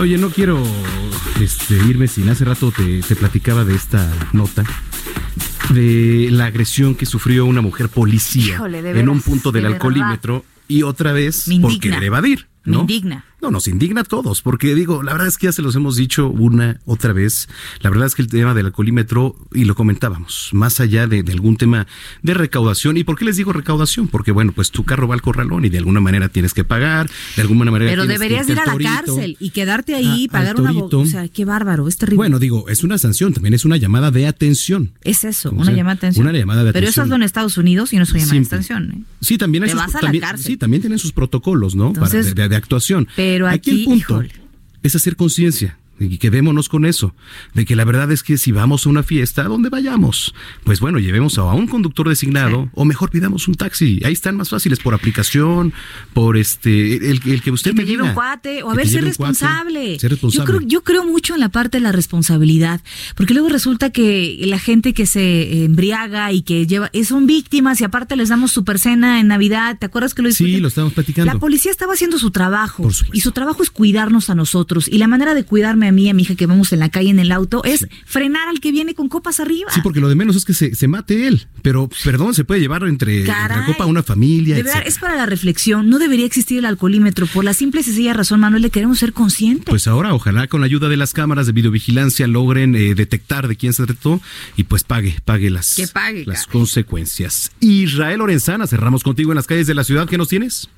Oye, 0.00 0.16
no 0.16 0.30
quiero 0.30 0.62
este, 1.40 1.74
irme 1.88 2.06
sin 2.08 2.28
hace 2.28 2.44
rato 2.44 2.72
te, 2.72 3.00
te 3.02 3.16
platicaba 3.16 3.64
de 3.64 3.74
esta 3.74 4.08
nota 4.32 4.64
de 5.72 6.28
la 6.30 6.46
agresión 6.46 6.94
que 6.94 7.06
sufrió 7.06 7.46
una 7.46 7.60
mujer 7.60 7.88
policía 7.88 8.54
Híjole, 8.54 8.78
en 8.78 9.08
un 9.08 9.20
punto 9.20 9.52
del 9.52 9.64
de 9.64 9.68
alcoholímetro 9.68 10.44
y 10.66 10.82
otra 10.82 11.12
vez 11.12 11.48
Me 11.48 11.60
por 11.60 11.78
querer 11.78 12.04
evadir. 12.04 12.48
Me 12.64 12.72
¿no? 12.72 12.80
indigna. 12.80 13.24
No, 13.40 13.52
nos 13.52 13.68
indigna 13.68 14.00
a 14.00 14.04
todos, 14.04 14.42
porque 14.42 14.74
digo, 14.74 15.02
la 15.04 15.12
verdad 15.12 15.28
es 15.28 15.38
que 15.38 15.46
ya 15.46 15.52
se 15.52 15.62
los 15.62 15.76
hemos 15.76 15.94
dicho 15.94 16.28
una, 16.28 16.80
otra 16.86 17.12
vez. 17.12 17.48
La 17.82 17.88
verdad 17.90 18.08
es 18.08 18.16
que 18.16 18.22
el 18.22 18.28
tema 18.28 18.52
del 18.52 18.66
alcoholímetro, 18.66 19.36
y 19.54 19.64
lo 19.64 19.76
comentábamos, 19.76 20.50
más 20.52 20.80
allá 20.80 21.06
de, 21.06 21.22
de 21.22 21.32
algún 21.32 21.56
tema 21.56 21.86
de 22.22 22.34
recaudación, 22.34 22.96
¿y 22.96 23.04
por 23.04 23.16
qué 23.16 23.24
les 23.24 23.36
digo 23.36 23.52
recaudación? 23.52 24.08
Porque 24.08 24.32
bueno, 24.32 24.50
pues 24.52 24.72
tu 24.72 24.82
carro 24.84 25.06
va 25.06 25.14
al 25.14 25.22
corralón 25.22 25.64
y 25.64 25.68
de 25.68 25.78
alguna 25.78 26.00
manera 26.00 26.28
tienes 26.28 26.52
que 26.52 26.64
pagar, 26.64 27.08
de 27.36 27.42
alguna 27.42 27.70
manera 27.70 27.92
Pero 27.92 28.02
tienes 28.02 28.18
deberías 28.18 28.48
ir 28.48 28.58
a 28.58 28.66
la 28.66 28.72
torito. 28.72 28.90
cárcel 28.90 29.36
y 29.38 29.50
quedarte 29.50 29.94
ahí, 29.94 30.26
Ah, 30.30 30.32
pagar 30.32 30.60
una 30.60 30.72
O 30.72 31.06
sea, 31.06 31.28
qué 31.28 31.44
bárbaro, 31.44 31.86
es 31.86 31.96
terrible. 31.96 32.16
Bueno, 32.16 32.40
digo, 32.40 32.68
es 32.68 32.82
una 32.82 32.98
sanción, 32.98 33.34
también 33.34 33.54
es 33.54 33.64
una 33.64 33.76
llamada 33.76 34.10
de 34.10 34.26
atención. 34.26 34.90
es 35.04 35.22
eso, 35.22 35.50
¿cómo 35.50 35.62
una 35.62 35.70
llamada 35.72 35.94
de 35.94 35.98
atención. 36.08 36.26
una 36.26 36.36
llamada 36.36 36.64
de 36.64 36.72
Pero 36.72 36.86
eso 36.86 37.02
atención. 37.02 37.04
hazlo 37.04 37.14
en 37.16 37.22
Estados 37.22 37.56
Unidos 37.56 37.92
y 37.92 37.96
no 37.98 38.02
es 38.02 38.10
una 38.10 38.18
llamada 38.20 38.40
de 38.40 38.46
atención. 38.46 38.90
¿eh? 38.90 39.02
Sí, 39.20 39.38
también 39.38 39.62
hay 39.62 39.70
sus, 39.70 39.80
sí, 40.42 40.56
también 40.56 40.80
tienen 40.80 40.98
sus 40.98 41.12
protocolos, 41.12 41.76
¿no? 41.76 41.92
Para- 41.92 42.08
de, 42.08 42.34
de- 42.34 42.48
de 42.48 42.56
actuación. 42.56 43.06
pero 43.14 43.27
el 43.36 43.46
aquí, 43.46 43.84
punto 43.84 44.22
es 44.82 44.94
hacer 44.94 45.16
conciencia. 45.16 45.77
Y 46.00 46.18
quedémonos 46.18 46.68
con 46.68 46.84
eso, 46.84 47.14
de 47.54 47.64
que 47.64 47.74
la 47.76 47.84
verdad 47.84 48.10
es 48.12 48.22
que 48.22 48.38
si 48.38 48.52
vamos 48.52 48.86
a 48.86 48.88
una 48.88 49.02
fiesta, 49.02 49.42
¿a 49.42 49.48
dónde 49.48 49.68
vayamos? 49.68 50.34
Pues 50.64 50.80
bueno, 50.80 50.98
llevemos 50.98 51.38
a 51.38 51.44
un 51.44 51.66
conductor 51.66 52.08
designado 52.08 52.70
o 52.74 52.84
mejor 52.84 53.10
pidamos 53.10 53.48
un 53.48 53.54
taxi. 53.54 54.00
Ahí 54.04 54.12
están 54.12 54.36
más 54.36 54.48
fáciles 54.50 54.78
por 54.78 54.94
aplicación, 54.94 55.72
por 56.12 56.36
este, 56.36 57.10
el, 57.10 57.20
el 57.24 57.42
que 57.42 57.50
usted 57.50 57.72
que 57.72 57.76
me 57.78 57.82
lleve 57.84 58.02
diga. 58.02 58.10
un 58.10 58.14
cuate 58.14 58.62
o 58.62 58.70
a 58.70 58.72
Que 58.72 58.76
ver, 58.76 58.86
ser 58.88 59.00
cuate, 59.00 59.06
responsable. 59.08 59.98
ser 59.98 60.10
responsable. 60.12 60.46
Yo 60.52 60.58
creo, 60.58 60.68
yo 60.68 60.84
creo 60.84 61.04
mucho 61.04 61.34
en 61.34 61.40
la 61.40 61.48
parte 61.48 61.78
de 61.78 61.82
la 61.82 61.92
responsabilidad, 61.92 62.80
porque 63.16 63.34
luego 63.34 63.48
resulta 63.48 63.90
que 63.90 64.38
la 64.44 64.58
gente 64.58 64.92
que 64.94 65.06
se 65.06 65.64
embriaga 65.64 66.32
y 66.32 66.42
que 66.42 66.66
lleva, 66.66 66.90
eh, 66.92 67.04
son 67.04 67.26
víctimas 67.26 67.80
y 67.80 67.84
aparte 67.84 68.16
les 68.16 68.28
damos 68.28 68.52
super 68.52 68.78
cena 68.78 69.20
en 69.20 69.28
Navidad, 69.28 69.76
¿te 69.78 69.86
acuerdas 69.86 70.14
que 70.14 70.22
lo 70.22 70.28
Sí, 70.30 70.44
discutimos? 70.44 70.62
lo 70.62 70.68
estamos 70.68 70.92
platicando. 70.92 71.32
La 71.32 71.38
policía 71.40 71.70
estaba 71.70 71.94
haciendo 71.94 72.18
su 72.18 72.30
trabajo 72.30 72.88
y 73.12 73.20
su 73.20 73.32
trabajo 73.32 73.62
es 73.62 73.70
cuidarnos 73.70 74.30
a 74.30 74.34
nosotros 74.34 74.88
y 74.88 74.98
la 74.98 75.08
manera 75.08 75.34
de 75.34 75.44
cuidarme 75.44 75.87
a 75.88 75.92
mí, 75.92 76.04
y 76.04 76.08
a 76.08 76.14
mi 76.14 76.22
hija 76.22 76.34
que 76.34 76.46
vamos 76.46 76.72
en 76.72 76.78
la 76.78 76.88
calle 76.88 77.10
en 77.10 77.18
el 77.18 77.32
auto 77.32 77.62
es 77.64 77.86
frenar 78.06 78.48
al 78.48 78.60
que 78.60 78.72
viene 78.72 78.94
con 78.94 79.08
copas 79.08 79.40
arriba. 79.40 79.70
Sí, 79.72 79.80
porque 79.82 80.00
lo 80.00 80.08
de 80.08 80.14
menos 80.14 80.36
es 80.36 80.44
que 80.44 80.54
se, 80.54 80.74
se 80.74 80.88
mate 80.88 81.26
él. 81.26 81.46
Pero, 81.62 81.88
perdón, 82.04 82.34
se 82.34 82.44
puede 82.44 82.60
llevar 82.60 82.84
entre 82.84 83.24
Caray. 83.24 83.60
la 83.60 83.66
copa 83.66 83.84
a 83.84 83.86
una 83.86 84.02
familia. 84.02 84.54
De 84.56 84.62
verdad, 84.62 84.82
es 84.86 84.98
para 84.98 85.16
la 85.16 85.26
reflexión. 85.26 85.88
No 85.90 85.98
debería 85.98 86.26
existir 86.26 86.58
el 86.58 86.64
alcoholímetro. 86.64 87.26
Por 87.26 87.44
la 87.44 87.54
simple 87.54 87.80
y 87.80 87.84
sencilla 87.84 88.14
razón, 88.14 88.40
Manuel, 88.40 88.62
le 88.62 88.70
queremos 88.70 88.98
ser 88.98 89.12
conscientes. 89.12 89.66
Pues 89.66 89.86
ahora, 89.86 90.14
ojalá 90.14 90.46
con 90.46 90.60
la 90.60 90.66
ayuda 90.66 90.88
de 90.88 90.96
las 90.96 91.12
cámaras 91.12 91.46
de 91.46 91.52
videovigilancia 91.52 92.26
logren 92.26 92.74
eh, 92.74 92.94
detectar 92.94 93.48
de 93.48 93.56
quién 93.56 93.72
se 93.72 93.84
trató 93.84 94.20
y 94.56 94.64
pues 94.64 94.84
pague, 94.84 95.16
pague 95.24 95.50
las, 95.50 95.74
Que 95.74 95.86
pague, 95.88 96.24
las 96.26 96.46
consecuencias. 96.46 97.50
Israel 97.60 98.18
Lorenzana, 98.18 98.66
cerramos 98.66 99.02
contigo 99.02 99.32
en 99.32 99.36
las 99.36 99.46
calles 99.46 99.66
de 99.66 99.74
la 99.74 99.84
ciudad. 99.84 100.08
¿Qué 100.08 100.18
nos 100.18 100.28
tienes? 100.28 100.68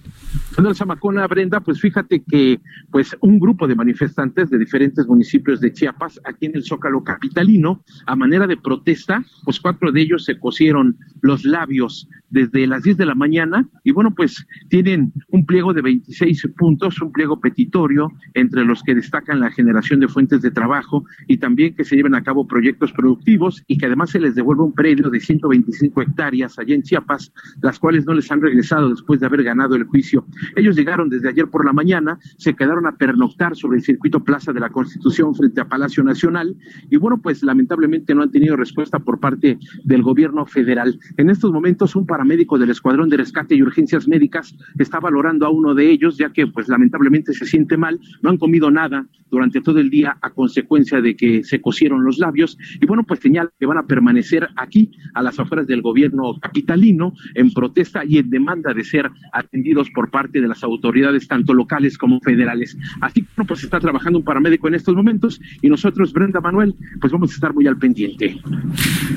Manuel 0.56 0.74
Zamacona, 0.74 1.26
Brenda, 1.26 1.60
pues 1.60 1.80
fíjate 1.80 2.22
que 2.22 2.60
pues 2.90 3.16
un 3.20 3.38
grupo 3.38 3.66
de 3.66 3.74
manifestantes 3.74 4.50
de 4.50 4.58
diferentes 4.58 5.06
municipios 5.06 5.60
de 5.60 5.72
Chiapas, 5.72 6.20
aquí 6.24 6.46
en 6.46 6.56
el 6.56 6.64
Zócalo 6.64 7.02
Capitalino, 7.02 7.82
a 8.06 8.16
manera 8.16 8.46
de 8.46 8.56
protesta, 8.56 9.24
pues 9.44 9.60
cuatro 9.60 9.90
de 9.90 10.02
ellos 10.02 10.24
se 10.24 10.38
cosieron 10.38 10.96
los 11.22 11.44
labios 11.44 12.08
desde 12.30 12.66
las 12.66 12.82
10 12.82 12.96
de 12.96 13.06
la 13.06 13.14
mañana 13.14 13.68
y 13.84 13.92
bueno, 13.92 14.14
pues 14.14 14.46
tienen 14.68 15.12
un 15.28 15.46
pliego 15.46 15.72
de 15.72 15.82
26 15.82 16.48
puntos, 16.56 17.00
un 17.00 17.12
pliego 17.12 17.40
petitorio, 17.40 18.12
entre 18.34 18.64
los 18.64 18.82
que 18.82 18.94
destacan 18.94 19.40
la 19.40 19.50
generación 19.50 20.00
de 20.00 20.08
fuentes 20.08 20.42
de 20.42 20.50
trabajo 20.50 21.04
y 21.26 21.38
también 21.38 21.74
que 21.74 21.84
se 21.84 21.96
lleven 21.96 22.14
a 22.14 22.22
cabo 22.22 22.46
proyectos 22.46 22.92
productivos 22.92 23.62
y 23.66 23.78
que 23.78 23.86
además 23.86 24.10
se 24.10 24.20
les 24.20 24.34
devuelva 24.34 24.64
un 24.64 24.74
predio 24.74 25.10
de 25.10 25.20
125 25.20 26.02
hectáreas 26.02 26.58
allá 26.58 26.74
en 26.74 26.82
Chiapas, 26.82 27.32
las 27.62 27.78
cuales 27.78 28.06
no 28.06 28.14
les 28.14 28.30
han 28.30 28.40
regresado 28.40 28.90
después 28.90 29.20
de 29.20 29.26
haber 29.26 29.42
ganado 29.42 29.74
el 29.74 29.84
juicio. 29.84 30.19
Ellos 30.56 30.76
llegaron 30.76 31.08
desde 31.08 31.28
ayer 31.28 31.48
por 31.48 31.64
la 31.64 31.72
mañana, 31.72 32.18
se 32.38 32.54
quedaron 32.54 32.86
a 32.86 32.96
pernoctar 32.96 33.56
sobre 33.56 33.78
el 33.78 33.84
circuito 33.84 34.22
Plaza 34.22 34.52
de 34.52 34.60
la 34.60 34.70
Constitución 34.70 35.34
frente 35.34 35.60
a 35.60 35.68
Palacio 35.68 36.02
Nacional 36.02 36.56
y 36.90 36.96
bueno, 36.96 37.18
pues 37.18 37.42
lamentablemente 37.42 38.14
no 38.14 38.22
han 38.22 38.30
tenido 38.30 38.56
respuesta 38.56 38.98
por 38.98 39.20
parte 39.20 39.58
del 39.84 40.02
gobierno 40.02 40.46
federal. 40.46 40.98
En 41.16 41.30
estos 41.30 41.52
momentos 41.52 41.96
un 41.96 42.06
paramédico 42.06 42.58
del 42.58 42.70
Escuadrón 42.70 43.08
de 43.08 43.16
Rescate 43.16 43.54
y 43.54 43.62
Urgencias 43.62 44.08
Médicas 44.08 44.54
está 44.78 45.00
valorando 45.00 45.46
a 45.46 45.50
uno 45.50 45.74
de 45.74 45.90
ellos, 45.90 46.16
ya 46.16 46.32
que 46.32 46.46
pues 46.46 46.68
lamentablemente 46.68 47.32
se 47.32 47.46
siente 47.46 47.76
mal, 47.76 48.00
no 48.22 48.30
han 48.30 48.38
comido 48.38 48.70
nada 48.70 49.06
durante 49.30 49.60
todo 49.60 49.78
el 49.78 49.90
día 49.90 50.16
a 50.20 50.30
consecuencia 50.30 51.00
de 51.00 51.16
que 51.16 51.44
se 51.44 51.60
cosieron 51.60 52.04
los 52.04 52.18
labios 52.18 52.58
y 52.80 52.86
bueno, 52.86 53.04
pues 53.04 53.20
señala 53.20 53.50
que 53.58 53.66
van 53.66 53.78
a 53.78 53.86
permanecer 53.86 54.48
aquí 54.56 54.90
a 55.14 55.22
las 55.22 55.38
afueras 55.38 55.66
del 55.66 55.82
gobierno 55.82 56.38
capitalino 56.40 57.14
en 57.34 57.52
protesta 57.52 58.04
y 58.04 58.18
en 58.18 58.30
demanda 58.30 58.74
de 58.74 58.84
ser 58.84 59.10
atendidos 59.32 59.90
por 59.90 60.09
parte 60.10 60.40
de 60.40 60.48
las 60.48 60.62
autoridades 60.62 61.26
tanto 61.28 61.54
locales 61.54 61.96
como 61.96 62.20
federales. 62.20 62.76
Así 63.00 63.22
que 63.22 63.28
bueno, 63.36 63.48
pues 63.48 63.64
está 63.64 63.80
trabajando 63.80 64.18
un 64.18 64.24
paramédico 64.24 64.68
en 64.68 64.74
estos 64.74 64.94
momentos 64.94 65.40
y 65.62 65.68
nosotros, 65.68 66.12
Brenda 66.12 66.40
Manuel, 66.40 66.74
pues 67.00 67.12
vamos 67.12 67.30
a 67.30 67.34
estar 67.34 67.54
muy 67.54 67.66
al 67.66 67.76
pendiente. 67.78 68.40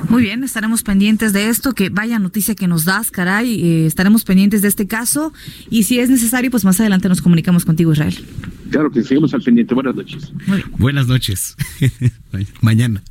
Muy 0.09 0.23
bien, 0.23 0.43
estaremos 0.43 0.83
pendientes 0.83 1.33
de 1.33 1.49
esto. 1.49 1.73
Que 1.73 1.89
vaya 1.89 2.19
noticia 2.19 2.55
que 2.55 2.67
nos 2.67 2.85
das, 2.85 3.11
caray. 3.11 3.61
eh, 3.61 3.85
estaremos 3.85 4.23
pendientes 4.23 4.61
de 4.61 4.67
este 4.67 4.87
caso. 4.87 5.33
Y 5.69 5.83
si 5.83 5.99
es 5.99 6.09
necesario, 6.09 6.51
pues 6.51 6.65
más 6.65 6.79
adelante 6.79 7.09
nos 7.09 7.21
comunicamos 7.21 7.65
contigo, 7.65 7.91
Israel. 7.93 8.15
Claro 8.69 8.91
que 8.91 9.03
seguimos 9.03 9.33
al 9.33 9.41
pendiente. 9.41 9.73
Buenas 9.73 9.95
noches. 9.95 10.33
Buenas 10.77 11.07
noches. 11.07 11.55
Mañana. 12.61 13.03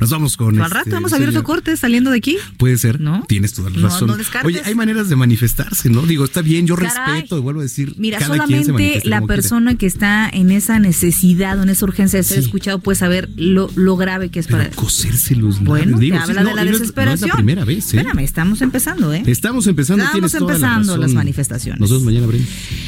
Nos 0.00 0.10
vamos 0.10 0.36
con. 0.36 0.56
Al 0.60 0.66
este, 0.66 0.74
rato 0.74 0.96
hemos 0.96 1.10
señor. 1.10 1.28
abierto 1.28 1.44
cortes 1.44 1.80
saliendo 1.80 2.10
de 2.10 2.18
aquí. 2.18 2.36
Puede 2.56 2.76
ser. 2.78 3.00
Tienes 3.28 3.52
toda 3.54 3.70
la 3.70 3.76
No, 3.78 3.88
razón. 3.88 4.08
no. 4.08 4.16
Oye, 4.44 4.60
hay 4.64 4.74
maneras 4.74 5.08
de 5.08 5.16
manifestarse, 5.16 5.88
¿no? 5.90 6.02
Digo, 6.02 6.24
está 6.24 6.42
bien, 6.42 6.66
yo 6.66 6.76
Caray. 6.76 6.90
respeto 7.14 7.38
y 7.38 7.40
vuelvo 7.40 7.60
a 7.60 7.62
decir. 7.62 7.94
Mira, 7.98 8.18
cada 8.18 8.44
quien 8.46 8.60
se 8.60 8.66
solamente 8.66 9.02
la 9.08 9.22
persona 9.22 9.74
que 9.76 9.86
está 9.86 10.28
en 10.28 10.50
esa 10.50 10.78
necesidad 10.78 11.58
o 11.58 11.62
en 11.62 11.68
esa 11.70 11.84
urgencia 11.84 12.18
de 12.18 12.22
ser 12.24 12.38
Sí. 12.38 12.44
escuchado 12.44 12.78
puede 12.80 12.96
saber 12.96 13.28
lo, 13.36 13.70
lo 13.76 13.96
grave 13.96 14.30
que 14.30 14.40
es 14.40 14.46
para 14.46 14.70
Coserse 14.70 15.34
los. 15.36 15.60
Bueno, 15.62 15.98
digo, 15.98 16.16
te 16.16 16.22
habla 16.22 16.42
no, 16.42 16.50
de 16.50 16.54
la 16.56 16.64
no 16.64 16.70
desesperación. 16.72 17.20
No 17.20 17.26
es 17.26 17.30
la 17.30 17.36
primera 17.36 17.64
vez, 17.64 17.92
¿eh? 17.94 17.98
Espérame, 17.98 18.20
estamos 18.24 18.62
empezando, 18.62 19.12
¿eh? 19.12 19.22
Estamos 19.26 19.66
empezando, 19.66 20.04
Estamos 20.04 20.32
la 20.32 20.38
empezando 20.38 20.96
las 20.96 21.12
manifestaciones. 21.12 21.80
Nos 21.80 21.90
vemos 21.90 22.04
mañana, 22.04 22.26
Brenda. 22.26 22.46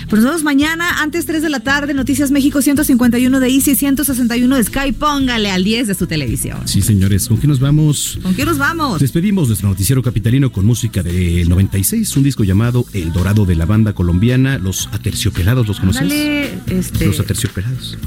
Pues 0.09 0.22
nos 0.22 0.30
vemos 0.30 0.43
mañana, 0.43 1.03
antes 1.03 1.26
3 1.26 1.43
de 1.43 1.49
la 1.51 1.61
tarde, 1.61 1.95
Noticias 1.95 2.30
México 2.30 2.62
151 2.62 3.40
de 3.40 3.49
Easy, 3.49 3.74
161 3.76 4.57
de 4.57 4.64
Sky. 4.64 4.93
Póngale 4.93 5.51
al 5.51 5.64
10 5.64 5.86
de 5.88 5.95
su 5.95 6.07
televisión. 6.07 6.32
Sí, 6.64 6.83
señores, 6.83 7.28
¿con 7.28 7.39
qué 7.39 7.47
nos 7.47 7.61
vamos? 7.61 8.18
¿Con 8.22 8.35
qué 8.35 8.45
nos 8.45 8.59
vamos? 8.59 9.01
Despedimos 9.01 9.49
nuestro 9.49 9.68
noticiero 9.68 10.03
capitalino 10.03 10.51
con 10.53 10.64
música 10.64 11.03
de 11.03 11.45
96, 11.47 12.16
un 12.16 12.22
disco 12.22 12.45
llamado 12.45 12.85
El 12.93 13.12
Dorado 13.12 13.45
de 13.47 13.55
la 13.57 13.66
banda 13.66 13.93
colombiana, 13.93 14.59
Los 14.59 14.89
Aterciopelados, 14.93 15.66
¿los 15.68 15.80
conoces? 15.80 16.03
Dale, 16.03 16.55
este. 16.68 17.07
Los 17.07 17.20
Aterciopelados. 17.20 17.99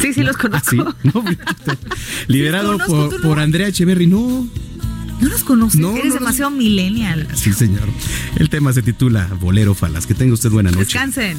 Sí, 0.00 0.12
sí, 0.12 0.22
los 0.22 0.36
Ah, 0.40 0.40
conozco. 0.40 0.70
sí. 0.70 0.76
No, 1.12 1.24
liderado 2.28 2.72
Sí, 2.74 2.78
conozco, 2.78 2.94
por, 2.96 3.10
tú 3.10 3.16
no. 3.22 3.28
por 3.28 3.38
Andrea 3.40 3.68
Echeverry, 3.68 4.06
no. 4.06 4.48
No 5.20 5.28
los 5.30 5.44
conoces, 5.44 5.80
eres 5.80 6.12
demasiado 6.14 6.50
millennial. 6.50 7.26
Sí, 7.34 7.52
señor. 7.54 7.88
El 8.36 8.50
tema 8.50 8.72
se 8.74 8.82
titula 8.82 9.26
Bolero 9.40 9.74
Falas. 9.74 10.06
Que 10.06 10.12
tenga 10.14 10.34
usted 10.34 10.50
buena 10.50 10.70
noche. 10.70 10.98
Descansen. 10.98 11.38